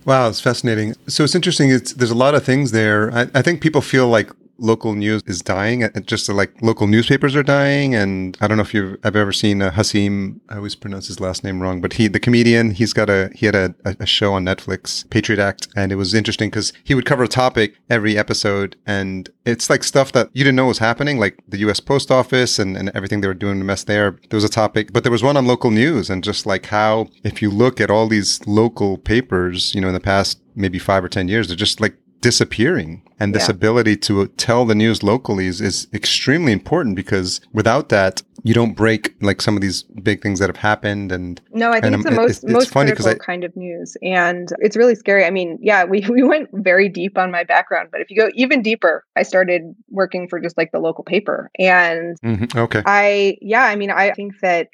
Wow, 0.05 0.29
it's 0.29 0.39
fascinating. 0.39 0.95
So 1.07 1.23
it's 1.23 1.35
interesting. 1.35 1.69
It's 1.69 1.93
there's 1.93 2.11
a 2.11 2.15
lot 2.15 2.33
of 2.33 2.43
things 2.43 2.71
there. 2.71 3.13
I, 3.13 3.27
I 3.35 3.41
think 3.41 3.61
people 3.61 3.81
feel 3.81 4.07
like 4.07 4.31
local 4.61 4.93
news 4.93 5.21
is 5.25 5.41
dying. 5.41 5.89
Just 6.05 6.29
like 6.29 6.53
local 6.61 6.87
newspapers 6.87 7.35
are 7.35 7.43
dying. 7.43 7.95
And 7.95 8.37
I 8.39 8.47
don't 8.47 8.57
know 8.57 8.63
if 8.63 8.73
you've 8.73 8.97
I've 9.03 9.15
ever 9.15 9.33
seen 9.33 9.61
uh, 9.61 9.71
Hasim. 9.71 10.39
I 10.49 10.57
always 10.57 10.75
pronounce 10.75 11.07
his 11.07 11.19
last 11.19 11.43
name 11.43 11.61
wrong, 11.61 11.81
but 11.81 11.93
he, 11.93 12.07
the 12.07 12.19
comedian, 12.19 12.71
he's 12.71 12.93
got 12.93 13.09
a 13.09 13.29
he 13.35 13.45
had 13.45 13.55
a, 13.55 13.75
a 13.85 14.05
show 14.05 14.33
on 14.33 14.45
Netflix, 14.45 15.09
Patriot 15.09 15.39
Act, 15.39 15.67
and 15.75 15.91
it 15.91 15.95
was 15.95 16.13
interesting 16.13 16.49
because 16.49 16.71
he 16.83 16.95
would 16.95 17.05
cover 17.05 17.23
a 17.23 17.27
topic 17.27 17.75
every 17.89 18.17
episode, 18.17 18.75
and 18.85 19.29
it's 19.45 19.69
like 19.69 19.83
stuff 19.83 20.11
that 20.11 20.29
you 20.33 20.43
didn't 20.43 20.55
know 20.55 20.67
was 20.67 20.77
happening, 20.77 21.17
like 21.17 21.39
the 21.47 21.57
U.S. 21.59 21.79
Post 21.79 22.11
Office 22.11 22.59
and, 22.59 22.77
and 22.77 22.91
everything 22.93 23.21
they 23.21 23.27
were 23.27 23.33
doing 23.33 23.57
to 23.57 23.65
mess 23.65 23.83
there. 23.83 24.19
There 24.29 24.37
was 24.37 24.43
a 24.43 24.49
topic, 24.49 24.93
but 24.93 25.03
there 25.03 25.11
was 25.11 25.23
one 25.23 25.37
on 25.37 25.47
local 25.47 25.71
news 25.71 26.09
and 26.09 26.23
just 26.23 26.45
like 26.45 26.67
how 26.67 27.07
if 27.23 27.41
you 27.41 27.49
look 27.49 27.81
at 27.81 27.89
all 27.89 28.07
these 28.07 28.45
local 28.45 28.97
papers, 28.97 29.73
you 29.73 29.81
know, 29.81 29.87
in 29.87 29.93
the 29.93 29.99
past 29.99 30.39
maybe 30.55 30.77
five 30.77 31.03
or 31.03 31.09
ten 31.09 31.27
years, 31.27 31.47
they're 31.47 31.57
just 31.57 31.81
like 31.81 31.95
disappearing. 32.21 33.01
And 33.19 33.35
this 33.35 33.47
yeah. 33.47 33.55
ability 33.55 33.97
to 33.97 34.27
tell 34.27 34.65
the 34.65 34.73
news 34.73 35.03
locally 35.03 35.45
is, 35.45 35.61
is 35.61 35.87
extremely 35.93 36.51
important 36.51 36.95
because 36.95 37.41
without 37.53 37.89
that, 37.89 38.23
you 38.43 38.53
don't 38.53 38.73
break 38.73 39.13
like 39.21 39.41
some 39.41 39.55
of 39.55 39.61
these 39.61 39.83
big 39.83 40.21
things 40.21 40.39
that 40.39 40.49
have 40.49 40.57
happened. 40.57 41.11
And 41.11 41.39
no, 41.51 41.71
I 41.71 41.79
think 41.81 41.95
it's 41.95 42.03
the 42.03 42.11
most 42.11 42.43
it's, 42.43 42.51
most 42.51 42.71
critical 42.71 43.07
I, 43.07 43.13
kind 43.15 43.43
of 43.43 43.55
news, 43.55 43.95
and 44.01 44.49
it's 44.59 44.75
really 44.75 44.95
scary. 44.95 45.25
I 45.25 45.29
mean, 45.29 45.59
yeah, 45.61 45.83
we 45.83 46.05
we 46.09 46.23
went 46.23 46.49
very 46.51 46.89
deep 46.89 47.17
on 47.17 47.31
my 47.31 47.43
background, 47.43 47.89
but 47.91 48.01
if 48.01 48.09
you 48.09 48.17
go 48.17 48.29
even 48.33 48.61
deeper, 48.61 49.05
I 49.15 49.23
started 49.23 49.75
working 49.89 50.27
for 50.27 50.39
just 50.39 50.57
like 50.57 50.71
the 50.71 50.79
local 50.79 51.03
paper, 51.03 51.51
and 51.59 52.19
mm-hmm. 52.21 52.57
okay, 52.57 52.81
I 52.85 53.37
yeah, 53.41 53.63
I 53.63 53.75
mean, 53.75 53.91
I 53.91 54.11
think 54.11 54.39
that 54.41 54.69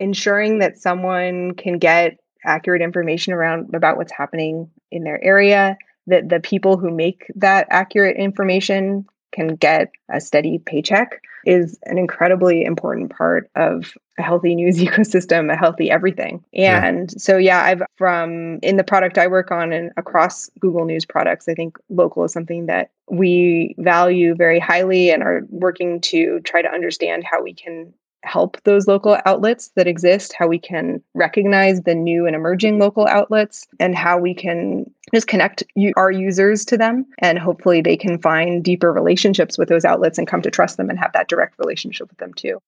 ensuring 0.00 0.58
that 0.58 0.78
someone 0.78 1.54
can 1.54 1.78
get 1.78 2.18
accurate 2.44 2.82
information 2.82 3.32
around 3.32 3.74
about 3.74 3.96
what's 3.96 4.12
happening 4.12 4.70
in 4.90 5.04
their 5.04 5.22
area 5.24 5.78
that 6.06 6.28
the 6.28 6.40
people 6.40 6.76
who 6.76 6.90
make 6.90 7.30
that 7.34 7.66
accurate 7.70 8.16
information 8.16 9.06
can 9.32 9.56
get 9.56 9.90
a 10.10 10.20
steady 10.20 10.58
paycheck 10.58 11.20
is 11.44 11.78
an 11.84 11.98
incredibly 11.98 12.64
important 12.64 13.10
part 13.10 13.50
of 13.56 13.92
a 14.18 14.22
healthy 14.22 14.54
news 14.54 14.78
ecosystem, 14.78 15.52
a 15.52 15.56
healthy 15.56 15.90
everything. 15.90 16.44
And 16.54 17.10
yeah. 17.10 17.18
so, 17.18 17.36
yeah, 17.36 17.62
I've 17.62 17.82
from 17.96 18.58
in 18.62 18.76
the 18.76 18.84
product 18.84 19.18
I 19.18 19.26
work 19.26 19.50
on 19.50 19.72
and 19.72 19.90
across 19.96 20.48
Google 20.60 20.84
News 20.84 21.04
products, 21.04 21.48
I 21.48 21.54
think 21.54 21.76
local 21.88 22.24
is 22.24 22.32
something 22.32 22.66
that 22.66 22.90
we 23.10 23.74
value 23.78 24.34
very 24.34 24.58
highly 24.58 25.10
and 25.10 25.22
are 25.22 25.42
working 25.50 26.00
to 26.02 26.40
try 26.40 26.62
to 26.62 26.68
understand 26.68 27.24
how 27.24 27.42
we 27.42 27.52
can 27.52 27.92
help 28.24 28.60
those 28.64 28.86
local 28.86 29.18
outlets 29.26 29.68
that 29.76 29.86
exist, 29.86 30.32
how 30.32 30.46
we 30.46 30.58
can 30.58 31.02
recognize 31.14 31.82
the 31.82 31.94
new 31.94 32.26
and 32.26 32.34
emerging 32.34 32.78
local 32.78 33.06
outlets, 33.06 33.66
and 33.78 33.94
how 33.94 34.18
we 34.18 34.34
can 34.34 34.90
just 35.14 35.26
connect 35.26 35.62
our 35.96 36.10
users 36.10 36.64
to 36.66 36.76
them. 36.76 37.06
And 37.18 37.38
hopefully, 37.38 37.80
they 37.80 37.96
can 37.96 38.18
find 38.18 38.64
deeper 38.64 38.92
relationships 38.92 39.58
with 39.58 39.68
those 39.68 39.84
outlets 39.84 40.18
and 40.18 40.26
come 40.26 40.42
to 40.42 40.50
trust 40.50 40.76
them 40.76 40.90
and 40.90 40.98
have 40.98 41.12
that 41.12 41.28
direct 41.28 41.58
relationship 41.58 42.08
with 42.08 42.18
them 42.18 42.34
too. 42.34 42.58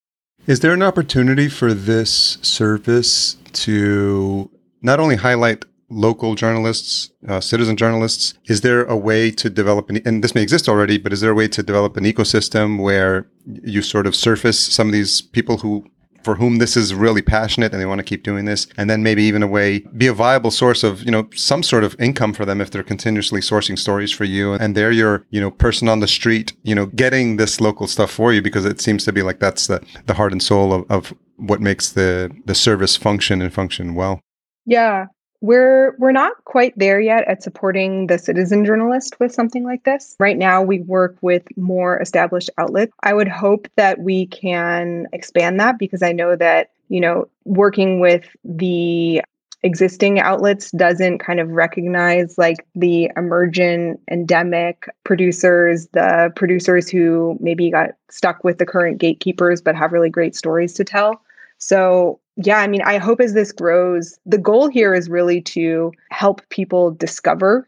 Is 0.46 0.60
there 0.60 0.72
an 0.72 0.82
opportunity 0.82 1.48
for 1.48 1.74
this 1.74 2.38
service 2.42 3.36
to 3.54 4.48
not 4.82 5.00
only 5.00 5.16
highlight 5.16 5.64
local 5.88 6.34
journalists, 6.34 7.10
uh, 7.28 7.40
citizen 7.40 7.76
journalists? 7.76 8.34
Is 8.46 8.60
there 8.62 8.84
a 8.84 8.96
way 8.96 9.30
to 9.32 9.48
develop, 9.48 9.90
an, 9.90 10.00
and 10.04 10.22
this 10.22 10.34
may 10.34 10.42
exist 10.42 10.68
already, 10.68 10.98
but 10.98 11.12
is 11.12 11.20
there 11.20 11.30
a 11.30 11.34
way 11.34 11.48
to 11.48 11.62
develop 11.62 11.96
an 11.96 12.04
ecosystem 12.04 12.82
where 12.82 13.28
you 13.46 13.82
sort 13.82 14.06
of 14.06 14.14
surface 14.14 14.58
some 14.58 14.88
of 14.88 14.92
these 14.92 15.20
people 15.20 15.58
who 15.58 15.84
for 16.22 16.34
whom 16.34 16.58
this 16.58 16.76
is 16.76 16.92
really 16.92 17.22
passionate 17.22 17.70
and 17.70 17.80
they 17.80 17.86
want 17.86 18.00
to 18.00 18.04
keep 18.04 18.24
doing 18.24 18.46
this? 18.46 18.66
And 18.76 18.90
then 18.90 19.04
maybe 19.04 19.22
even 19.22 19.44
a 19.44 19.46
way 19.46 19.80
be 19.96 20.08
a 20.08 20.12
viable 20.12 20.50
source 20.50 20.82
of 20.82 21.04
you 21.04 21.10
know 21.12 21.28
some 21.36 21.62
sort 21.62 21.84
of 21.84 21.94
income 22.00 22.32
for 22.32 22.44
them 22.44 22.60
if 22.60 22.72
they're 22.72 22.82
continuously 22.82 23.40
sourcing 23.40 23.78
stories 23.78 24.10
for 24.10 24.24
you 24.24 24.54
and 24.54 24.76
they're 24.76 24.90
your 24.90 25.24
you 25.30 25.40
know 25.40 25.52
person 25.52 25.88
on 25.88 26.00
the 26.00 26.08
street 26.08 26.52
you 26.64 26.74
know 26.74 26.86
getting 26.86 27.36
this 27.36 27.60
local 27.60 27.86
stuff 27.86 28.10
for 28.10 28.32
you 28.32 28.42
because 28.42 28.64
it 28.64 28.80
seems 28.80 29.04
to 29.04 29.12
be 29.12 29.22
like 29.22 29.38
that's 29.38 29.68
the 29.68 29.80
the 30.06 30.14
heart 30.14 30.32
and 30.32 30.42
soul 30.42 30.72
of, 30.72 30.84
of 30.90 31.14
what 31.36 31.60
makes 31.60 31.92
the 31.92 32.34
the 32.44 32.56
service 32.56 32.96
function 32.96 33.40
and 33.40 33.54
function 33.54 33.94
well. 33.94 34.20
Yeah 34.64 35.06
we're 35.46 35.94
we're 35.98 36.12
not 36.12 36.44
quite 36.44 36.76
there 36.76 37.00
yet 37.00 37.26
at 37.28 37.42
supporting 37.42 38.08
the 38.08 38.18
citizen 38.18 38.64
journalist 38.64 39.16
with 39.20 39.32
something 39.32 39.62
like 39.62 39.84
this. 39.84 40.16
Right 40.18 40.36
now 40.36 40.60
we 40.60 40.80
work 40.80 41.16
with 41.20 41.44
more 41.56 42.00
established 42.00 42.50
outlets. 42.58 42.92
I 43.04 43.14
would 43.14 43.28
hope 43.28 43.68
that 43.76 44.00
we 44.00 44.26
can 44.26 45.06
expand 45.12 45.60
that 45.60 45.78
because 45.78 46.02
I 46.02 46.10
know 46.10 46.34
that, 46.34 46.70
you 46.88 47.00
know, 47.00 47.28
working 47.44 48.00
with 48.00 48.24
the 48.44 49.22
existing 49.62 50.18
outlets 50.18 50.72
doesn't 50.72 51.18
kind 51.18 51.38
of 51.38 51.48
recognize 51.50 52.36
like 52.36 52.66
the 52.74 53.10
emergent 53.16 54.00
endemic 54.10 54.88
producers, 55.04 55.86
the 55.92 56.32
producers 56.34 56.88
who 56.88 57.36
maybe 57.40 57.70
got 57.70 57.90
stuck 58.10 58.42
with 58.42 58.58
the 58.58 58.66
current 58.66 58.98
gatekeepers 58.98 59.60
but 59.62 59.76
have 59.76 59.92
really 59.92 60.10
great 60.10 60.34
stories 60.34 60.74
to 60.74 60.84
tell. 60.84 61.20
So 61.58 62.20
yeah, 62.36 62.58
I 62.58 62.66
mean, 62.66 62.82
I 62.82 62.98
hope 62.98 63.20
as 63.20 63.32
this 63.32 63.52
grows, 63.52 64.18
the 64.26 64.38
goal 64.38 64.68
here 64.68 64.94
is 64.94 65.08
really 65.08 65.40
to 65.42 65.92
help 66.10 66.46
people 66.50 66.90
discover 66.90 67.66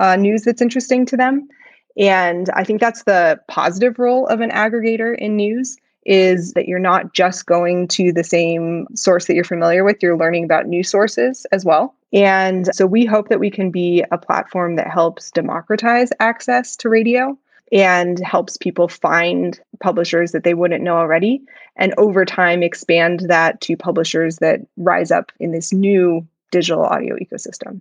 uh, 0.00 0.16
news 0.16 0.42
that's 0.42 0.62
interesting 0.62 1.06
to 1.06 1.16
them. 1.16 1.48
And 1.96 2.48
I 2.54 2.64
think 2.64 2.80
that's 2.80 3.04
the 3.04 3.40
positive 3.48 3.98
role 3.98 4.26
of 4.26 4.40
an 4.40 4.50
aggregator 4.50 5.16
in 5.16 5.36
news 5.36 5.76
is 6.04 6.52
that 6.54 6.66
you're 6.66 6.80
not 6.80 7.14
just 7.14 7.46
going 7.46 7.86
to 7.86 8.12
the 8.12 8.24
same 8.24 8.88
source 8.94 9.26
that 9.26 9.34
you're 9.34 9.44
familiar 9.44 9.84
with, 9.84 10.02
you're 10.02 10.16
learning 10.16 10.44
about 10.44 10.66
new 10.66 10.82
sources 10.82 11.46
as 11.52 11.64
well. 11.64 11.94
And 12.12 12.74
so 12.74 12.86
we 12.86 13.04
hope 13.04 13.28
that 13.28 13.38
we 13.38 13.50
can 13.50 13.70
be 13.70 14.04
a 14.10 14.18
platform 14.18 14.74
that 14.76 14.90
helps 14.90 15.30
democratize 15.30 16.10
access 16.18 16.74
to 16.76 16.88
radio 16.88 17.38
and 17.72 18.18
helps 18.18 18.56
people 18.56 18.86
find 18.86 19.58
publishers 19.80 20.32
that 20.32 20.44
they 20.44 20.54
wouldn't 20.54 20.84
know 20.84 20.96
already. 20.96 21.40
And 21.76 21.94
over 21.96 22.24
time, 22.24 22.62
expand 22.62 23.20
that 23.28 23.60
to 23.62 23.76
publishers 23.76 24.36
that 24.36 24.60
rise 24.76 25.10
up 25.10 25.32
in 25.40 25.52
this 25.52 25.72
new 25.72 26.26
digital 26.50 26.84
audio 26.84 27.16
ecosystem. 27.16 27.80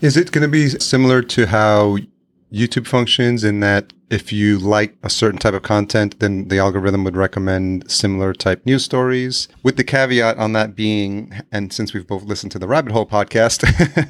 Is 0.00 0.16
it 0.16 0.30
going 0.30 0.42
to 0.42 0.48
be 0.48 0.68
similar 0.68 1.22
to 1.22 1.46
how 1.46 1.98
YouTube 2.52 2.86
functions 2.86 3.44
in 3.44 3.60
that 3.60 3.92
if 4.08 4.32
you 4.32 4.58
like 4.58 4.96
a 5.02 5.10
certain 5.10 5.38
type 5.38 5.54
of 5.54 5.62
content, 5.62 6.20
then 6.20 6.48
the 6.48 6.58
algorithm 6.58 7.02
would 7.04 7.16
recommend 7.16 7.90
similar 7.90 8.32
type 8.32 8.64
news 8.64 8.84
stories. 8.84 9.48
With 9.62 9.76
the 9.76 9.84
caveat 9.84 10.38
on 10.38 10.52
that 10.52 10.76
being, 10.76 11.32
and 11.50 11.72
since 11.72 11.92
we've 11.92 12.06
both 12.06 12.22
listened 12.22 12.52
to 12.52 12.58
the 12.58 12.68
Rabbit 12.68 12.92
Hole 12.92 13.06
podcast, 13.06 13.62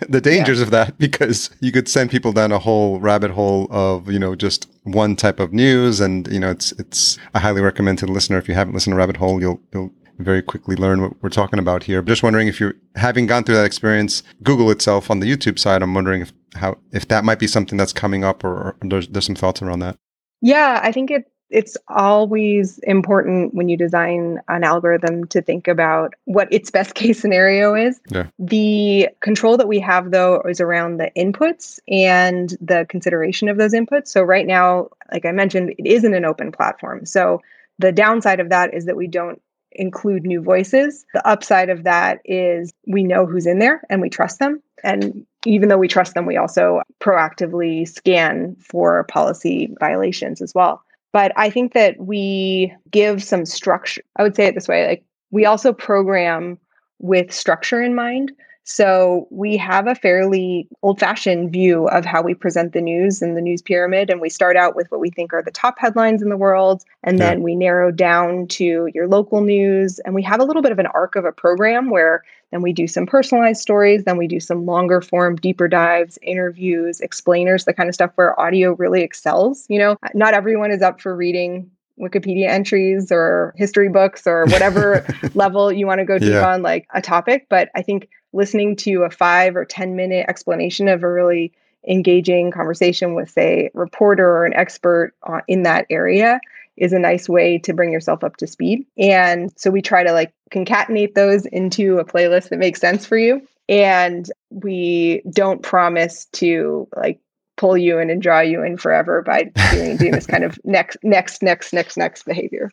the 0.08 0.20
dangers 0.20 0.58
yeah. 0.58 0.64
of 0.64 0.70
that 0.70 0.98
because 0.98 1.50
you 1.60 1.72
could 1.72 1.88
send 1.88 2.10
people 2.10 2.32
down 2.32 2.52
a 2.52 2.58
whole 2.58 3.00
rabbit 3.00 3.30
hole 3.30 3.68
of 3.70 4.10
you 4.10 4.18
know 4.18 4.34
just 4.34 4.70
one 4.82 5.16
type 5.16 5.40
of 5.40 5.52
news, 5.52 6.00
and 6.00 6.28
you 6.28 6.40
know 6.40 6.50
it's 6.50 6.72
it's 6.72 7.18
I 7.34 7.38
highly 7.38 7.62
recommend 7.62 7.98
to 8.00 8.06
the 8.06 8.12
listener 8.12 8.38
if 8.38 8.48
you 8.48 8.54
haven't 8.54 8.74
listened 8.74 8.92
to 8.92 8.98
Rabbit 8.98 9.16
Hole, 9.16 9.40
you'll 9.40 9.60
you'll 9.72 9.92
very 10.18 10.42
quickly 10.42 10.76
learn 10.76 11.02
what 11.02 11.12
we're 11.22 11.28
talking 11.28 11.58
about 11.58 11.84
here. 11.84 12.02
Just 12.02 12.22
wondering 12.22 12.48
if 12.48 12.60
you're 12.60 12.74
having 12.96 13.26
gone 13.26 13.44
through 13.44 13.56
that 13.56 13.66
experience, 13.66 14.22
Google 14.42 14.70
itself 14.70 15.10
on 15.10 15.20
the 15.20 15.30
YouTube 15.30 15.58
side. 15.58 15.82
I'm 15.82 15.94
wondering 15.94 16.22
if 16.22 16.32
how 16.56 16.78
if 16.92 17.08
that 17.08 17.24
might 17.24 17.38
be 17.38 17.46
something 17.46 17.78
that's 17.78 17.92
coming 17.92 18.24
up, 18.24 18.44
or, 18.44 18.54
or 18.54 18.76
there's, 18.82 19.08
there's 19.08 19.26
some 19.26 19.34
thoughts 19.34 19.62
around 19.62 19.80
that. 19.80 19.96
Yeah, 20.42 20.80
I 20.82 20.92
think 20.92 21.10
it 21.10 21.30
it's 21.48 21.76
always 21.88 22.78
important 22.78 23.54
when 23.54 23.68
you 23.68 23.76
design 23.76 24.40
an 24.48 24.64
algorithm 24.64 25.26
to 25.28 25.40
think 25.40 25.68
about 25.68 26.14
what 26.24 26.52
its 26.52 26.70
best 26.70 26.94
case 26.94 27.20
scenario 27.22 27.74
is. 27.74 28.00
Yeah. 28.10 28.26
The 28.38 29.08
control 29.20 29.56
that 29.56 29.68
we 29.68 29.78
have 29.80 30.10
though 30.10 30.42
is 30.48 30.60
around 30.60 30.98
the 30.98 31.10
inputs 31.16 31.78
and 31.88 32.50
the 32.60 32.86
consideration 32.88 33.48
of 33.48 33.58
those 33.58 33.74
inputs. 33.74 34.08
So 34.08 34.22
right 34.22 34.46
now, 34.46 34.88
like 35.12 35.24
I 35.24 35.32
mentioned, 35.32 35.74
it 35.78 35.86
isn't 35.86 36.14
an 36.14 36.24
open 36.24 36.50
platform. 36.50 37.06
So 37.06 37.42
the 37.78 37.92
downside 37.92 38.40
of 38.40 38.48
that 38.48 38.74
is 38.74 38.86
that 38.86 38.96
we 38.96 39.06
don't 39.06 39.40
include 39.76 40.24
new 40.24 40.42
voices. 40.42 41.04
The 41.14 41.26
upside 41.26 41.70
of 41.70 41.84
that 41.84 42.20
is 42.24 42.72
we 42.86 43.04
know 43.04 43.26
who's 43.26 43.46
in 43.46 43.58
there 43.58 43.82
and 43.88 44.00
we 44.00 44.10
trust 44.10 44.38
them. 44.38 44.62
And 44.84 45.26
even 45.44 45.68
though 45.68 45.78
we 45.78 45.88
trust 45.88 46.14
them, 46.14 46.26
we 46.26 46.36
also 46.36 46.82
proactively 47.00 47.88
scan 47.88 48.56
for 48.60 49.04
policy 49.04 49.74
violations 49.80 50.42
as 50.42 50.54
well. 50.54 50.82
But 51.12 51.32
I 51.36 51.50
think 51.50 51.72
that 51.72 51.98
we 51.98 52.74
give 52.90 53.22
some 53.22 53.46
structure. 53.46 54.02
I 54.16 54.22
would 54.22 54.36
say 54.36 54.46
it 54.46 54.54
this 54.54 54.68
way 54.68 54.86
like, 54.86 55.04
we 55.30 55.46
also 55.46 55.72
program 55.72 56.58
with 56.98 57.32
structure 57.32 57.80
in 57.82 57.94
mind. 57.94 58.32
So 58.68 59.28
we 59.30 59.56
have 59.58 59.86
a 59.86 59.94
fairly 59.94 60.66
old 60.82 60.98
fashioned 60.98 61.52
view 61.52 61.86
of 61.88 62.04
how 62.04 62.20
we 62.20 62.34
present 62.34 62.72
the 62.72 62.80
news 62.80 63.22
in 63.22 63.34
the 63.34 63.40
news 63.40 63.62
pyramid. 63.62 64.10
And 64.10 64.20
we 64.20 64.28
start 64.28 64.56
out 64.56 64.74
with 64.74 64.90
what 64.90 65.00
we 65.00 65.08
think 65.08 65.32
are 65.32 65.42
the 65.42 65.52
top 65.52 65.78
headlines 65.78 66.20
in 66.20 66.30
the 66.30 66.36
world. 66.36 66.82
And 67.04 67.16
yeah. 67.16 67.30
then 67.30 67.42
we 67.44 67.54
narrow 67.54 67.92
down 67.92 68.48
to 68.48 68.90
your 68.92 69.06
local 69.06 69.40
news. 69.40 70.00
And 70.00 70.16
we 70.16 70.22
have 70.24 70.40
a 70.40 70.44
little 70.44 70.62
bit 70.62 70.72
of 70.72 70.80
an 70.80 70.86
arc 70.86 71.14
of 71.14 71.24
a 71.24 71.30
program 71.30 71.90
where 71.90 72.24
then 72.50 72.60
we 72.60 72.72
do 72.72 72.88
some 72.88 73.06
personalized 73.06 73.60
stories. 73.60 74.02
Then 74.02 74.16
we 74.16 74.26
do 74.26 74.40
some 74.40 74.66
longer 74.66 75.00
form, 75.00 75.36
deeper 75.36 75.68
dives, 75.68 76.18
interviews, 76.22 77.00
explainers, 77.00 77.66
the 77.66 77.72
kind 77.72 77.88
of 77.88 77.94
stuff 77.94 78.10
where 78.16 78.38
audio 78.38 78.72
really 78.72 79.02
excels. 79.02 79.64
You 79.68 79.78
know, 79.78 79.92
uh, 80.02 80.08
not 80.14 80.34
everyone 80.34 80.72
is 80.72 80.82
up 80.82 81.00
for 81.00 81.14
reading 81.14 81.70
Wikipedia 82.00 82.48
entries 82.48 83.10
or 83.10 83.54
history 83.56 83.88
books 83.88 84.26
or 84.26 84.44
whatever 84.46 85.06
level 85.34 85.72
you 85.72 85.86
want 85.86 86.00
to 86.00 86.04
go 86.04 86.18
deep 86.18 86.32
yeah. 86.32 86.48
on 86.48 86.62
like 86.62 86.86
a 86.92 87.00
topic. 87.00 87.46
But 87.48 87.70
I 87.74 87.82
think 87.82 88.08
listening 88.36 88.76
to 88.76 89.02
a 89.02 89.10
five 89.10 89.56
or 89.56 89.64
10 89.64 89.96
minute 89.96 90.26
explanation 90.28 90.88
of 90.88 91.02
a 91.02 91.10
really 91.10 91.52
engaging 91.88 92.50
conversation 92.50 93.14
with, 93.14 93.30
say, 93.30 93.70
a 93.74 93.78
reporter 93.78 94.28
or 94.28 94.44
an 94.44 94.54
expert 94.54 95.14
in 95.48 95.62
that 95.62 95.86
area 95.90 96.40
is 96.76 96.92
a 96.92 96.98
nice 96.98 97.28
way 97.28 97.58
to 97.58 97.72
bring 97.72 97.90
yourself 97.90 98.22
up 98.22 98.36
to 98.36 98.46
speed. 98.46 98.84
And 98.98 99.50
so 99.56 99.70
we 99.70 99.80
try 99.80 100.04
to 100.04 100.12
like 100.12 100.32
concatenate 100.50 101.14
those 101.14 101.46
into 101.46 101.98
a 101.98 102.04
playlist 102.04 102.50
that 102.50 102.58
makes 102.58 102.80
sense 102.80 103.06
for 103.06 103.16
you. 103.16 103.40
And 103.68 104.30
we 104.50 105.22
don't 105.30 105.62
promise 105.62 106.26
to 106.34 106.86
like 106.96 107.18
pull 107.56 107.78
you 107.78 107.98
in 107.98 108.10
and 108.10 108.20
draw 108.20 108.40
you 108.40 108.62
in 108.62 108.76
forever 108.76 109.22
by 109.22 109.44
doing, 109.72 109.96
doing 109.96 110.12
this 110.12 110.26
kind 110.26 110.44
of 110.44 110.58
next, 110.64 110.98
next, 111.02 111.42
next, 111.42 111.72
next, 111.72 111.96
next 111.96 112.24
behavior. 112.24 112.70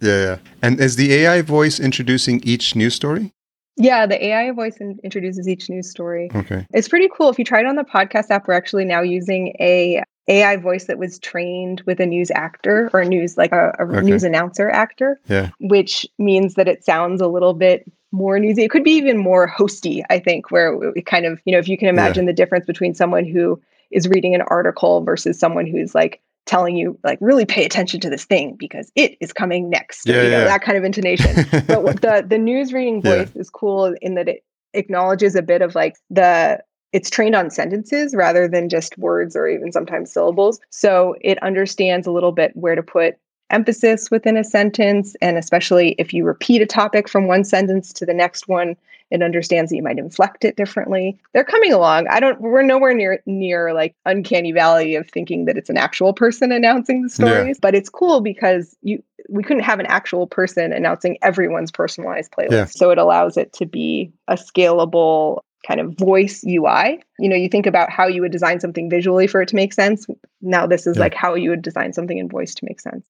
Yeah, 0.00 0.22
yeah. 0.22 0.38
And 0.60 0.78
is 0.78 0.96
the 0.96 1.14
AI 1.14 1.40
voice 1.40 1.80
introducing 1.80 2.42
each 2.44 2.76
news 2.76 2.94
story? 2.94 3.32
Yeah, 3.76 4.06
the 4.06 4.24
AI 4.24 4.50
voice 4.52 4.78
in- 4.78 4.98
introduces 5.04 5.48
each 5.48 5.68
news 5.68 5.90
story. 5.90 6.30
Okay. 6.34 6.66
It's 6.72 6.88
pretty 6.88 7.08
cool. 7.14 7.28
If 7.28 7.38
you 7.38 7.44
try 7.44 7.60
it 7.60 7.66
on 7.66 7.76
the 7.76 7.84
podcast 7.84 8.30
app, 8.30 8.48
we're 8.48 8.54
actually 8.54 8.84
now 8.84 9.02
using 9.02 9.54
a 9.60 10.02
AI 10.28 10.56
voice 10.56 10.86
that 10.86 10.98
was 10.98 11.18
trained 11.18 11.82
with 11.86 12.00
a 12.00 12.06
news 12.06 12.30
actor 12.32 12.90
or 12.92 13.00
a 13.00 13.04
news 13.04 13.36
like 13.36 13.52
a, 13.52 13.74
a 13.78 13.84
okay. 13.84 14.00
news 14.00 14.24
announcer 14.24 14.70
actor. 14.70 15.20
Yeah. 15.28 15.50
Which 15.60 16.06
means 16.18 16.54
that 16.54 16.68
it 16.68 16.84
sounds 16.84 17.20
a 17.20 17.28
little 17.28 17.54
bit 17.54 17.84
more 18.12 18.38
newsy. 18.38 18.62
It 18.62 18.70
could 18.70 18.84
be 18.84 18.92
even 18.92 19.18
more 19.18 19.48
hosty, 19.48 20.02
I 20.10 20.18
think, 20.18 20.50
where 20.50 20.92
it 20.94 21.06
kind 21.06 21.26
of, 21.26 21.40
you 21.44 21.52
know, 21.52 21.58
if 21.58 21.68
you 21.68 21.76
can 21.76 21.88
imagine 21.88 22.24
yeah. 22.24 22.30
the 22.30 22.36
difference 22.36 22.66
between 22.66 22.94
someone 22.94 23.26
who 23.26 23.60
is 23.90 24.08
reading 24.08 24.34
an 24.34 24.42
article 24.42 25.02
versus 25.02 25.38
someone 25.38 25.66
who's 25.66 25.94
like 25.94 26.20
telling 26.46 26.76
you 26.76 26.98
like 27.04 27.18
really 27.20 27.44
pay 27.44 27.64
attention 27.64 28.00
to 28.00 28.08
this 28.08 28.24
thing 28.24 28.54
because 28.56 28.90
it 28.94 29.16
is 29.20 29.32
coming 29.32 29.68
next 29.68 30.06
yeah, 30.08 30.22
you 30.22 30.30
yeah. 30.30 30.38
know 30.38 30.44
that 30.44 30.62
kind 30.62 30.78
of 30.78 30.84
intonation 30.84 31.44
but 31.66 31.82
the 32.00 32.24
the 32.26 32.38
news 32.38 32.72
reading 32.72 33.02
voice 33.02 33.30
yeah. 33.34 33.40
is 33.40 33.50
cool 33.50 33.94
in 34.00 34.14
that 34.14 34.28
it 34.28 34.44
acknowledges 34.72 35.34
a 35.34 35.42
bit 35.42 35.60
of 35.60 35.74
like 35.74 35.96
the 36.08 36.58
it's 36.92 37.10
trained 37.10 37.34
on 37.34 37.50
sentences 37.50 38.14
rather 38.14 38.48
than 38.48 38.68
just 38.68 38.96
words 38.96 39.34
or 39.34 39.48
even 39.48 39.72
sometimes 39.72 40.12
syllables 40.12 40.60
so 40.70 41.16
it 41.20 41.42
understands 41.42 42.06
a 42.06 42.12
little 42.12 42.32
bit 42.32 42.52
where 42.54 42.76
to 42.76 42.82
put 42.82 43.16
emphasis 43.50 44.10
within 44.10 44.36
a 44.36 44.44
sentence 44.44 45.14
and 45.20 45.36
especially 45.38 45.94
if 45.98 46.12
you 46.12 46.24
repeat 46.24 46.60
a 46.60 46.66
topic 46.66 47.08
from 47.08 47.28
one 47.28 47.44
sentence 47.44 47.92
to 47.92 48.04
the 48.04 48.14
next 48.14 48.48
one 48.48 48.76
it 49.10 49.22
understands 49.22 49.70
that 49.70 49.76
you 49.76 49.82
might 49.82 49.98
inflect 49.98 50.44
it 50.44 50.56
differently. 50.56 51.18
They're 51.32 51.44
coming 51.44 51.72
along. 51.72 52.08
I 52.08 52.18
don't 52.18 52.40
we're 52.40 52.62
nowhere 52.62 52.94
near 52.94 53.22
near 53.26 53.72
like 53.72 53.94
uncanny 54.04 54.52
valley 54.52 54.96
of 54.96 55.08
thinking 55.10 55.44
that 55.44 55.56
it's 55.56 55.70
an 55.70 55.76
actual 55.76 56.12
person 56.12 56.50
announcing 56.50 57.02
the 57.02 57.08
stories, 57.08 57.56
yeah. 57.56 57.60
but 57.62 57.74
it's 57.74 57.88
cool 57.88 58.20
because 58.20 58.76
you 58.82 59.02
we 59.28 59.42
couldn't 59.42 59.62
have 59.62 59.80
an 59.80 59.86
actual 59.86 60.26
person 60.26 60.72
announcing 60.72 61.18
everyone's 61.22 61.70
personalized 61.70 62.32
playlist. 62.32 62.50
Yeah. 62.52 62.64
So 62.66 62.90
it 62.90 62.98
allows 62.98 63.36
it 63.36 63.52
to 63.54 63.66
be 63.66 64.12
a 64.28 64.34
scalable 64.34 65.40
kind 65.66 65.80
of 65.80 65.96
voice 65.96 66.44
UI. 66.44 67.02
You 67.18 67.28
know, 67.28 67.36
you 67.36 67.48
think 67.48 67.66
about 67.66 67.90
how 67.90 68.06
you 68.06 68.20
would 68.22 68.32
design 68.32 68.60
something 68.60 68.88
visually 68.88 69.26
for 69.26 69.40
it 69.40 69.48
to 69.48 69.56
make 69.56 69.72
sense. 69.72 70.06
Now 70.40 70.66
this 70.66 70.86
is 70.86 70.96
yeah. 70.96 71.02
like 71.02 71.14
how 71.14 71.34
you 71.34 71.50
would 71.50 71.62
design 71.62 71.92
something 71.92 72.18
in 72.18 72.28
voice 72.28 72.54
to 72.56 72.64
make 72.64 72.80
sense. 72.80 73.04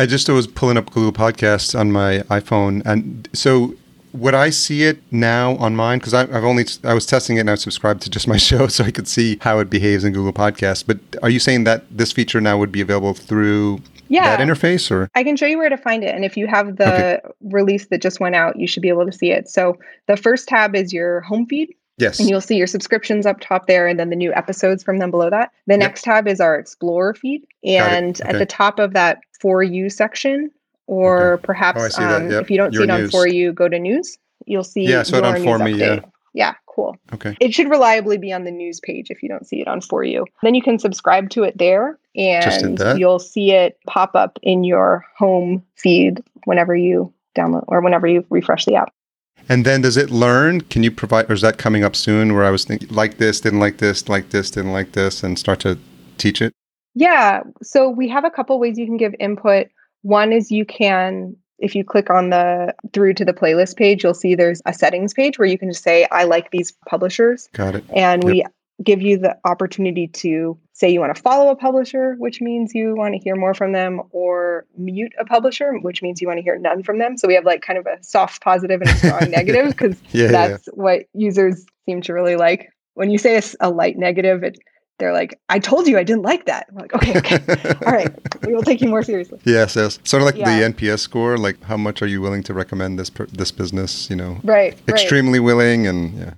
I 0.00 0.06
just 0.06 0.30
was 0.30 0.46
pulling 0.46 0.78
up 0.78 0.90
Google 0.90 1.12
Podcasts 1.12 1.78
on 1.78 1.92
my 1.92 2.20
iPhone, 2.30 2.80
and 2.86 3.28
so 3.34 3.74
would 4.14 4.32
I 4.32 4.48
see 4.48 4.84
it 4.84 5.02
now 5.12 5.56
on 5.56 5.76
mine? 5.76 5.98
Because 5.98 6.14
I've 6.14 6.42
only 6.42 6.64
I 6.84 6.94
was 6.94 7.04
testing 7.04 7.36
it 7.36 7.40
and 7.40 7.50
I 7.50 7.56
subscribed 7.56 8.00
to 8.04 8.10
just 8.10 8.26
my 8.26 8.36
show, 8.48 8.66
so 8.68 8.82
I 8.82 8.92
could 8.92 9.06
see 9.06 9.36
how 9.42 9.58
it 9.58 9.68
behaves 9.68 10.02
in 10.02 10.14
Google 10.14 10.32
Podcasts. 10.32 10.82
But 10.86 11.00
are 11.22 11.28
you 11.28 11.38
saying 11.38 11.64
that 11.64 11.84
this 11.90 12.12
feature 12.12 12.40
now 12.40 12.56
would 12.56 12.72
be 12.72 12.80
available 12.80 13.12
through 13.12 13.82
yeah. 14.08 14.34
that 14.34 14.40
interface, 14.40 14.90
or 14.90 15.10
I 15.14 15.22
can 15.22 15.36
show 15.36 15.44
you 15.44 15.58
where 15.58 15.68
to 15.68 15.76
find 15.76 16.02
it. 16.02 16.14
And 16.14 16.24
if 16.24 16.34
you 16.34 16.46
have 16.46 16.78
the 16.78 17.18
okay. 17.18 17.20
release 17.42 17.88
that 17.88 18.00
just 18.00 18.20
went 18.20 18.34
out, 18.34 18.58
you 18.58 18.66
should 18.66 18.82
be 18.82 18.88
able 18.88 19.04
to 19.04 19.12
see 19.12 19.32
it. 19.32 19.50
So 19.50 19.76
the 20.06 20.16
first 20.16 20.48
tab 20.48 20.74
is 20.74 20.94
your 20.94 21.20
home 21.20 21.44
feed. 21.44 21.74
Yes. 22.00 22.18
And 22.18 22.28
you'll 22.28 22.40
see 22.40 22.56
your 22.56 22.66
subscriptions 22.66 23.26
up 23.26 23.40
top 23.40 23.66
there 23.66 23.86
and 23.86 24.00
then 24.00 24.10
the 24.10 24.16
new 24.16 24.32
episodes 24.32 24.82
from 24.82 24.98
them 24.98 25.10
below 25.10 25.30
that. 25.30 25.52
The 25.66 25.74
yep. 25.74 25.80
next 25.80 26.02
tab 26.02 26.26
is 26.26 26.40
our 26.40 26.58
Explorer 26.58 27.14
feed. 27.14 27.46
And 27.64 28.20
okay. 28.20 28.30
at 28.30 28.38
the 28.38 28.46
top 28.46 28.78
of 28.78 28.94
that 28.94 29.20
For 29.40 29.62
You 29.62 29.90
section, 29.90 30.50
or 30.86 31.34
okay. 31.34 31.42
perhaps 31.44 31.98
oh, 31.98 32.04
um, 32.04 32.30
yep. 32.30 32.42
if 32.42 32.50
you 32.50 32.56
don't 32.56 32.72
your 32.72 32.82
see 32.82 32.88
it 32.88 32.90
on 32.90 33.10
for 33.10 33.28
you, 33.28 33.52
go 33.52 33.68
to 33.68 33.78
news. 33.78 34.18
You'll 34.46 34.64
see 34.64 34.88
yeah, 34.88 35.02
so 35.02 35.22
on 35.22 35.42
for 35.44 35.58
me, 35.58 35.74
yeah. 35.74 36.00
Yeah, 36.32 36.54
cool. 36.66 36.96
Okay. 37.12 37.36
It 37.40 37.54
should 37.54 37.68
reliably 37.68 38.16
be 38.16 38.32
on 38.32 38.44
the 38.44 38.50
news 38.50 38.80
page 38.80 39.10
if 39.10 39.22
you 39.22 39.28
don't 39.28 39.46
see 39.46 39.60
it 39.60 39.68
on 39.68 39.80
for 39.80 40.04
you. 40.04 40.26
Then 40.42 40.54
you 40.54 40.62
can 40.62 40.78
subscribe 40.78 41.30
to 41.30 41.42
it 41.42 41.58
there 41.58 41.98
and 42.16 42.80
you'll 42.98 43.18
see 43.18 43.52
it 43.52 43.78
pop 43.86 44.14
up 44.14 44.38
in 44.42 44.64
your 44.64 45.04
home 45.16 45.64
feed 45.76 46.22
whenever 46.44 46.74
you 46.74 47.12
download 47.36 47.64
or 47.68 47.80
whenever 47.80 48.06
you 48.06 48.24
refresh 48.30 48.64
the 48.64 48.76
app. 48.76 48.92
And 49.50 49.66
then 49.66 49.80
does 49.80 49.96
it 49.96 50.10
learn? 50.10 50.60
Can 50.60 50.84
you 50.84 50.92
provide 50.92 51.28
or 51.28 51.34
is 51.34 51.40
that 51.40 51.58
coming 51.58 51.82
up 51.82 51.96
soon 51.96 52.34
where 52.34 52.44
I 52.44 52.50
was 52.50 52.64
thinking 52.64 52.88
like 52.88 53.18
this, 53.18 53.40
didn't 53.40 53.58
like 53.58 53.78
this, 53.78 54.08
like 54.08 54.30
this, 54.30 54.48
didn't 54.48 54.72
like 54.72 54.92
this 54.92 55.24
and 55.24 55.36
start 55.36 55.58
to 55.60 55.76
teach 56.18 56.40
it? 56.40 56.54
Yeah. 56.94 57.42
So 57.60 57.88
we 57.90 58.08
have 58.08 58.24
a 58.24 58.30
couple 58.30 58.58
ways 58.60 58.78
you 58.78 58.86
can 58.86 58.96
give 58.96 59.12
input. 59.18 59.66
One 60.02 60.32
is 60.32 60.52
you 60.52 60.64
can, 60.64 61.36
if 61.58 61.74
you 61.74 61.84
click 61.84 62.10
on 62.10 62.30
the 62.30 62.72
through 62.92 63.14
to 63.14 63.24
the 63.24 63.32
playlist 63.32 63.76
page, 63.76 64.04
you'll 64.04 64.14
see 64.14 64.36
there's 64.36 64.62
a 64.66 64.72
settings 64.72 65.12
page 65.12 65.36
where 65.36 65.48
you 65.48 65.58
can 65.58 65.68
just 65.68 65.82
say, 65.82 66.06
I 66.12 66.24
like 66.24 66.52
these 66.52 66.72
publishers. 66.88 67.48
Got 67.52 67.74
it. 67.74 67.84
And 67.92 68.22
yep. 68.22 68.32
we 68.32 68.44
give 68.82 69.02
you 69.02 69.18
the 69.18 69.36
opportunity 69.44 70.08
to 70.08 70.56
say 70.72 70.88
you 70.90 71.00
want 71.00 71.14
to 71.14 71.20
follow 71.20 71.50
a 71.50 71.56
publisher, 71.56 72.14
which 72.18 72.40
means 72.40 72.74
you 72.74 72.94
want 72.96 73.12
to 73.14 73.18
hear 73.18 73.36
more 73.36 73.52
from 73.52 73.72
them, 73.72 74.00
or 74.12 74.64
mute 74.78 75.12
a 75.18 75.24
publisher, 75.24 75.72
which 75.80 76.00
means 76.02 76.20
you 76.20 76.26
want 76.26 76.38
to 76.38 76.42
hear 76.42 76.58
none 76.58 76.82
from 76.82 76.98
them. 76.98 77.16
So 77.18 77.28
we 77.28 77.34
have 77.34 77.44
like 77.44 77.60
kind 77.62 77.78
of 77.78 77.86
a 77.86 78.02
soft 78.02 78.42
positive 78.42 78.80
and 78.80 78.90
a 78.90 78.96
strong 78.96 79.30
negative 79.30 79.68
because 79.70 79.96
Yeah, 80.12 80.24
yeah, 80.24 80.30
that's 80.48 80.66
what 80.72 81.02
users 81.12 81.64
seem 81.86 82.00
to 82.02 82.12
really 82.14 82.36
like. 82.36 82.70
When 82.94 83.10
you 83.10 83.18
say 83.18 83.40
a 83.60 83.70
light 83.70 83.98
negative, 83.98 84.42
it, 84.42 84.58
they're 84.98 85.12
like, 85.12 85.38
I 85.48 85.58
told 85.58 85.86
you 85.86 85.96
I 85.98 86.02
didn't 86.02 86.22
like 86.22 86.46
that. 86.46 86.66
I'm 86.70 86.76
like, 86.76 86.94
okay, 86.94 87.16
okay. 87.18 87.38
All 87.86 87.92
right. 87.92 88.10
We 88.46 88.54
will 88.54 88.62
take 88.62 88.80
you 88.82 88.88
more 88.88 89.02
seriously. 89.02 89.38
Yes, 89.44 89.76
yes. 89.76 89.98
Sort 90.04 90.22
of 90.22 90.26
like 90.26 90.36
Yeah. 90.36 90.58
the 90.58 90.74
NPS 90.74 90.98
score. 91.00 91.38
Like, 91.38 91.62
how 91.62 91.76
much 91.76 92.02
are 92.02 92.06
you 92.06 92.20
willing 92.20 92.42
to 92.44 92.54
recommend 92.54 92.98
this 92.98 93.08
per- 93.10 93.26
this 93.26 93.50
business? 93.50 94.10
You 94.10 94.16
know, 94.16 94.40
Right. 94.44 94.72
right. 94.74 94.88
extremely 94.88 95.40
willing, 95.40 95.86
and 95.86 96.18
yeah, 96.18 96.34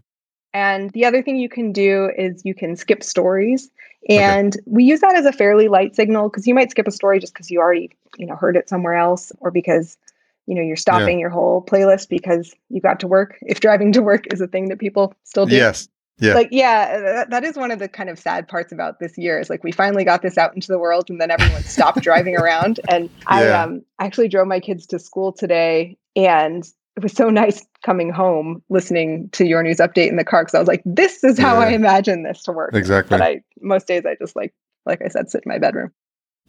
And 0.55 0.91
the 0.91 1.05
other 1.05 1.23
thing 1.23 1.37
you 1.37 1.49
can 1.49 1.73
do 1.73 2.11
is 2.17 2.43
you 2.45 2.55
can 2.55 2.77
skip 2.77 3.03
stories. 3.03 3.71
And 4.09 4.57
we 4.67 4.85
use 4.85 5.01
that 5.01 5.15
as 5.15 5.27
a 5.27 5.33
fairly 5.33 5.69
light 5.69 5.95
signal 5.95 6.29
because 6.29 6.47
you 6.47 6.55
might 6.55 6.71
skip 6.71 6.89
a 6.89 6.91
story 6.91 7.21
just 7.21 7.33
because 7.33 7.51
you 7.51 7.61
already, 7.61 7.91
you 8.19 8.27
know, 8.27 8.35
heard 8.35 8.57
it 8.57 8.69
somewhere 8.69 8.95
else 8.95 9.31
or 9.39 9.51
because, 9.51 9.97
you 10.47 10.57
know, 10.57 10.63
you're 10.63 10.77
stopping 10.77 11.21
your 11.21 11.31
whole 11.31 11.65
playlist 11.65 12.09
because 12.09 12.53
you 12.69 12.81
got 12.81 13.01
to 13.01 13.07
work. 13.07 13.39
If 13.43 13.61
driving 13.61 13.93
to 13.93 14.03
work 14.03 14.33
is 14.33 14.41
a 14.41 14.49
thing 14.49 14.69
that 14.71 14.81
people 14.81 15.15
still 15.23 15.47
do. 15.47 15.55
yes, 15.55 15.89
yeah. 16.19 16.35
Like, 16.35 16.49
yeah, 16.51 17.01
that, 17.01 17.31
that 17.31 17.45
is 17.45 17.57
one 17.57 17.71
of 17.71 17.79
the 17.79 17.89
kind 17.89 18.11
of 18.11 18.19
sad 18.19 18.47
parts 18.47 18.73
about 18.73 19.01
this 19.01 19.17
year 19.17 19.39
is 19.41 19.49
like 19.49 19.65
we 19.65 19.73
finally 19.73 20.05
got 20.05 20.23
this 20.23 20.37
out 20.37 20.55
into 20.55 20.69
the 20.69 20.79
world 20.79 21.09
and 21.09 21.21
then 21.21 21.31
everyone 21.31 21.63
stopped 21.63 22.03
driving 22.03 22.37
around. 22.37 22.81
And 22.89 23.09
I 23.27 23.49
um 23.51 23.83
actually 23.99 24.29
drove 24.29 24.47
my 24.47 24.61
kids 24.61 24.87
to 24.89 24.99
school 24.99 25.33
today 25.33 25.97
and 26.15 26.69
it 26.97 27.03
was 27.03 27.13
so 27.13 27.31
nice 27.31 27.65
coming 27.85 28.11
home 28.11 28.63
listening 28.69 29.29
to 29.31 29.47
your 29.47 29.63
news 29.63 29.79
update 29.79 30.09
in 30.09 30.17
the 30.17 30.25
car 30.25 30.43
because 30.43 30.55
I 30.55 30.59
was 30.59 30.69
like, 30.69 30.83
this 30.85 31.25
is 31.25 31.39
how 31.39 31.57
I 31.57 31.69
imagine 31.71 32.23
this 32.23 32.43
to 32.45 32.53
work. 32.53 32.75
Exactly. 32.75 33.17
But 33.17 33.23
I 33.23 33.43
most 33.61 33.87
days 33.87 34.05
I 34.05 34.15
just 34.17 34.37
like 34.37 34.55
like 34.85 35.01
I 35.03 35.09
said, 35.09 35.31
sit 35.31 35.45
in 35.45 35.51
my 35.51 35.59
bedroom. 35.59 35.93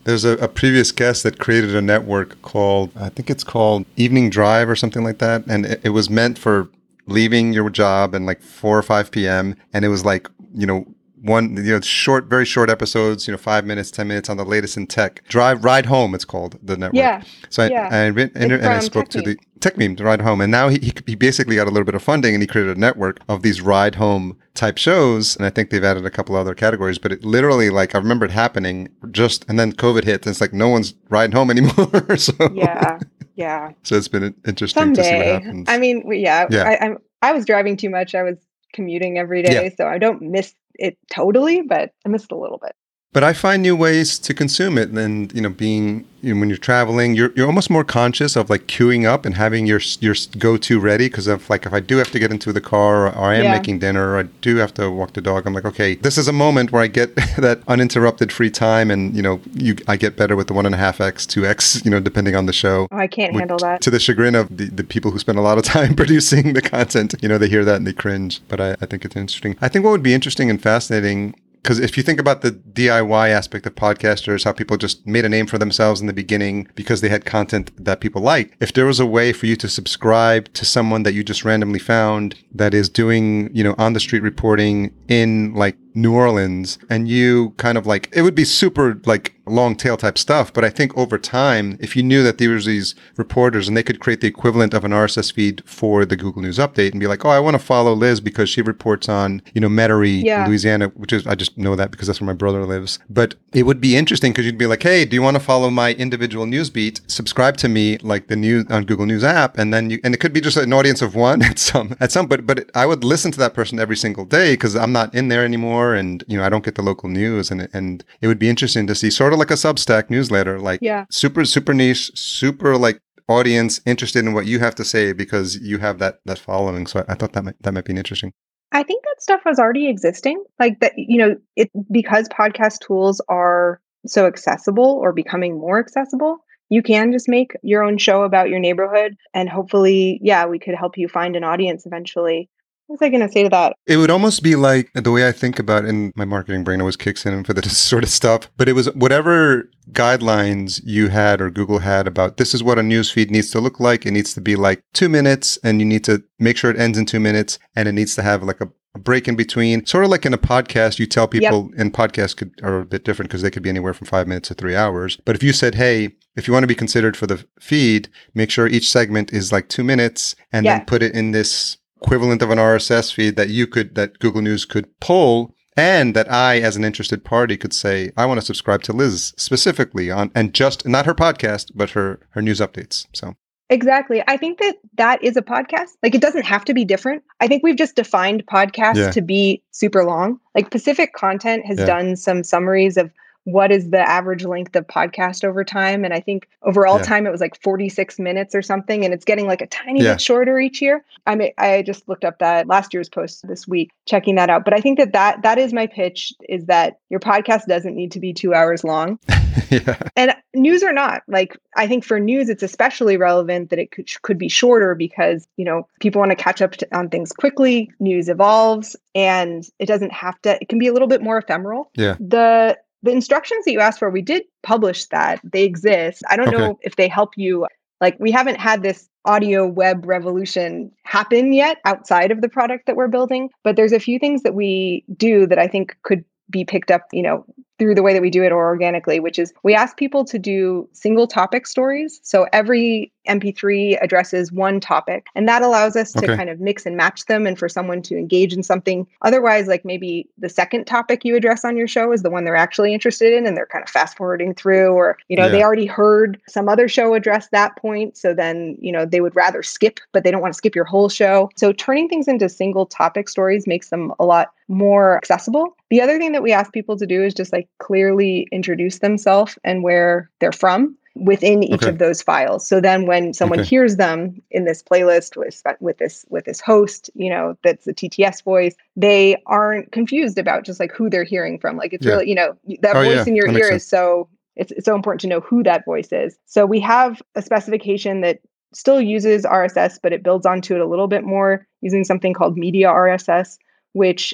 There's 0.03 0.25
a, 0.25 0.31
a 0.39 0.47
previous 0.47 0.91
guest 0.91 1.23
that 1.23 1.39
created 1.39 1.75
a 1.75 1.81
network 1.81 2.41
called, 2.41 2.91
I 2.95 3.09
think 3.09 3.29
it's 3.29 3.43
called 3.43 3.85
Evening 3.95 4.29
Drive 4.29 4.69
or 4.69 4.75
something 4.75 5.03
like 5.03 5.19
that. 5.19 5.45
And 5.47 5.65
it, 5.65 5.81
it 5.83 5.89
was 5.89 6.09
meant 6.09 6.37
for 6.37 6.67
leaving 7.05 7.53
your 7.53 7.69
job 7.69 8.13
and 8.13 8.25
like 8.25 8.41
4 8.41 8.77
or 8.77 8.81
5 8.81 9.11
p.m. 9.11 9.55
And 9.71 9.85
it 9.85 9.89
was 9.89 10.03
like, 10.03 10.27
you 10.53 10.65
know, 10.65 10.85
one, 11.23 11.55
you 11.55 11.71
know, 11.71 11.79
short, 11.79 12.25
very 12.25 12.43
short 12.45 12.69
episodes, 12.69 13.27
you 13.27 13.31
know, 13.31 13.37
five 13.37 13.65
minutes, 13.65 13.89
10 13.91 14.07
minutes 14.07 14.29
on 14.29 14.35
the 14.35 14.43
latest 14.43 14.75
in 14.75 14.87
tech. 14.87 15.23
Drive, 15.29 15.63
Ride 15.63 15.85
Home, 15.85 16.13
it's 16.13 16.25
called, 16.25 16.59
the 16.61 16.75
network. 16.75 16.95
Yeah. 16.95 17.23
So 17.49 17.63
I, 17.63 17.69
yeah. 17.69 17.89
I, 17.89 18.05
re- 18.07 18.31
and, 18.35 18.51
and 18.51 18.65
I 18.65 18.79
spoke 18.79 19.07
to 19.09 19.21
the 19.21 19.37
Techmeme 19.59 19.95
to 19.97 20.03
Ride 20.03 20.21
Home, 20.21 20.41
and 20.41 20.51
now 20.51 20.67
he, 20.67 20.91
he 21.07 21.15
basically 21.15 21.55
got 21.55 21.67
a 21.67 21.71
little 21.71 21.85
bit 21.85 21.95
of 21.95 22.03
funding, 22.03 22.33
and 22.33 22.43
he 22.43 22.47
created 22.47 22.75
a 22.75 22.79
network 22.79 23.21
of 23.29 23.41
these 23.41 23.61
Ride 23.61 23.95
Home 23.95 24.37
type 24.53 24.77
shows, 24.77 25.37
and 25.37 25.45
I 25.45 25.49
think 25.49 25.69
they've 25.69 25.83
added 25.83 26.05
a 26.05 26.11
couple 26.11 26.35
other 26.35 26.53
categories. 26.53 26.97
But 26.97 27.13
it 27.13 27.23
literally, 27.23 27.69
like, 27.69 27.95
I 27.95 27.99
remember 27.99 28.25
it 28.25 28.31
happening 28.31 28.89
just, 29.11 29.45
and 29.47 29.57
then 29.57 29.71
COVID 29.71 30.03
hit, 30.03 30.25
and 30.25 30.31
it's 30.31 30.41
like 30.41 30.51
no 30.53 30.67
one's 30.67 30.93
riding 31.09 31.33
home 31.33 31.49
anymore. 31.49 32.17
so 32.17 32.33
Yeah. 32.53 32.99
Yeah. 33.35 33.71
so 33.83 33.95
it's 33.95 34.09
been 34.09 34.35
interesting 34.45 34.93
to 34.93 35.03
see 35.03 35.15
what 35.15 35.25
happens. 35.25 35.69
I 35.69 35.77
mean, 35.77 36.03
yeah, 36.11 36.47
Yeah. 36.49 36.63
I, 36.63 36.85
I'm 36.85 36.97
I 37.21 37.31
was 37.31 37.45
driving 37.45 37.77
too 37.77 37.89
much. 37.89 38.13
I 38.13 38.23
was 38.23 38.37
commuting 38.73 39.17
every 39.17 39.41
day, 39.43 39.73
so 39.77 39.87
I 39.87 39.97
don't 39.97 40.21
miss 40.21 40.53
it 40.75 40.97
totally, 41.11 41.61
but 41.61 41.91
I 42.05 42.09
missed 42.09 42.31
a 42.31 42.37
little 42.37 42.59
bit. 42.59 42.73
But 43.13 43.23
I 43.23 43.33
find 43.33 43.61
new 43.61 43.75
ways 43.75 44.17
to 44.19 44.33
consume 44.33 44.77
it, 44.77 44.89
and 44.89 45.31
you 45.33 45.41
know, 45.41 45.49
being 45.49 46.05
you 46.21 46.33
know, 46.33 46.39
when 46.39 46.49
you're 46.49 46.57
traveling, 46.57 47.13
you're 47.13 47.31
you're 47.35 47.45
almost 47.45 47.69
more 47.69 47.83
conscious 47.83 48.35
of 48.35 48.49
like 48.49 48.65
queuing 48.65 49.05
up 49.05 49.23
and 49.25 49.35
having 49.35 49.67
your 49.67 49.81
your 49.99 50.15
go 50.39 50.57
to 50.57 50.79
ready. 50.79 51.05
Because 51.09 51.27
of 51.27 51.47
like, 51.49 51.67
if 51.67 51.73
I 51.73 51.79
do 51.79 51.97
have 51.97 52.09
to 52.11 52.17
get 52.17 52.31
into 52.31 52.51
the 52.51 52.61
car, 52.61 53.07
or, 53.07 53.15
I 53.15 53.35
am 53.35 53.43
Yeah. 53.43 53.51
making 53.57 53.79
dinner, 53.79 54.13
or 54.13 54.19
I 54.19 54.23
do 54.41 54.55
have 54.55 54.73
to 54.75 54.89
walk 54.89 55.13
the 55.13 55.21
dog, 55.21 55.45
I'm 55.45 55.53
like, 55.53 55.65
okay, 55.65 55.93
this 55.95 56.17
is 56.17 56.27
a 56.27 56.33
moment 56.33 56.71
where 56.71 56.81
I 56.81 56.87
get 56.87 57.15
that 57.37 57.61
uninterrupted 57.67 58.31
free 58.31 58.49
time, 58.49 58.89
and 58.89 59.15
you 59.15 59.21
know, 59.21 59.39
you 59.53 59.75
I 59.87 59.95
get 59.95 60.15
better 60.17 60.35
with 60.35 60.47
the 60.47 60.53
one 60.53 60.65
and 60.65 60.73
a 60.73 60.79
half 60.79 60.99
x, 60.99 61.27
two 61.27 61.45
x, 61.45 61.85
you 61.85 61.91
know, 61.91 61.99
depending 61.99 62.35
on 62.35 62.47
the 62.47 62.53
show. 62.53 62.87
Oh, 62.91 62.97
I 62.97 63.05
can't 63.05 63.33
Which- 63.33 63.41
handle 63.41 63.57
that. 63.59 63.81
To 63.81 63.91
the 63.91 63.99
chagrin 63.99 64.33
of 64.33 64.57
the, 64.57 64.65
the 64.71 64.83
people 64.83 65.11
who 65.11 65.19
spend 65.19 65.37
a 65.37 65.41
lot 65.41 65.59
of 65.59 65.63
time 65.75 65.93
producing 65.93 66.53
the 66.53 66.61
content, 66.63 67.13
you 67.21 67.29
know, 67.29 67.37
they 67.37 67.47
hear 67.49 67.63
that 67.63 67.75
and 67.75 67.85
they 67.85 67.93
cringe. 67.93 68.41
But 68.47 68.59
I, 68.59 68.71
I 68.81 68.87
think 68.87 69.05
it's 69.05 69.15
interesting. 69.15 69.55
I 69.61 69.67
think 69.67 69.85
what 69.85 69.91
would 69.91 70.01
be 70.03 70.15
interesting 70.15 70.49
and 70.49 70.59
fascinating 70.59 71.35
because 71.63 71.79
if 71.79 71.95
you 71.95 72.03
think 72.03 72.19
about 72.19 72.41
the 72.41 72.51
DIY 72.51 73.29
aspect 73.29 73.65
of 73.65 73.73
podcasters, 73.73 74.43
how 74.43 74.51
people 74.51 74.75
just 74.75 75.07
made 75.07 75.23
a 75.23 75.29
name 75.29 75.47
for 75.47 75.57
themselves 75.57 76.01
in 76.01 76.07
the 76.07 76.13
beginning 76.13 76.67
because 76.75 76.99
they 76.99 77.07
had 77.07 77.23
content 77.23 77.71
that 77.83 78.01
people 78.01 78.21
like. 78.21 78.57
If 78.59 78.73
there 78.73 78.85
was 78.85 78.99
a 78.99 79.05
way 79.05 79.31
for 79.31 79.45
you 79.45 79.55
to 79.55 79.69
subscribe 79.69 80.53
to 80.55 80.65
someone 80.65 81.03
that 81.03 81.13
you 81.13 81.23
just 81.23 81.45
randomly 81.45 81.79
found 81.79 82.35
that 82.53 82.73
is 82.73 82.89
doing, 82.89 83.49
you 83.55 83.63
know, 83.63 83.75
on 83.77 83.93
the 83.93 84.01
street 84.01 84.23
reporting 84.23 84.93
in 85.07 85.53
like 85.53 85.77
New 85.95 86.13
Orleans 86.13 86.77
and 86.89 87.07
you 87.07 87.51
kind 87.57 87.77
of 87.77 87.85
like 87.85 88.09
it 88.13 88.21
would 88.23 88.35
be 88.35 88.45
super 88.45 88.99
like 89.05 89.33
long 89.45 89.75
tail 89.75 89.97
type 89.97 90.17
stuff 90.17 90.53
but 90.53 90.63
I 90.63 90.69
think 90.69 90.97
over 90.97 91.17
time 91.17 91.77
if 91.81 91.95
you 91.97 92.03
knew 92.03 92.23
that 92.23 92.37
there 92.37 92.51
was 92.51 92.65
these 92.65 92.95
reporters 93.17 93.67
and 93.67 93.75
they 93.75 93.83
could 93.83 93.99
create 93.99 94.21
the 94.21 94.27
equivalent 94.27 94.73
of 94.73 94.85
an 94.85 94.91
RSS 94.91 95.33
feed 95.33 95.61
for 95.65 96.05
the 96.05 96.15
Google 96.15 96.41
News 96.41 96.57
update 96.57 96.91
and 96.91 96.99
be 96.99 97.07
like 97.07 97.25
oh 97.25 97.29
I 97.29 97.39
want 97.39 97.55
to 97.55 97.59
follow 97.63 97.93
Liz 97.93 98.21
because 98.21 98.49
she 98.49 98.61
reports 98.61 99.09
on 99.09 99.41
you 99.53 99.59
know 99.61 99.67
Metairie 99.67 100.23
Yeah. 100.23 100.47
Louisiana 100.47 100.87
which 100.95 101.11
is 101.13 101.27
I 101.27 101.35
just 101.35 101.57
know 101.57 101.75
that 101.75 101.91
because 101.91 102.07
that's 102.07 102.21
where 102.21 102.25
my 102.27 102.33
brother 102.33 102.65
lives 102.65 102.99
but 103.09 103.35
it 103.53 103.63
would 103.63 103.81
be 103.81 103.97
interesting 103.97 104.31
because 104.31 104.45
you'd 104.45 104.57
be 104.57 104.67
like 104.67 104.81
hey 104.83 105.03
do 105.03 105.15
you 105.15 105.21
want 105.21 105.35
to 105.35 105.43
follow 105.43 105.69
my 105.69 105.93
individual 105.95 106.45
news 106.45 106.69
beat 106.69 107.01
subscribe 107.07 107.57
to 107.57 107.67
me 107.67 107.97
like 107.97 108.27
the 108.27 108.35
news 108.37 108.65
on 108.69 108.85
Google 108.85 109.05
News 109.05 109.23
app 109.25 109.57
and 109.57 109.73
then 109.73 109.89
you 109.89 109.99
and 110.05 110.13
it 110.13 110.19
could 110.21 110.33
be 110.33 110.41
just 110.41 110.55
an 110.57 110.71
audience 110.71 111.01
of 111.01 111.15
one 111.15 111.41
at 111.51 111.59
some 111.59 111.97
at 111.99 112.11
some 112.13 112.27
but 112.27 112.47
but 112.47 112.69
I 112.73 112.85
would 112.85 113.03
listen 113.03 113.31
to 113.33 113.39
that 113.39 113.53
person 113.53 113.77
every 113.77 113.97
single 113.97 114.23
day 114.23 114.53
because 114.53 114.75
I'm 114.75 114.93
not 114.93 115.13
in 115.13 115.27
there 115.27 115.43
anymore 115.43 115.82
and 115.93 116.23
you 116.27 116.37
know 116.37 116.43
I 116.45 116.49
don't 116.49 116.63
get 116.63 116.75
the 116.75 116.81
local 116.91 117.09
news 117.09 117.51
and 117.51 117.67
and 117.73 118.03
it 118.21 118.27
would 118.27 118.39
be 118.39 118.49
interesting 118.49 118.87
to 118.87 118.95
see 118.95 119.09
sort 119.09 119.33
of 119.33 119.39
like 119.39 119.51
a 119.51 119.55
Substack 119.65 120.09
newsletter 120.09 120.59
like 120.59 120.79
Yeah. 120.81 121.05
super 121.11 121.43
super 121.45 121.73
niche 121.73 122.11
super 122.15 122.77
like 122.77 122.99
audience 123.27 123.81
interested 123.85 124.25
in 124.25 124.33
what 124.33 124.45
you 124.45 124.59
have 124.59 124.75
to 124.75 124.85
say 124.85 125.13
because 125.13 125.57
you 125.57 125.77
have 125.79 125.97
that 125.99 126.19
that 126.25 126.39
following 126.39 126.87
so 126.87 126.99
I, 127.01 127.13
I 127.13 127.15
thought 127.15 127.33
that 127.33 127.43
might 127.43 127.61
that 127.63 127.73
might 127.73 127.85
be 127.85 127.93
interesting 128.03 128.31
I 128.75 128.83
think 128.83 129.03
that 129.03 129.21
stuff 129.21 129.41
was 129.45 129.59
already 129.59 129.87
existing. 129.87 130.43
Like 130.59 130.79
that, 130.79 130.93
you 130.97 131.19
know, 131.19 131.35
it 131.55 131.69
because 131.91 132.27
podcast 132.29 132.79
tools 132.79 133.21
are 133.29 133.79
so 134.07 134.25
accessible 134.25 134.99
or 134.99 135.13
becoming 135.13 135.59
more 135.59 135.77
accessible. 135.79 136.43
You 136.69 136.81
can 136.81 137.11
just 137.11 137.29
make 137.29 137.51
your 137.61 137.83
own 137.83 137.99
show 137.99 138.23
about 138.23 138.49
your 138.49 138.57
neighborhood, 138.57 139.15
and 139.31 139.47
hopefully, 139.47 140.19
yeah, 140.23 140.47
we 140.47 140.57
could 140.57 140.73
help 140.73 140.97
you 140.97 141.07
find 141.07 141.35
an 141.35 141.43
audience 141.43 141.85
eventually. 141.85 142.49
What 142.87 142.99
was 142.99 143.05
I 143.07 143.09
going 143.09 143.25
to 143.25 143.31
say 143.31 143.43
to 143.43 143.49
that? 143.49 143.75
It 143.87 143.97
would 143.97 144.09
almost 144.11 144.43
be 144.43 144.55
like 144.55 144.91
the 144.93 145.11
way 145.11 145.27
I 145.27 145.31
think 145.31 145.57
about 145.57 145.85
in 145.85 146.11
my 146.15 146.25
marketing 146.25 146.63
brain 146.63 146.79
always 146.81 146.97
kicks 146.97 147.25
in 147.25 147.43
for 147.43 147.53
this 147.53 147.77
sort 147.89 148.03
of 148.03 148.09
stuff. 148.09 148.49
But 148.57 148.67
it 148.69 148.73
was 148.73 148.93
whatever 148.93 149.69
guidelines 149.91 150.81
you 150.83 151.07
had 151.09 151.41
or 151.41 151.49
Google 151.49 151.79
had 151.79 152.07
about 152.07 152.37
this 152.37 152.53
is 152.53 152.63
what 152.63 152.79
a 152.79 152.83
news 152.83 153.09
feed 153.11 153.31
needs 153.31 153.49
to 153.51 153.59
look 153.59 153.79
like. 153.79 154.05
It 154.05 154.11
needs 154.11 154.33
to 154.33 154.41
be 154.41 154.55
like 154.55 154.83
two 154.93 155.09
minutes 155.09 155.57
and 155.63 155.79
you 155.79 155.85
need 155.85 156.03
to 156.05 156.23
make 156.39 156.57
sure 156.57 156.71
it 156.71 156.79
ends 156.79 156.97
in 156.97 157.05
two 157.05 157.19
minutes 157.19 157.57
and 157.75 157.87
it 157.87 157.93
needs 157.93 158.15
to 158.15 158.21
have 158.21 158.43
like 158.43 158.61
a, 158.61 158.69
break 158.99 159.27
in 159.27 159.35
between. 159.35 159.83
Sort 159.87 160.03
of 160.03 160.11
like 160.11 160.23
in 160.23 160.35
a 160.35 160.37
podcast, 160.37 160.99
you 160.99 161.07
tell 161.07 161.27
people 161.27 161.71
and 161.75 161.91
podcasts 161.91 162.37
could 162.37 162.51
are 162.61 162.81
a 162.81 162.85
bit 162.85 163.03
different 163.03 163.27
because 163.27 163.41
they 163.41 163.49
could 163.49 163.63
be 163.63 163.69
anywhere 163.69 163.91
from 163.95 164.05
five 164.05 164.27
minutes 164.27 164.49
to 164.49 164.53
three 164.53 164.75
hours. 164.75 165.17
But 165.25 165.35
if 165.35 165.41
you 165.41 165.51
said, 165.51 165.73
hey, 165.73 166.11
if 166.35 166.47
you 166.47 166.53
want 166.53 166.61
to 166.63 166.67
be 166.67 166.75
considered 166.75 167.17
for 167.17 167.25
the 167.25 167.43
feed, 167.59 168.07
make 168.35 168.51
sure 168.51 168.67
each 168.67 168.91
segment 168.91 169.33
is 169.33 169.51
like 169.51 169.67
two 169.67 169.83
minutes 169.83 170.35
and 170.51 170.63
Yeah. 170.63 170.77
then 170.77 170.85
put 170.85 171.01
it 171.01 171.15
in 171.15 171.31
this 171.31 171.77
equivalent 172.03 172.41
of 172.41 172.49
an 172.49 172.57
RSS 172.57 173.13
feed 173.13 173.35
that 173.37 173.49
you 173.49 173.65
could 173.67 173.95
that 173.95 174.19
Google 174.19 174.41
News 174.41 174.65
could 174.65 174.87
pull 174.99 175.55
and 175.77 176.15
that 176.15 176.31
I 176.31 176.59
as 176.59 176.75
an 176.75 176.83
interested 176.83 177.23
party 177.23 177.57
could 177.57 177.73
say 177.73 178.11
I 178.17 178.25
want 178.25 178.39
to 178.39 178.45
subscribe 178.45 178.83
to 178.83 178.93
Liz 178.93 179.33
specifically 179.37 180.11
on 180.11 180.31
and 180.35 180.53
just 180.53 180.85
not 180.87 181.05
her 181.05 181.15
podcast 181.15 181.71
but 181.75 181.91
her 181.91 182.19
her 182.31 182.41
news 182.41 182.59
updates. 182.59 183.07
So 183.13 183.35
Exactly. 183.69 184.21
I 184.27 184.37
think 184.37 184.59
that 184.59 184.75
that 184.97 185.23
is 185.23 185.35
a 185.37 185.41
podcast. 185.41 185.91
Like 186.03 186.13
it 186.13 186.21
doesn't 186.21 186.45
have 186.45 186.65
to 186.65 186.73
be 186.73 186.85
different. 186.85 187.23
I 187.39 187.47
think 187.47 187.63
we've 187.63 187.77
just 187.77 187.95
defined 187.95 188.45
podcasts 188.45 188.97
Yeah. 188.97 189.11
to 189.11 189.21
be 189.21 189.63
super 189.71 190.03
long. 190.03 190.39
Like 190.53 190.69
Pacific 190.69 191.13
Content 191.13 191.65
has 191.65 191.79
Yeah. 191.79 191.85
done 191.85 192.15
some 192.17 192.43
summaries 192.43 192.97
of 192.97 193.09
what 193.45 193.71
is 193.71 193.89
the 193.89 193.99
average 193.99 194.45
length 194.45 194.75
of 194.75 194.87
podcast 194.87 195.43
over 195.43 195.63
time 195.63 196.05
and 196.05 196.13
I 196.13 196.19
think 196.19 196.47
overall 196.61 196.97
Yeah. 196.97 197.03
time 197.03 197.27
it 197.27 197.31
was 197.31 197.41
like 197.41 197.59
46 197.61 198.17
minutes 198.19 198.55
or 198.55 198.61
something 198.61 199.03
and 199.03 199.13
it's 199.13 199.25
getting 199.25 199.47
like 199.47 199.61
a 199.61 199.67
tiny 199.67 200.01
Yeah. 200.01 200.13
bit 200.13 200.21
shorter 200.21 200.59
each 200.59 200.81
year. 200.81 201.03
I 201.27 201.35
mean 201.35 201.51
I 201.57 201.81
just 201.81 202.07
looked 202.07 202.23
up 202.23 202.39
that 202.39 202.67
last 202.67 202.93
year's 202.93 203.09
post 203.09 203.45
this 203.47 203.67
week 203.67 203.91
checking 204.05 204.35
that 204.35 204.49
out. 204.49 204.63
But 204.65 204.73
I 204.73 204.79
think 204.79 204.97
that 204.97 205.13
that 205.13 205.41
that 205.43 205.57
is 205.57 205.73
my 205.73 205.87
pitch 205.87 206.33
is 206.47 206.65
that 206.65 206.99
your 207.09 207.19
podcast 207.19 207.65
doesn't 207.67 207.95
need 207.95 208.11
to 208.11 208.19
be 208.19 208.33
2 208.33 208.53
hours 208.53 208.83
long 208.83 209.19
yeah. 209.69 209.97
and 210.15 210.33
news 210.55 210.81
or 210.83 210.91
not 210.93 211.21
like 211.27 211.55
i 211.75 211.85
think 211.87 212.03
for 212.03 212.19
news 212.19 212.49
it's 212.49 212.63
especially 212.63 213.17
relevant 213.17 213.69
that 213.69 213.77
it 213.79 213.91
could, 213.91 214.07
could 214.23 214.37
be 214.37 214.47
shorter 214.49 214.95
because 214.95 215.47
you 215.57 215.65
know 215.65 215.87
people 215.99 216.19
want 216.19 216.31
to 216.31 216.35
catch 216.35 216.61
up 216.61 216.71
to, 216.73 216.87
on 216.95 217.09
things 217.09 217.31
quickly 217.31 217.91
news 217.99 218.29
evolves 218.29 218.95
and 219.15 219.65
it 219.79 219.85
doesn't 219.85 220.11
have 220.11 220.39
to 220.41 220.57
it 220.61 220.69
can 220.69 220.79
be 220.79 220.87
a 220.87 220.93
little 220.93 221.07
bit 221.07 221.21
more 221.21 221.37
ephemeral 221.37 221.89
Yeah. 221.95 222.15
the 222.19 222.77
the 223.03 223.11
instructions 223.11 223.65
that 223.65 223.71
you 223.71 223.79
asked 223.79 223.99
for 223.99 224.09
we 224.09 224.21
did 224.21 224.43
publish 224.63 225.05
that 225.07 225.39
they 225.43 225.63
exist 225.63 226.23
i 226.29 226.35
don't 226.35 226.47
Okay. 226.47 226.57
know 226.57 226.79
if 226.81 226.95
they 226.95 227.07
help 227.07 227.37
you 227.37 227.67
Like 228.01 228.17
we 228.19 228.31
haven't 228.31 228.59
had 228.59 228.83
this 228.83 229.07
audio 229.25 229.65
web 229.65 230.05
revolution 230.05 230.91
happen 231.05 231.53
yet 231.53 231.77
outside 231.85 232.31
of 232.31 232.41
the 232.41 232.49
product 232.49 232.85
that 232.85 232.97
we're 232.97 233.07
building, 233.07 233.49
but 233.63 233.77
there's 233.77 233.93
a 233.93 233.99
few 233.99 234.19
things 234.19 234.43
that 234.43 234.55
we 234.55 235.05
do 235.15 235.47
that 235.47 235.57
I 235.57 235.67
think 235.67 235.95
could 236.03 236.25
be 236.49 236.65
picked 236.65 236.91
up, 236.91 237.03
you 237.13 237.23
know, 237.23 237.45
through 237.79 237.95
the 237.95 238.03
way 238.03 238.13
that 238.13 238.21
we 238.21 238.29
do 238.29 238.43
it 238.43 238.51
or 238.51 238.65
organically, 238.65 239.19
which 239.19 239.39
is 239.39 239.53
we 239.63 239.73
ask 239.73 239.97
people 239.97 240.23
to 240.25 240.37
do 240.37 240.87
single 240.93 241.27
topic 241.27 241.65
stories. 241.65 242.19
So 242.23 242.47
every 242.53 243.11
MP3 243.27 243.97
addresses 244.01 244.51
one 244.51 244.79
topic, 244.79 245.27
and 245.33 245.47
that 245.47 245.61
allows 245.61 245.95
us 245.95 246.11
to 246.11 246.27
kind 246.27 246.49
of 246.49 246.59
mix 246.59 246.85
and 246.85 246.97
match 246.97 247.25
them 247.25 247.47
and 247.47 247.57
for 247.57 247.69
someone 247.69 248.01
to 248.03 248.17
engage 248.17 248.53
in 248.53 248.63
something. 248.63 249.07
Otherwise, 249.21 249.67
like 249.67 249.85
maybe 249.85 250.27
the 250.37 250.49
second 250.49 250.85
topic 250.85 251.23
you 251.23 251.35
address 251.35 251.63
on 251.63 251.77
your 251.77 251.87
show 251.87 252.11
is 252.11 252.21
the 252.21 252.29
one 252.29 252.43
they're 252.43 252.55
actually 252.55 252.93
interested 252.93 253.33
in 253.33 253.47
and 253.47 253.55
they're 253.55 253.65
kind 253.65 253.83
of 253.83 253.89
fast 253.89 254.17
forwarding 254.17 254.53
through, 254.53 254.91
or, 254.91 255.17
you 255.29 255.37
know, 255.37 255.49
they 255.49 255.63
already 255.63 255.85
heard 255.85 256.39
some 256.47 256.67
other 256.67 256.87
show 256.87 257.13
address 257.13 257.47
that 257.49 257.77
point. 257.77 258.17
So 258.17 258.33
then, 258.33 258.77
you 258.81 258.91
know, 258.91 259.05
they 259.05 259.21
would 259.21 259.35
rather 259.35 259.63
skip, 259.63 259.99
but 260.11 260.23
they 260.23 260.31
don't 260.31 260.41
want 260.41 260.53
to 260.53 260.57
skip 260.57 260.75
your 260.75 260.85
whole 260.85 261.09
show. 261.09 261.49
So 261.55 261.71
turning 261.71 262.09
things 262.09 262.27
into 262.27 262.49
single 262.49 262.85
topic 262.85 263.29
stories 263.29 263.65
makes 263.65 263.89
them 263.89 264.11
a 264.19 264.25
lot 264.25 264.51
more 264.67 265.17
accessible. 265.17 265.77
The 265.89 266.01
other 266.01 266.17
thing 266.17 266.31
that 266.31 266.43
we 266.43 266.51
ask 266.51 266.73
people 266.73 266.97
to 266.97 267.05
do 267.05 267.23
is 267.23 267.33
just 267.33 267.53
like 267.53 267.62
clearly 267.79 268.47
introduce 268.51 268.99
themselves 268.99 269.57
and 269.63 269.83
where 269.83 270.29
they're 270.39 270.51
from 270.51 270.95
within 271.15 271.61
each 271.61 271.73
Okay. 271.83 271.89
of 271.89 271.99
those 271.99 272.21
files. 272.23 272.67
So 272.67 272.81
then 272.81 273.05
when 273.05 273.33
someone 273.33 273.59
Okay. 273.59 273.67
hears 273.69 273.97
them 273.97 274.41
in 274.49 274.65
this 274.65 274.81
playlist 274.81 275.37
with 275.37 275.61
with 275.79 275.97
this 275.97 276.25
with 276.29 276.45
this 276.45 276.59
host, 276.59 277.09
you 277.13 277.29
know, 277.29 277.55
that's 277.63 277.85
the 277.85 277.93
TTS 277.93 278.43
voice, 278.43 278.75
they 278.95 279.41
aren't 279.45 279.91
confused 279.91 280.37
about 280.39 280.63
just 280.65 280.79
like 280.79 280.91
who 280.91 281.09
they're 281.09 281.23
hearing 281.23 281.59
from. 281.59 281.77
Like 281.77 281.93
it's 281.93 282.05
Yeah. 282.05 282.13
really, 282.13 282.29
you 282.29 282.35
know, 282.35 282.55
that 282.81 282.95
Oh, 282.95 283.03
voice 283.03 283.25
yeah. 283.25 283.25
in 283.25 283.35
your 283.35 283.47
That 283.47 283.59
ear 283.59 283.69
is 283.71 283.85
so 283.85 284.27
it's, 284.55 284.71
it's 284.71 284.85
so 284.85 284.95
important 284.95 285.21
to 285.21 285.27
know 285.27 285.39
who 285.39 285.63
that 285.63 285.83
voice 285.85 286.11
is. 286.11 286.37
So 286.45 286.65
we 286.65 286.79
have 286.81 287.21
a 287.35 287.41
specification 287.41 288.21
that 288.21 288.39
still 288.73 289.01
uses 289.01 289.45
RSS, 289.45 289.99
but 290.01 290.13
it 290.13 290.23
builds 290.23 290.45
onto 290.45 290.75
it 290.75 290.81
a 290.81 290.85
little 290.87 291.07
bit 291.07 291.23
more 291.23 291.67
using 291.81 292.03
something 292.03 292.33
called 292.33 292.57
Media 292.57 292.87
RSS, 292.87 293.57
which 293.93 294.33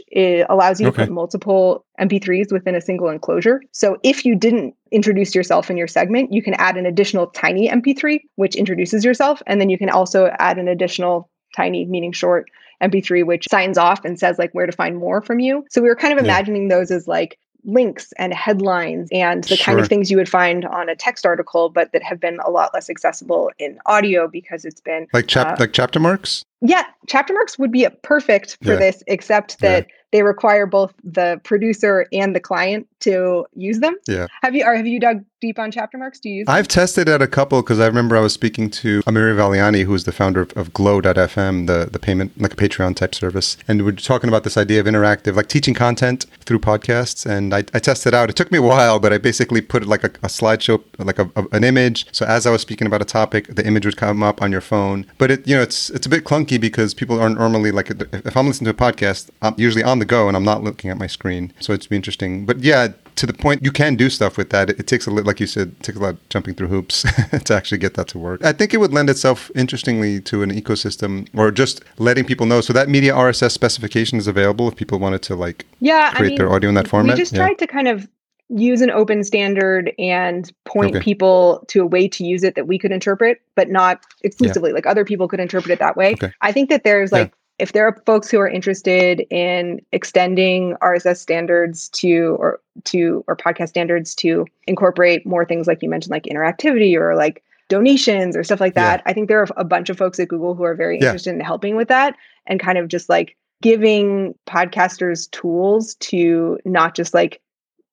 allows 0.50 0.82
you 0.82 0.88
Okay. 0.88 1.04
to 1.04 1.06
put 1.08 1.14
multiple 1.14 1.86
MP3s 2.00 2.52
within 2.52 2.76
a 2.76 2.82
single 2.82 3.10
enclosure. 3.10 3.62
So 3.72 3.98
if 4.04 4.26
you 4.26 4.36
didn't 4.36 4.74
introduce 4.92 5.36
yourself 5.36 5.70
in 5.70 5.78
your 5.78 5.88
segment, 5.88 6.34
you 6.34 6.42
can 6.42 6.56
add 6.56 6.76
an 6.78 6.86
additional 6.86 7.28
tiny 7.28 7.70
MP3, 7.70 8.22
which 8.36 8.56
introduces 8.56 9.06
yourself. 9.06 9.42
And 9.48 9.62
then 9.62 9.70
you 9.70 9.78
can 9.78 9.90
also 9.90 10.32
add 10.40 10.58
an 10.58 10.68
additional 10.68 11.30
tiny, 11.56 11.86
meaning 11.86 12.12
short 12.12 12.50
MP3, 12.82 13.26
which 13.26 13.48
signs 13.50 13.78
off 13.78 14.04
and 14.06 14.18
says 14.18 14.40
like 14.40 14.52
where 14.54 14.66
to 14.66 14.72
find 14.72 14.98
more 14.98 15.22
from 15.22 15.40
you. 15.40 15.66
So 15.70 15.82
we 15.82 15.90
were 15.90 15.96
kind 15.96 16.14
of 16.14 16.20
Yeah. 16.26 16.32
imagining 16.32 16.70
those 16.70 16.90
as 16.92 17.08
like 17.08 17.38
links 17.66 18.14
and 18.18 18.34
headlines 18.34 19.10
and 19.12 19.44
the 19.44 19.58
kind 19.58 19.78
of 19.82 19.88
things 19.90 20.10
you 20.10 20.16
would 20.16 20.30
find 20.30 20.64
on 20.64 20.88
a 20.88 20.96
text 20.96 21.26
article, 21.26 21.68
but 21.68 21.92
that 21.92 22.02
have 22.04 22.18
been 22.22 22.40
a 22.46 22.50
lot 22.50 22.74
less 22.74 22.90
accessible 22.90 23.52
in 23.60 23.78
audio 23.86 24.30
because 24.30 24.64
it's 24.64 24.80
been 24.80 25.08
Like 25.12 25.28
chap 25.28 25.48
Uh, 25.48 25.56
like 25.60 25.74
chapter 25.74 26.00
marks? 26.00 26.46
yeah, 26.62 26.86
chapter 27.10 27.34
marks 27.34 27.60
would 27.60 27.72
be 27.72 27.88
perfect 28.04 28.58
for 28.64 28.74
Yeah. 28.74 28.78
this, 28.78 29.04
except 29.08 29.58
Yeah. 29.62 29.82
They 30.12 30.24
require 30.24 30.66
both 30.66 30.94
the 31.04 31.40
producer 31.44 32.08
and 32.12 32.36
the 32.36 32.40
client 32.40 32.88
to 33.02 33.46
use 33.56 33.80
them. 33.80 33.96
Yeah. 34.08 34.28
Have 34.42 34.56
you 34.56 34.66
or 34.66 34.76
have 34.76 34.88
you 34.88 35.00
dug 35.00 35.24
deep 35.40 35.58
on 35.60 35.72
chapter 35.72 35.98
marks? 35.98 36.20
Do 36.20 36.30
you 36.30 36.36
use 36.38 36.46
them? 36.48 36.56
I've 36.56 36.68
tested 36.68 37.08
at 37.08 37.22
a 37.22 37.28
couple 37.28 37.62
because 37.62 37.80
I 37.80 37.86
remember 37.88 38.18
I 38.18 38.20
was 38.20 38.34
speaking 38.34 38.70
to 38.72 39.02
Amira 39.04 39.36
Valliani, 39.36 39.84
who 39.84 39.94
is 39.94 40.04
the 40.04 40.12
founder 40.12 40.42
of, 40.42 40.58
of 40.58 40.74
Glow.fm, 40.74 41.68
the, 41.68 41.88
the 41.90 42.00
payment, 42.00 42.40
like 42.42 42.54
a 42.54 42.56
Patreon 42.56 42.96
type 42.96 43.16
service. 43.16 43.56
And 43.68 43.84
we 43.84 43.92
are 43.92 43.96
talking 43.96 44.28
about 44.28 44.44
this 44.44 44.58
idea 44.58 44.80
of 44.82 44.86
interactive, 44.86 45.36
like 45.36 45.48
teaching 45.48 45.74
content 45.74 46.26
through 46.42 46.60
podcasts. 46.60 47.26
And 47.30 47.54
I, 47.54 47.60
I 47.74 47.80
tested 47.80 48.14
out. 48.14 48.30
It 48.30 48.36
took 48.36 48.52
me 48.52 48.58
a 48.58 48.62
while, 48.64 49.00
but 49.00 49.14
I 49.14 49.18
basically 49.18 49.62
put 49.62 49.86
like 49.86 50.04
a, 50.04 50.08
a 50.24 50.28
slideshow, 50.28 50.84
like 50.98 51.20
a, 51.20 51.30
a- 51.36 51.48
an 51.54 51.64
image. 51.64 52.06
So 52.12 52.26
as 52.26 52.46
I 52.46 52.52
was 52.52 52.62
speaking 52.62 52.88
about 52.88 53.02
a 53.02 53.06
topic, 53.06 53.48
the 53.48 53.66
image 53.66 53.86
would 53.86 53.96
come 53.98 54.22
up 54.24 54.42
on 54.42 54.52
your 54.52 54.62
phone. 54.62 55.06
But 55.18 55.32
it, 55.32 55.48
you 55.48 55.56
know, 55.56 55.62
it's 55.62 55.90
it's 55.92 56.06
a 56.06 56.10
bit 56.10 56.26
clunky 56.26 56.60
because 56.60 56.94
people 56.94 57.20
aren't 57.22 57.38
normally 57.38 57.72
like, 57.72 57.90
if 57.92 58.36
I'm 58.36 58.48
listening 58.48 58.74
to 58.74 58.84
a 58.84 58.92
podcast, 58.92 59.30
I'm 59.42 59.54
usually 59.58 59.84
on 59.84 59.99
the 60.00 60.06
go 60.06 60.28
and 60.28 60.36
I'm 60.38 60.44
not 60.44 60.64
looking 60.64 60.90
at 60.90 60.98
my 60.98 61.08
screen. 61.08 61.54
So 61.60 61.74
it's 61.74 61.88
be 61.88 61.96
interesting. 61.96 62.46
But 62.46 62.60
yeah, 62.60 62.90
to 63.16 63.26
the 63.26 63.34
point 63.34 63.64
you 63.64 63.72
can 63.72 63.96
do 63.96 64.10
stuff 64.10 64.38
with 64.38 64.50
that. 64.52 64.70
It, 64.70 64.80
it 64.80 64.88
takes 64.88 65.06
a 65.08 65.12
li- 65.12 65.24
like 65.24 65.40
you 65.40 65.48
said, 65.48 65.70
it 65.70 65.84
takes 65.84 65.98
a 65.98 66.02
lot 66.02 66.10
of 66.16 66.30
jumping 66.30 66.54
through 66.56 66.70
hoops 66.70 67.02
to 67.46 67.54
actually 67.54 67.78
get 67.80 67.96
that 67.96 68.08
to 68.10 68.18
work. 68.18 68.44
I 68.44 68.54
think 68.54 68.74
it 68.74 68.78
would 68.78 68.94
lend 68.94 69.10
itself 69.10 69.52
interestingly 69.56 70.22
to 70.22 70.42
an 70.44 70.52
ecosystem 70.52 71.28
or 71.36 71.52
just 71.52 71.82
letting 71.98 72.24
people 72.26 72.46
know. 72.46 72.62
So 72.62 72.72
that 72.74 72.88
media 72.90 73.14
RSS 73.14 73.52
specification 73.52 74.18
is 74.18 74.28
available 74.28 74.68
if 74.68 74.76
people 74.76 75.00
wanted 75.00 75.22
to 75.24 75.36
like 75.36 75.66
yeah, 75.82 76.12
create 76.14 76.38
their 76.38 76.52
audio 76.52 76.70
in 76.70 76.76
that 76.76 76.88
format. 76.88 77.16
We 77.16 77.22
just 77.22 77.34
Yeah. 77.34 77.40
tried 77.46 77.58
to 77.60 77.68
kind 77.68 77.88
of 77.88 78.08
use 78.52 78.82
an 78.82 78.90
open 78.90 79.24
standard 79.24 79.94
and 80.00 80.52
point 80.66 80.96
Okay. 80.96 81.04
people 81.04 81.64
to 81.68 81.82
a 81.84 81.86
way 81.86 82.08
to 82.08 82.26
use 82.26 82.44
it 82.44 82.56
that 82.56 82.66
we 82.68 82.80
could 82.80 82.92
interpret, 82.92 83.40
but 83.54 83.70
not 83.70 84.02
exclusively. 84.24 84.72
Like 84.74 84.88
other 84.88 85.06
people 85.06 85.28
could 85.28 85.40
interpret 85.40 85.72
it 85.72 85.78
that 85.78 85.96
way. 85.96 86.14
Okay. 86.14 86.32
I 86.42 86.52
think 86.52 86.70
that 86.72 86.84
there's 86.84 87.12
Yeah. 87.12 87.20
like 87.20 87.34
if 87.60 87.74
there 87.74 87.86
are 87.86 88.02
folks 88.06 88.30
who 88.32 88.40
are 88.40 88.48
interested 88.48 89.26
in 89.30 89.82
extending 89.92 90.76
RSS 90.82 91.18
standards 91.18 91.90
to 91.90 92.36
or 92.40 92.60
to 92.86 93.24
or 93.28 93.36
podcast 93.36 93.70
standards 93.70 94.16
to 94.16 94.46
incorporate 94.68 95.26
more 95.26 95.46
things 95.46 95.68
like 95.68 95.82
you 95.84 95.90
mentioned, 95.90 96.12
like 96.12 96.24
interactivity 96.24 96.96
or 96.96 97.16
like 97.16 97.44
donations 97.68 98.36
or 98.36 98.44
stuff 98.44 98.60
like 98.62 98.74
Yeah. 98.76 98.84
that. 98.98 99.04
I 99.06 99.14
think 99.14 99.28
there 99.28 99.40
are 99.42 99.48
a 99.58 99.64
bunch 99.66 99.90
of 99.90 99.98
folks 99.98 100.20
at 100.20 100.28
Google 100.30 100.56
who 100.56 100.64
are 100.64 100.74
very 100.74 100.98
Yeah. 100.98 101.08
interested 101.08 101.34
in 101.36 101.40
helping 101.42 101.76
with 101.76 101.88
that 101.90 102.16
and 102.48 102.60
kind 102.60 102.78
of 102.78 102.88
just 102.88 103.10
like 103.10 103.36
giving 103.62 104.34
podcasters 104.48 105.30
tools 105.32 105.96
to 105.96 106.58
not 106.66 106.96
just 106.96 107.14
like 107.14 107.42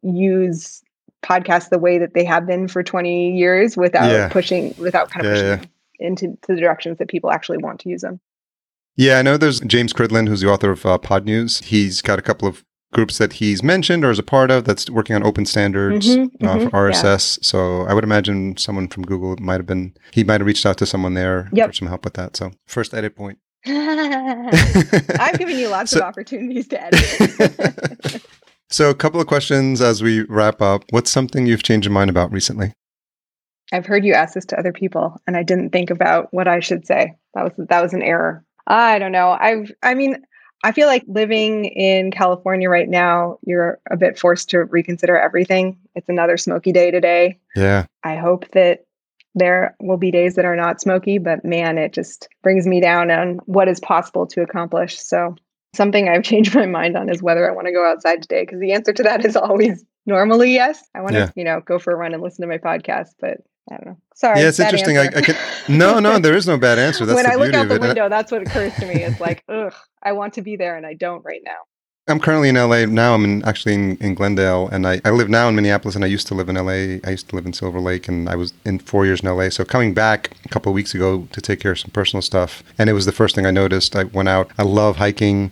use 0.02 0.82
podcasts 1.22 1.70
the 1.70 1.78
way 1.78 1.98
that 1.98 2.14
they 2.14 2.24
have 2.24 2.46
been 2.46 2.68
for 2.68 2.82
20 2.82 3.36
years 3.36 3.76
without 3.76 4.10
Yeah. 4.10 4.28
pushing 4.28 4.74
without 4.78 5.10
kind 5.10 5.26
of 5.26 5.32
Yeah, 5.36 5.56
pushing 5.56 5.70
yeah. 5.98 6.06
into 6.06 6.38
the 6.46 6.54
directions 6.56 6.98
that 6.98 7.08
people 7.08 7.30
actually 7.32 7.58
want 7.58 7.80
to 7.80 7.88
use 7.88 8.02
them. 8.02 8.20
Yeah, 8.96 9.18
I 9.18 9.22
know 9.22 9.36
there's 9.36 9.60
James 9.60 9.92
Cridland, 9.92 10.28
who's 10.28 10.40
the 10.40 10.48
author 10.50 10.70
of 10.70 10.84
uh, 10.86 10.98
Podnews. 10.98 11.64
He's 11.64 12.00
got 12.00 12.18
a 12.18 12.22
couple 12.22 12.48
of 12.48 12.64
groups 12.92 13.18
that 13.18 13.34
he's 13.34 13.62
mentioned 13.62 14.04
or 14.04 14.10
is 14.10 14.18
a 14.18 14.22
part 14.22 14.50
of 14.50 14.64
that's 14.64 14.88
working 14.88 15.14
on 15.14 15.22
open 15.22 15.44
standards 15.44 16.06
Mhm, 16.16 16.26
uh, 16.42 16.54
mhm, 16.56 16.70
for 16.70 16.70
RSS. 16.70 17.38
So 17.44 17.82
I 17.82 17.92
would 17.92 18.04
imagine 18.04 18.56
someone 18.56 18.88
from 18.88 19.02
Google 19.04 19.36
might 19.38 19.58
have 19.58 19.66
been, 19.66 19.92
he 20.12 20.24
might 20.24 20.40
have 20.40 20.46
reached 20.46 20.64
out 20.64 20.78
to 20.78 20.86
someone 20.86 21.12
there 21.14 21.50
Yep. 21.52 21.68
for 21.68 21.72
some 21.74 21.88
help 21.88 22.04
with 22.04 22.14
that. 22.14 22.36
So 22.36 22.52
first 22.66 22.94
edit 22.94 23.14
point. 23.14 23.38
I've 23.66 25.38
given 25.38 25.58
you 25.58 25.68
lots 25.68 25.90
So- 25.90 25.98
of 25.98 26.04
opportunities 26.04 26.68
to 26.68 26.82
edit. 26.82 28.22
so 28.70 28.88
a 28.88 28.94
couple 28.94 29.20
of 29.20 29.26
questions 29.26 29.82
as 29.82 30.02
we 30.02 30.22
wrap 30.22 30.62
up. 30.62 30.84
What's 30.90 31.10
something 31.10 31.44
you've 31.46 31.64
changed 31.64 31.84
your 31.84 31.92
mind 31.92 32.08
about 32.08 32.32
recently? 32.32 32.72
I've 33.72 33.84
heard 33.84 34.04
you 34.04 34.14
ask 34.14 34.34
this 34.34 34.44
to 34.46 34.58
other 34.58 34.72
people, 34.72 35.20
and 35.26 35.36
I 35.36 35.42
didn't 35.42 35.70
think 35.70 35.90
about 35.90 36.28
what 36.32 36.46
I 36.46 36.60
should 36.60 36.86
say. 36.86 37.14
That 37.34 37.42
was 37.42 37.52
that 37.68 37.82
was 37.82 37.92
an 37.92 38.02
error. 38.02 38.44
I 38.66 38.98
don't 38.98 39.12
know. 39.12 39.36
I've 39.38 39.72
I 39.82 39.94
mean, 39.94 40.22
I 40.64 40.72
feel 40.72 40.86
like 40.88 41.04
living 41.06 41.66
in 41.66 42.10
California 42.10 42.68
right 42.68 42.88
now, 42.88 43.38
you're 43.46 43.78
a 43.90 43.96
bit 43.96 44.18
forced 44.18 44.50
to 44.50 44.64
reconsider 44.64 45.16
everything. 45.16 45.78
It's 45.94 46.08
another 46.08 46.36
smoky 46.36 46.72
day 46.72 46.90
today. 46.90 47.38
Yeah. 47.54 47.86
I 48.02 48.16
hope 48.16 48.50
that 48.52 48.84
there 49.34 49.76
will 49.80 49.98
be 49.98 50.10
days 50.10 50.34
that 50.34 50.46
are 50.46 50.56
not 50.56 50.80
smoky, 50.80 51.18
but 51.18 51.44
man, 51.44 51.76
it 51.76 51.92
just 51.92 52.28
brings 52.42 52.66
me 52.66 52.80
down 52.80 53.10
on 53.10 53.36
what 53.44 53.68
is 53.68 53.78
possible 53.80 54.26
to 54.28 54.42
accomplish. 54.42 54.98
So, 54.98 55.36
something 55.74 56.08
I've 56.08 56.22
changed 56.32 56.54
my 56.54 56.66
mind 56.66 56.96
on 56.96 57.10
is 57.10 57.22
whether 57.22 57.48
I 57.48 57.54
want 57.54 57.66
to 57.66 57.72
go 57.72 57.86
outside 57.86 58.22
today 58.22 58.42
because 58.44 58.60
the 58.60 58.72
answer 58.72 58.94
to 58.94 59.02
that 59.02 59.24
is 59.24 59.36
always 59.36 59.84
normally 60.06 60.52
yes. 60.54 60.82
I 60.94 61.00
want 61.00 61.12
to, 61.12 61.18
Yeah. 61.18 61.30
you 61.36 61.44
know, 61.44 61.60
go 61.60 61.78
for 61.78 61.92
a 61.92 61.96
run 61.96 62.14
and 62.14 62.22
listen 62.22 62.42
to 62.42 62.48
my 62.48 62.58
podcast, 62.58 63.10
but 63.20 63.38
I 63.70 63.76
don't 63.76 63.86
know. 63.86 63.96
Sorry. 64.14 64.40
Yeah, 64.40 64.48
it's 64.48 64.60
interesting. 64.60 64.96
I- 64.98 65.06
I 65.06 65.20
can- 65.22 65.36
No, 65.68 65.98
no, 65.98 66.18
there 66.18 66.36
is 66.36 66.46
no 66.46 66.56
bad 66.56 66.78
answer. 66.86 67.04
That's 67.04 67.16
when 67.16 67.24
the 67.24 67.32
I 67.32 67.34
look 67.34 67.54
out 67.54 67.68
the 67.68 67.74
I- 67.74 67.78
uh, 67.78 67.80
window, 67.80 68.08
that's 68.08 68.30
what 68.30 68.42
occurs 68.42 68.74
to 68.76 68.86
me. 68.86 69.02
It's 69.02 69.20
like, 69.20 69.42
ugh, 69.48 69.74
I 70.02 70.12
want 70.12 70.34
to 70.34 70.42
be 70.42 70.56
there 70.56 70.76
and 70.76 70.86
I 70.86 70.94
don't 70.94 71.24
right 71.24 71.42
now. 71.44 71.58
I'm 72.08 72.20
currently 72.20 72.48
in 72.48 72.54
LA 72.54 72.84
now. 72.86 73.14
I'm 73.14 73.24
in, 73.24 73.44
actually 73.44 73.74
in, 73.74 73.96
in 73.96 74.14
Glendale, 74.14 74.68
and 74.68 74.86
I, 74.86 75.00
I 75.04 75.10
live 75.10 75.28
now 75.28 75.48
in 75.48 75.56
Minneapolis, 75.56 75.96
and 75.96 76.04
I 76.04 76.06
used 76.06 76.28
to 76.28 76.34
live 76.34 76.48
in 76.48 76.54
LA. 76.54 77.00
I 77.04 77.10
used 77.10 77.28
to 77.30 77.34
live 77.34 77.46
in 77.46 77.52
Silver 77.52 77.80
Lake, 77.80 78.06
and 78.06 78.28
I 78.28 78.36
was 78.36 78.52
in 78.64 78.78
four 78.78 79.04
years 79.04 79.22
in 79.22 79.28
LA. 79.28 79.48
So 79.48 79.64
coming 79.64 79.92
back 79.92 80.30
a 80.44 80.48
couple 80.48 80.70
of 80.70 80.74
weeks 80.74 80.94
ago 80.94 81.26
to 81.32 81.40
take 81.40 81.58
care 81.58 81.72
of 81.72 81.80
some 81.80 81.90
personal 81.90 82.22
stuff, 82.22 82.62
and 82.78 82.88
it 82.88 82.92
was 82.92 83.06
the 83.06 83.12
first 83.12 83.34
thing 83.34 83.44
I 83.44 83.50
noticed. 83.50 83.96
I 83.96 84.04
went 84.04 84.28
out. 84.28 84.52
I 84.56 84.62
love 84.62 84.98
hiking, 84.98 85.50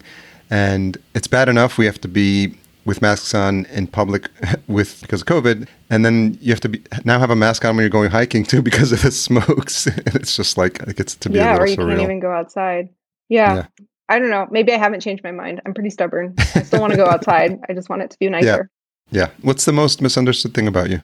and 0.49 0.97
it's 1.13 1.27
bad 1.27 1.49
enough 1.49 1.77
we 1.77 1.87
have 1.87 2.01
to 2.03 2.09
be 2.09 2.55
with 2.85 3.01
masks 3.03 3.35
on 3.35 3.67
in 3.67 3.87
public 3.87 4.29
with 4.69 5.01
because 5.03 5.23
of 5.23 5.27
COVID, 5.27 5.69
and 5.91 6.05
then 6.05 6.39
you 6.41 6.53
have 6.53 6.61
to 6.61 6.69
be 6.69 6.83
now 7.05 7.19
have 7.19 7.31
a 7.31 7.37
mask 7.37 7.65
on 7.65 7.77
when 7.77 7.83
you're 7.83 7.91
going 7.91 8.11
hiking 8.11 8.45
too 8.45 8.63
because 8.71 8.93
of 8.93 9.03
the 9.03 9.11
smokes. 9.11 9.87
and 9.87 10.15
it's 10.15 10.37
just 10.37 10.57
like 10.59 10.81
it 10.81 10.97
gets 10.97 11.15
to 11.17 11.31
be 11.31 11.37
yeah, 11.37 11.57
a 11.57 11.61
or 11.61 11.67
you 11.67 11.77
little 11.77 11.89
can't 11.89 12.03
even 12.03 12.21
go 12.21 12.33
outside. 12.33 12.89
Yeah. 13.29 13.55
Yeah. 13.55 13.67
I 14.09 14.19
don't 14.19 14.31
know. 14.31 14.47
Maybe 14.51 14.73
I 14.73 14.77
haven't 14.77 15.01
changed 15.01 15.25
my 15.25 15.31
mind. 15.31 15.63
I'm 15.65 15.73
pretty 15.73 15.89
stubborn. 15.89 16.35
I 16.55 16.63
still 16.63 16.81
want 16.81 16.91
to 16.93 16.97
go 16.99 17.07
outside. 17.07 17.59
I 17.71 17.73
just 17.73 17.89
want 17.89 18.03
it 18.03 18.11
to 18.11 18.19
be 18.19 18.29
nicer. 18.29 18.69
yeah. 19.11 19.31
What's 19.41 19.65
the 19.65 19.73
most 19.73 20.03
misunderstood 20.03 20.53
thing 20.53 20.69
about 20.69 20.91
you? 20.91 21.01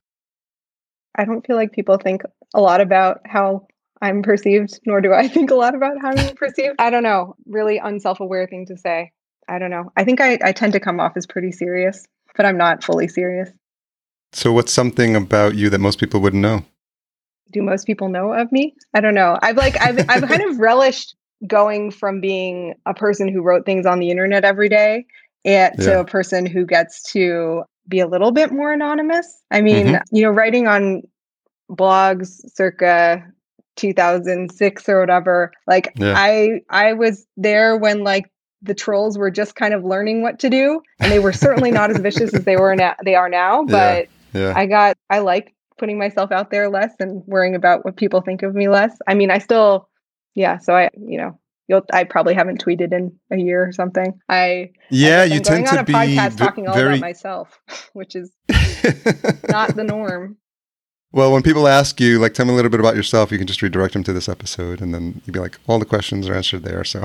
I 1.14 1.24
don't 1.24 1.44
feel 1.46 1.56
like 1.56 1.72
people 1.72 1.96
think 1.96 2.22
a 2.54 2.60
lot 2.60 2.82
about 2.82 3.20
how 3.24 3.66
I'm 4.02 4.22
perceived, 4.22 4.80
nor 4.86 5.00
do 5.00 5.12
I 5.12 5.28
think 5.28 5.50
a 5.50 5.54
lot 5.54 5.74
about 5.74 6.00
how 6.00 6.10
I'm 6.10 6.34
perceived. 6.36 6.76
I 6.78 6.90
don't 6.90 7.02
know. 7.02 7.36
Really 7.46 7.78
unself 7.78 8.20
aware 8.20 8.46
thing 8.46 8.66
to 8.66 8.76
say. 8.76 9.12
I 9.50 9.58
don't 9.58 9.70
know. 9.70 9.92
I 9.96 10.04
think 10.04 10.20
I, 10.20 10.38
I 10.42 10.52
tend 10.52 10.72
to 10.74 10.80
come 10.80 11.00
off 11.00 11.16
as 11.16 11.26
pretty 11.26 11.52
serious, 11.52 12.06
but 12.36 12.46
I'm 12.46 12.56
not 12.56 12.84
fully 12.84 13.08
serious. 13.08 13.50
So 14.32 14.52
what's 14.52 14.72
something 14.72 15.16
about 15.16 15.56
you 15.56 15.68
that 15.70 15.80
most 15.80 15.98
people 15.98 16.20
wouldn't 16.20 16.42
know? 16.42 16.64
do 17.50 17.62
most 17.62 17.86
people 17.86 18.08
know 18.08 18.32
of 18.32 18.50
me? 18.52 18.74
I 18.94 19.00
don't 19.00 19.14
know. 19.14 19.38
I've 19.42 19.56
like 19.56 19.80
I've 19.80 19.98
I've 20.08 20.28
kind 20.28 20.42
of 20.42 20.58
relished 20.58 21.14
going 21.46 21.90
from 21.90 22.20
being 22.20 22.74
a 22.86 22.94
person 22.94 23.28
who 23.28 23.42
wrote 23.42 23.64
things 23.64 23.86
on 23.86 23.98
the 23.98 24.10
internet 24.10 24.44
every 24.44 24.68
day 24.68 25.06
and 25.44 25.74
yeah. 25.78 25.84
to 25.84 26.00
a 26.00 26.04
person 26.04 26.46
who 26.46 26.66
gets 26.66 27.02
to 27.12 27.62
be 27.88 28.00
a 28.00 28.06
little 28.06 28.30
bit 28.30 28.52
more 28.52 28.72
anonymous. 28.72 29.26
I 29.50 29.60
mean, 29.62 29.86
mm-hmm. 29.86 30.16
you 30.16 30.22
know, 30.22 30.30
writing 30.30 30.68
on 30.68 31.02
blogs 31.70 32.40
circa 32.54 33.24
2006 33.76 34.88
or 34.88 35.00
whatever, 35.00 35.52
like 35.66 35.92
yeah. 35.96 36.14
I 36.16 36.60
I 36.68 36.92
was 36.92 37.26
there 37.36 37.76
when 37.76 38.04
like 38.04 38.30
the 38.62 38.74
trolls 38.74 39.16
were 39.16 39.30
just 39.30 39.54
kind 39.54 39.72
of 39.74 39.84
learning 39.84 40.22
what 40.22 40.38
to 40.38 40.50
do 40.50 40.82
and 40.98 41.10
they 41.10 41.18
were 41.18 41.32
certainly 41.32 41.70
not 41.70 41.90
as 41.90 41.98
vicious 41.98 42.34
as 42.34 42.44
they 42.44 42.56
were 42.56 42.74
now 42.76 42.94
they 43.04 43.14
are 43.14 43.28
now, 43.28 43.64
but 43.64 44.06
yeah. 44.32 44.40
Yeah. 44.40 44.52
I 44.56 44.66
got 44.66 44.96
I 45.08 45.20
like 45.20 45.54
putting 45.78 45.98
myself 45.98 46.30
out 46.30 46.50
there 46.50 46.68
less 46.68 46.92
and 47.00 47.22
worrying 47.26 47.54
about 47.54 47.84
what 47.84 47.96
people 47.96 48.20
think 48.20 48.42
of 48.42 48.54
me 48.54 48.68
less. 48.68 48.96
I 49.06 49.14
mean, 49.14 49.30
I 49.30 49.38
still 49.38 49.88
yeah, 50.34 50.58
so 50.58 50.74
I, 50.74 50.90
you 50.94 51.18
know, 51.18 51.38
you'll 51.68 51.82
I 51.92 52.04
probably 52.04 52.34
haven't 52.34 52.64
tweeted 52.64 52.92
in 52.92 53.18
a 53.30 53.36
year 53.36 53.66
or 53.66 53.72
something. 53.72 54.18
I 54.28 54.70
yeah, 54.90 55.22
I 55.22 55.24
you 55.24 55.40
tend 55.40 55.66
to 55.68 55.82
be 55.84 55.92
podcast 55.92 56.36
talking 56.36 56.68
all 56.68 56.74
very... 56.74 56.94
about 56.94 57.00
myself, 57.00 57.60
which 57.92 58.14
is 58.14 58.30
not 59.48 59.74
the 59.74 59.84
norm. 59.84 60.36
Well, 61.12 61.32
when 61.32 61.42
people 61.42 61.66
ask 61.66 62.00
you, 62.00 62.20
like, 62.20 62.34
tell 62.34 62.46
me 62.46 62.52
a 62.52 62.54
little 62.54 62.70
bit 62.70 62.78
about 62.78 62.94
yourself, 62.94 63.32
you 63.32 63.38
can 63.38 63.48
just 63.48 63.62
redirect 63.62 63.94
them 63.94 64.04
to 64.04 64.12
this 64.12 64.28
episode, 64.28 64.80
and 64.80 64.94
then 64.94 65.20
you'd 65.26 65.32
be 65.32 65.40
like, 65.40 65.58
all 65.66 65.80
the 65.80 65.84
questions 65.84 66.28
are 66.28 66.34
answered 66.34 66.62
there. 66.62 66.84
So 66.84 67.02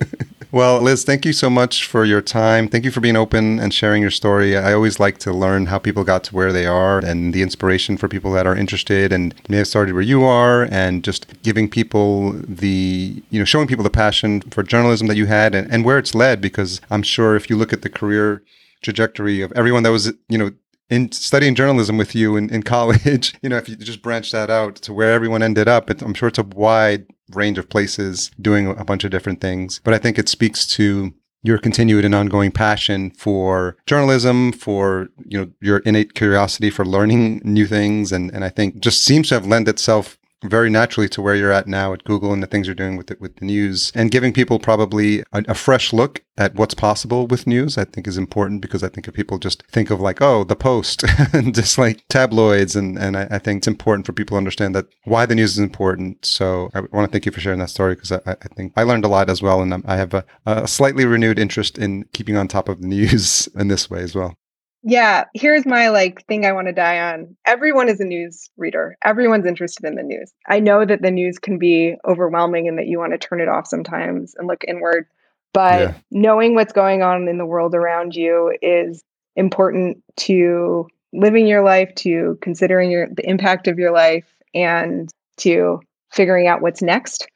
Well, 0.52 0.82
Liz, 0.82 1.02
thank 1.02 1.24
you 1.24 1.32
so 1.32 1.48
much 1.48 1.86
for 1.86 2.04
your 2.04 2.20
time. 2.20 2.68
Thank 2.68 2.84
you 2.84 2.90
for 2.90 3.00
being 3.00 3.16
open 3.16 3.58
and 3.58 3.72
sharing 3.72 4.02
your 4.02 4.10
story. 4.10 4.54
I 4.54 4.74
always 4.74 5.00
like 5.00 5.16
to 5.20 5.32
learn 5.32 5.64
how 5.64 5.78
people 5.78 6.04
got 6.04 6.24
to 6.24 6.34
where 6.34 6.52
they 6.52 6.66
are 6.66 6.98
and 6.98 7.32
the 7.32 7.40
inspiration 7.40 7.96
for 7.96 8.06
people 8.06 8.32
that 8.32 8.46
are 8.46 8.54
interested 8.54 9.14
and 9.14 9.34
may 9.48 9.56
have 9.56 9.68
started 9.68 9.94
where 9.94 10.02
you 10.02 10.24
are 10.24 10.64
and 10.70 11.02
just 11.02 11.42
giving 11.42 11.70
people 11.70 12.32
the, 12.32 13.22
you 13.30 13.38
know, 13.38 13.46
showing 13.46 13.66
people 13.66 13.82
the 13.82 13.88
passion 13.88 14.42
for 14.42 14.62
journalism 14.62 15.06
that 15.06 15.16
you 15.16 15.24
had 15.24 15.54
and, 15.54 15.72
and 15.72 15.86
where 15.86 15.96
it's 15.96 16.14
led. 16.14 16.42
Because 16.42 16.82
I'm 16.90 17.02
sure 17.02 17.34
if 17.34 17.48
you 17.48 17.56
look 17.56 17.72
at 17.72 17.80
the 17.80 17.88
career 17.88 18.42
trajectory 18.82 19.40
of 19.40 19.52
everyone 19.52 19.84
that 19.84 19.90
was, 19.90 20.12
you 20.28 20.36
know, 20.36 20.50
in 20.90 21.10
studying 21.12 21.54
journalism 21.54 21.96
with 21.96 22.14
you 22.14 22.36
in, 22.36 22.50
in 22.50 22.62
college, 22.76 23.34
you 23.40 23.48
know, 23.48 23.56
if 23.56 23.70
you 23.70 23.76
just 23.76 24.02
branch 24.02 24.30
that 24.32 24.50
out 24.50 24.76
to 24.76 24.92
where 24.92 25.12
everyone 25.12 25.42
ended 25.42 25.66
up, 25.66 25.88
it, 25.88 26.02
I'm 26.02 26.12
sure 26.12 26.28
it's 26.28 26.38
a 26.38 26.42
wide 26.42 27.06
range 27.34 27.58
of 27.58 27.68
places 27.68 28.30
doing 28.40 28.68
a 28.68 28.84
bunch 28.84 29.04
of 29.04 29.10
different 29.10 29.40
things. 29.40 29.80
But 29.84 29.94
I 29.94 29.98
think 29.98 30.18
it 30.18 30.28
speaks 30.28 30.66
to 30.68 31.12
your 31.42 31.58
continued 31.58 32.04
and 32.04 32.14
ongoing 32.14 32.52
passion 32.52 33.10
for 33.10 33.76
journalism, 33.86 34.52
for 34.52 35.08
you 35.26 35.40
know 35.40 35.50
your 35.60 35.78
innate 35.78 36.14
curiosity 36.14 36.70
for 36.70 36.84
learning 36.84 37.40
new 37.44 37.66
things, 37.66 38.12
and 38.12 38.32
and 38.32 38.44
I 38.44 38.48
think 38.48 38.80
just 38.80 39.04
seems 39.04 39.28
to 39.28 39.34
have 39.34 39.46
lent 39.46 39.68
itself 39.68 40.18
very 40.42 40.70
naturally 40.70 41.08
to 41.10 41.22
where 41.22 41.34
you're 41.34 41.52
at 41.52 41.66
now 41.66 41.92
at 41.92 42.04
Google 42.04 42.32
and 42.32 42.42
the 42.42 42.46
things 42.46 42.66
you're 42.66 42.74
doing 42.74 42.96
with 42.96 43.10
it 43.10 43.20
with 43.20 43.36
the 43.36 43.44
news. 43.44 43.92
And 43.94 44.10
giving 44.10 44.32
people 44.32 44.58
probably 44.58 45.20
a, 45.32 45.44
a, 45.48 45.54
fresh 45.54 45.92
look 45.92 46.22
at 46.36 46.54
what's 46.54 46.74
possible 46.74 47.26
with 47.26 47.46
news 47.46 47.76
I 47.76 47.84
think 47.84 48.06
is 48.06 48.16
important 48.16 48.62
because 48.62 48.82
I 48.82 48.88
think 48.88 49.06
if 49.06 49.14
people 49.14 49.38
just 49.38 49.62
think 49.70 49.90
of 49.90 50.00
like 50.00 50.22
oh 50.22 50.44
the 50.44 50.56
post 50.56 51.04
and 51.32 51.54
just 51.54 51.76
like 51.78 52.02
tabloids 52.08 52.74
and 52.74 52.98
and 52.98 53.16
I, 53.16 53.28
I, 53.30 53.38
think 53.38 53.58
it's 53.58 53.68
important 53.68 54.06
for 54.06 54.12
people 54.12 54.34
to 54.34 54.38
understand 54.38 54.74
that 54.74 54.86
why 55.04 55.26
the 55.26 55.34
news 55.34 55.52
is 55.52 55.58
important. 55.58 56.24
So 56.24 56.70
I 56.74 56.80
want 56.80 57.06
to 57.06 57.12
thank 57.12 57.26
you 57.26 57.32
for 57.32 57.40
sharing 57.40 57.58
that 57.60 57.70
story 57.70 57.94
because 57.94 58.12
I, 58.12 58.20
I, 58.26 58.48
think 58.56 58.72
I 58.76 58.82
learned 58.82 59.04
a 59.04 59.08
lot 59.08 59.30
as 59.30 59.42
well 59.42 59.60
and 59.60 59.82
I 59.86 59.96
have 59.96 60.14
a, 60.14 60.24
a 60.46 60.66
slightly 60.66 61.04
renewed 61.04 61.38
interest 61.38 61.78
in 61.78 62.04
keeping 62.12 62.36
on 62.36 62.48
top 62.48 62.68
of 62.68 62.80
the 62.80 62.88
news 62.88 63.48
in 63.54 63.68
this 63.68 63.90
way 63.90 64.00
as 64.00 64.14
well 64.14 64.36
yeah, 64.82 65.24
here's 65.34 65.64
my 65.64 65.88
like 65.88 66.26
thing 66.26 66.44
I 66.44 66.52
want 66.52 66.66
to 66.66 66.72
die 66.72 66.98
on. 66.98 67.36
Everyone 67.46 67.88
is 67.88 68.00
a 68.00 68.04
news 68.04 68.50
reader. 68.56 68.96
Everyone's 69.04 69.46
interested 69.46 69.86
in 69.86 69.94
the 69.94 70.02
news. 70.02 70.32
I 70.48 70.58
know 70.58 70.84
that 70.84 71.02
the 71.02 71.10
news 71.10 71.38
can 71.38 71.58
be 71.58 71.94
overwhelming 72.06 72.66
and 72.66 72.78
that 72.78 72.88
you 72.88 72.98
want 72.98 73.12
to 73.12 73.18
turn 73.18 73.40
it 73.40 73.48
off 73.48 73.66
sometimes 73.66 74.34
and 74.36 74.48
look 74.48 74.64
inward, 74.66 75.06
but 75.52 75.80
yeah. 75.80 75.94
knowing 76.10 76.54
what's 76.54 76.72
going 76.72 77.02
on 77.02 77.28
in 77.28 77.38
the 77.38 77.46
world 77.46 77.74
around 77.74 78.16
you 78.16 78.56
is 78.60 79.04
important 79.36 80.02
to 80.16 80.88
living 81.12 81.46
your 81.46 81.62
life, 81.62 81.94
to 81.96 82.38
considering 82.42 82.90
your 82.90 83.08
the 83.08 83.28
impact 83.28 83.68
of 83.68 83.78
your 83.78 83.92
life 83.92 84.34
and 84.54 85.10
to 85.38 85.80
figuring 86.10 86.48
out 86.48 86.60
what's 86.60 86.82
next. 86.82 87.26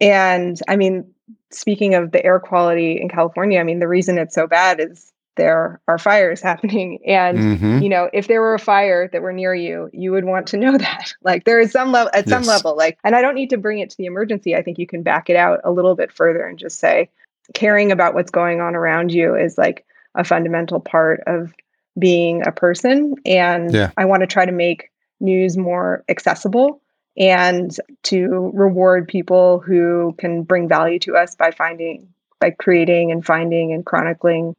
And 0.00 0.58
I 0.68 0.76
mean, 0.76 1.08
speaking 1.50 1.94
of 1.94 2.10
the 2.10 2.24
air 2.24 2.40
quality 2.40 3.00
in 3.00 3.08
California, 3.08 3.60
I 3.60 3.62
mean, 3.62 3.78
the 3.78 3.88
reason 3.88 4.18
it's 4.18 4.34
so 4.34 4.46
bad 4.46 4.80
is 4.80 5.12
there 5.36 5.80
are 5.86 5.98
fires 5.98 6.40
happening 6.42 6.98
and 7.06 7.38
mm-hmm. 7.38 7.78
you 7.78 7.88
know 7.88 8.10
if 8.12 8.28
there 8.28 8.40
were 8.40 8.54
a 8.54 8.58
fire 8.58 9.08
that 9.08 9.22
were 9.22 9.32
near 9.32 9.54
you 9.54 9.88
you 9.92 10.10
would 10.12 10.24
want 10.24 10.48
to 10.48 10.56
know 10.58 10.76
that 10.76 11.14
like 11.22 11.44
there 11.44 11.60
is 11.60 11.70
some 11.70 11.92
level 11.92 12.10
at 12.12 12.26
yes. 12.26 12.28
some 12.28 12.44
level 12.44 12.76
like 12.76 12.98
and 13.04 13.14
i 13.14 13.22
don't 13.22 13.34
need 13.34 13.50
to 13.50 13.58
bring 13.58 13.78
it 13.78 13.90
to 13.90 13.96
the 13.96 14.06
emergency 14.06 14.54
i 14.54 14.62
think 14.62 14.78
you 14.78 14.86
can 14.86 15.02
back 15.02 15.30
it 15.30 15.36
out 15.36 15.60
a 15.64 15.70
little 15.70 15.94
bit 15.94 16.12
further 16.12 16.44
and 16.44 16.58
just 16.58 16.78
say 16.78 17.08
caring 17.54 17.92
about 17.92 18.14
what's 18.14 18.30
going 18.30 18.60
on 18.60 18.74
around 18.74 19.12
you 19.12 19.36
is 19.36 19.56
like 19.56 19.86
a 20.14 20.24
fundamental 20.24 20.80
part 20.80 21.22
of 21.26 21.52
being 21.98 22.46
a 22.46 22.52
person 22.52 23.14
and 23.24 23.72
yeah. 23.72 23.90
i 23.96 24.04
want 24.04 24.20
to 24.20 24.26
try 24.26 24.44
to 24.44 24.52
make 24.52 24.90
news 25.20 25.56
more 25.56 26.04
accessible 26.08 26.80
and 27.16 27.78
to 28.02 28.50
reward 28.52 29.08
people 29.08 29.60
who 29.60 30.14
can 30.18 30.42
bring 30.42 30.68
value 30.68 30.98
to 30.98 31.16
us 31.16 31.34
by 31.34 31.50
finding 31.50 32.08
by 32.40 32.50
creating 32.50 33.10
and 33.10 33.24
finding 33.24 33.72
and 33.72 33.86
chronicling 33.86 34.54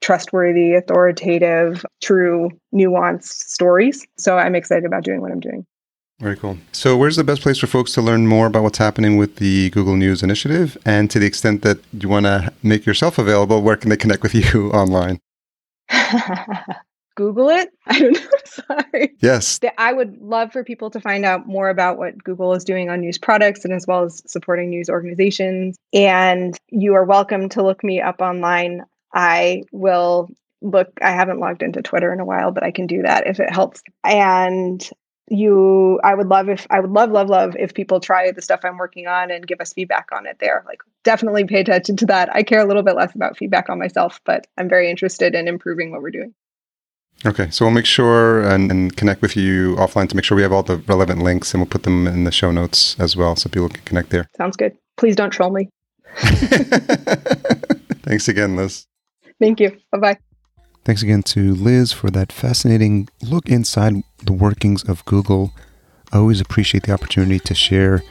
trustworthy, 0.00 0.74
authoritative, 0.74 1.84
true, 2.02 2.50
nuanced 2.74 3.24
stories. 3.24 4.06
So 4.16 4.38
I'm 4.38 4.54
excited 4.54 4.84
about 4.84 5.04
doing 5.04 5.20
what 5.20 5.30
I'm 5.30 5.40
doing. 5.40 5.66
Very 6.20 6.36
cool. 6.36 6.58
So, 6.72 6.98
where's 6.98 7.16
the 7.16 7.24
best 7.24 7.40
place 7.40 7.58
for 7.58 7.66
folks 7.66 7.94
to 7.94 8.02
learn 8.02 8.26
more 8.26 8.46
about 8.46 8.62
what's 8.62 8.76
happening 8.76 9.16
with 9.16 9.36
the 9.36 9.70
Google 9.70 9.96
News 9.96 10.22
Initiative? 10.22 10.76
And 10.84 11.10
to 11.10 11.18
the 11.18 11.24
extent 11.24 11.62
that 11.62 11.78
you 11.92 12.10
want 12.10 12.26
to 12.26 12.52
make 12.62 12.84
yourself 12.84 13.16
available, 13.16 13.62
where 13.62 13.76
can 13.76 13.88
they 13.88 13.96
connect 13.96 14.22
with 14.22 14.34
you 14.54 14.70
online? 14.72 15.18
Google 17.16 17.48
it. 17.48 17.70
I 17.86 17.98
don't 17.98 18.12
know. 18.12 18.28
Sorry. 18.44 19.16
Yes. 19.20 19.60
I 19.78 19.92
would 19.92 20.20
love 20.20 20.52
for 20.52 20.62
people 20.62 20.90
to 20.90 21.00
find 21.00 21.24
out 21.24 21.46
more 21.46 21.68
about 21.68 21.98
what 21.98 22.22
Google 22.22 22.54
is 22.54 22.64
doing 22.64 22.90
on 22.90 23.00
news 23.00 23.18
products 23.18 23.64
and 23.64 23.72
as 23.72 23.86
well 23.86 24.04
as 24.04 24.22
supporting 24.26 24.70
news 24.70 24.88
organizations. 24.88 25.76
And 25.92 26.56
you 26.68 26.94
are 26.94 27.04
welcome 27.04 27.48
to 27.50 27.62
look 27.62 27.82
me 27.82 28.00
up 28.00 28.20
online. 28.20 28.84
I 29.12 29.62
will 29.72 30.28
look. 30.62 30.92
I 31.00 31.10
haven't 31.10 31.40
logged 31.40 31.62
into 31.62 31.82
Twitter 31.82 32.12
in 32.12 32.20
a 32.20 32.24
while, 32.24 32.52
but 32.52 32.62
I 32.62 32.70
can 32.70 32.86
do 32.86 33.02
that 33.02 33.26
if 33.26 33.40
it 33.40 33.50
helps. 33.50 33.82
And 34.04 34.88
you 35.30 36.00
i 36.02 36.12
would 36.12 36.26
love 36.26 36.48
if 36.48 36.66
i 36.70 36.80
would 36.80 36.90
love 36.90 37.10
love 37.10 37.28
love 37.28 37.54
if 37.56 37.72
people 37.72 38.00
try 38.00 38.32
the 38.32 38.42
stuff 38.42 38.60
i'm 38.64 38.76
working 38.76 39.06
on 39.06 39.30
and 39.30 39.46
give 39.46 39.60
us 39.60 39.72
feedback 39.72 40.08
on 40.12 40.26
it 40.26 40.36
there. 40.40 40.64
Like 40.66 40.80
definitely 41.04 41.44
pay 41.44 41.60
attention 41.60 41.96
to 41.98 42.06
that. 42.06 42.34
I 42.34 42.42
care 42.42 42.60
a 42.60 42.66
little 42.66 42.82
bit 42.82 42.96
less 42.96 43.14
about 43.14 43.36
feedback 43.36 43.70
on 43.70 43.78
myself 43.78 44.20
but 44.24 44.48
i'm 44.58 44.68
very 44.68 44.90
interested 44.90 45.34
in 45.34 45.46
improving 45.46 45.92
what 45.92 46.02
we're 46.02 46.10
doing. 46.10 46.34
Okay 47.24 47.48
so 47.50 47.64
we'll 47.64 47.72
make 47.72 47.86
sure 47.86 48.42
and, 48.42 48.70
and 48.72 48.96
connect 48.96 49.22
with 49.22 49.36
you 49.36 49.76
offline 49.76 50.08
to 50.08 50.16
make 50.16 50.24
sure 50.24 50.34
we 50.36 50.42
have 50.42 50.52
all 50.52 50.64
the 50.64 50.78
relevant 50.78 51.22
links 51.22 51.54
and 51.54 51.60
we'll 51.60 51.70
put 51.70 51.84
them 51.84 52.08
in 52.08 52.24
the 52.24 52.32
show 52.32 52.50
notes 52.50 52.96
as 52.98 53.16
well 53.16 53.36
so 53.36 53.48
people 53.48 53.68
can 53.68 53.84
connect 53.84 54.10
there. 54.10 54.28
Sounds 54.36 54.56
good. 54.56 54.76
Please 54.96 55.14
don't 55.14 55.30
troll 55.30 55.50
me. 55.50 55.68
Thanks 58.02 58.26
again 58.26 58.56
liz 58.56 58.86
Thank 59.40 59.58
you. 59.58 59.76
Bye 59.90 59.98
bye. 59.98 60.18
Thanks 60.84 61.02
again 61.02 61.22
to 61.24 61.54
Liz 61.54 61.92
for 61.92 62.10
that 62.10 62.32
fascinating 62.32 63.08
look 63.22 63.48
inside 63.48 63.94
the 64.24 64.32
workings 64.32 64.82
of 64.88 65.04
Google. 65.04 65.52
I 66.12 66.18
always 66.18 66.40
appreciate 66.40 66.84
the 66.84 66.92
opportunity 66.92 67.38
to 67.40 67.54
share 67.54 68.02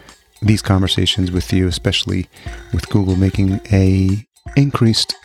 these 0.41 0.61
conversations 0.61 1.31
with 1.31 1.51
you, 1.51 1.67
especially 1.67 2.27
with 2.73 2.89
Google 2.89 3.15
making 3.15 3.61
a 3.71 4.25
increased 4.55 5.15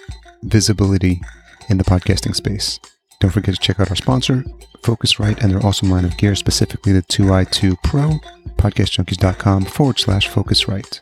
visibility 0.42 1.20
in 1.68 1.78
the 1.78 1.84
podcasting 1.84 2.34
space. 2.34 2.80
Don't 3.20 3.30
forget 3.30 3.54
to 3.54 3.60
check 3.60 3.80
out 3.80 3.90
our 3.90 3.96
sponsor, 3.96 4.44
Focusrite, 4.82 5.42
and 5.42 5.52
their 5.52 5.64
awesome 5.64 5.90
line 5.90 6.04
of 6.04 6.16
gear, 6.18 6.34
specifically 6.34 6.92
the 6.92 7.02
2i2 7.02 7.76
Pro, 7.82 8.18
podcastjunkies.com 8.56 9.64
forward 9.64 9.98
slash 9.98 10.28
Focusrite 10.28 11.00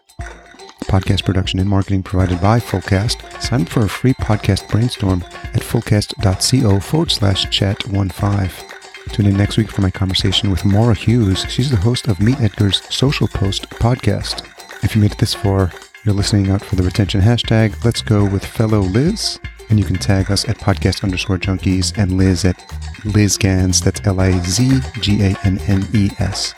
podcast 0.85 1.25
production 1.25 1.59
and 1.59 1.69
marketing 1.69 2.03
provided 2.03 2.41
by 2.41 2.59
Fullcast. 2.59 3.43
Sign 3.43 3.63
up 3.63 3.69
for 3.69 3.85
a 3.85 3.89
free 3.89 4.15
podcast 4.15 4.69
brainstorm 4.69 5.23
at 5.55 5.63
fullcast.co 5.63 6.81
forward 6.81 7.11
slash 7.11 7.49
chat 7.51 7.83
15. 7.83 8.69
Tune 9.13 9.27
in 9.27 9.37
next 9.37 9.57
week 9.57 9.71
for 9.71 9.83
my 9.83 9.91
conversation 9.91 10.51
with 10.51 10.65
Maura 10.65 10.95
Hughes. 10.95 11.45
She's 11.49 11.71
the 11.71 11.77
host 11.77 12.09
of 12.09 12.21
Meet 12.21 12.41
Edgar's 12.41 12.83
Social 12.95 13.29
Post 13.29 13.69
podcast. 13.71 14.47
If 14.85 14.95
you 14.95 15.03
made 15.03 15.13
it 15.13 15.19
this 15.19 15.35
far, 15.35 15.73
you're 16.05 16.15
listening 16.15 16.51
out 16.51 16.65
for 16.65 16.77
the 16.77 16.83
retention 16.83 17.21
hashtag. 17.21 17.85
Let's 17.85 18.03
go 18.03 18.25
with 18.25 18.45
fellow 18.45 18.81
Liz. 18.81 19.39
And 19.71 19.79
you 19.79 19.85
can 19.85 19.97
tag 19.97 20.31
us 20.31 20.49
at 20.49 20.59
podcast 20.59 21.03
underscore 21.05 21.39
junkies 21.39 21.97
and 21.97 22.19
Liz 22.19 22.45
at 22.45 22.57
Liz. 23.05 23.39
That's 23.39 24.01
L 24.05 24.21
I 24.21 24.33
Z 24.41 24.81
G 25.01 25.23
A 25.23 25.37
N 25.45 25.59
N 25.67 25.87
E 25.95 26.11
S. 26.19 26.53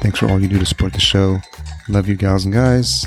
Thanks 0.00 0.18
for 0.18 0.30
all 0.30 0.40
you 0.40 0.48
do 0.48 0.58
to 0.58 0.66
support 0.66 0.92
the 0.92 1.00
show. 1.00 1.40
Love 1.88 2.08
you, 2.08 2.16
gals 2.16 2.44
and 2.44 2.54
guys. 2.54 3.06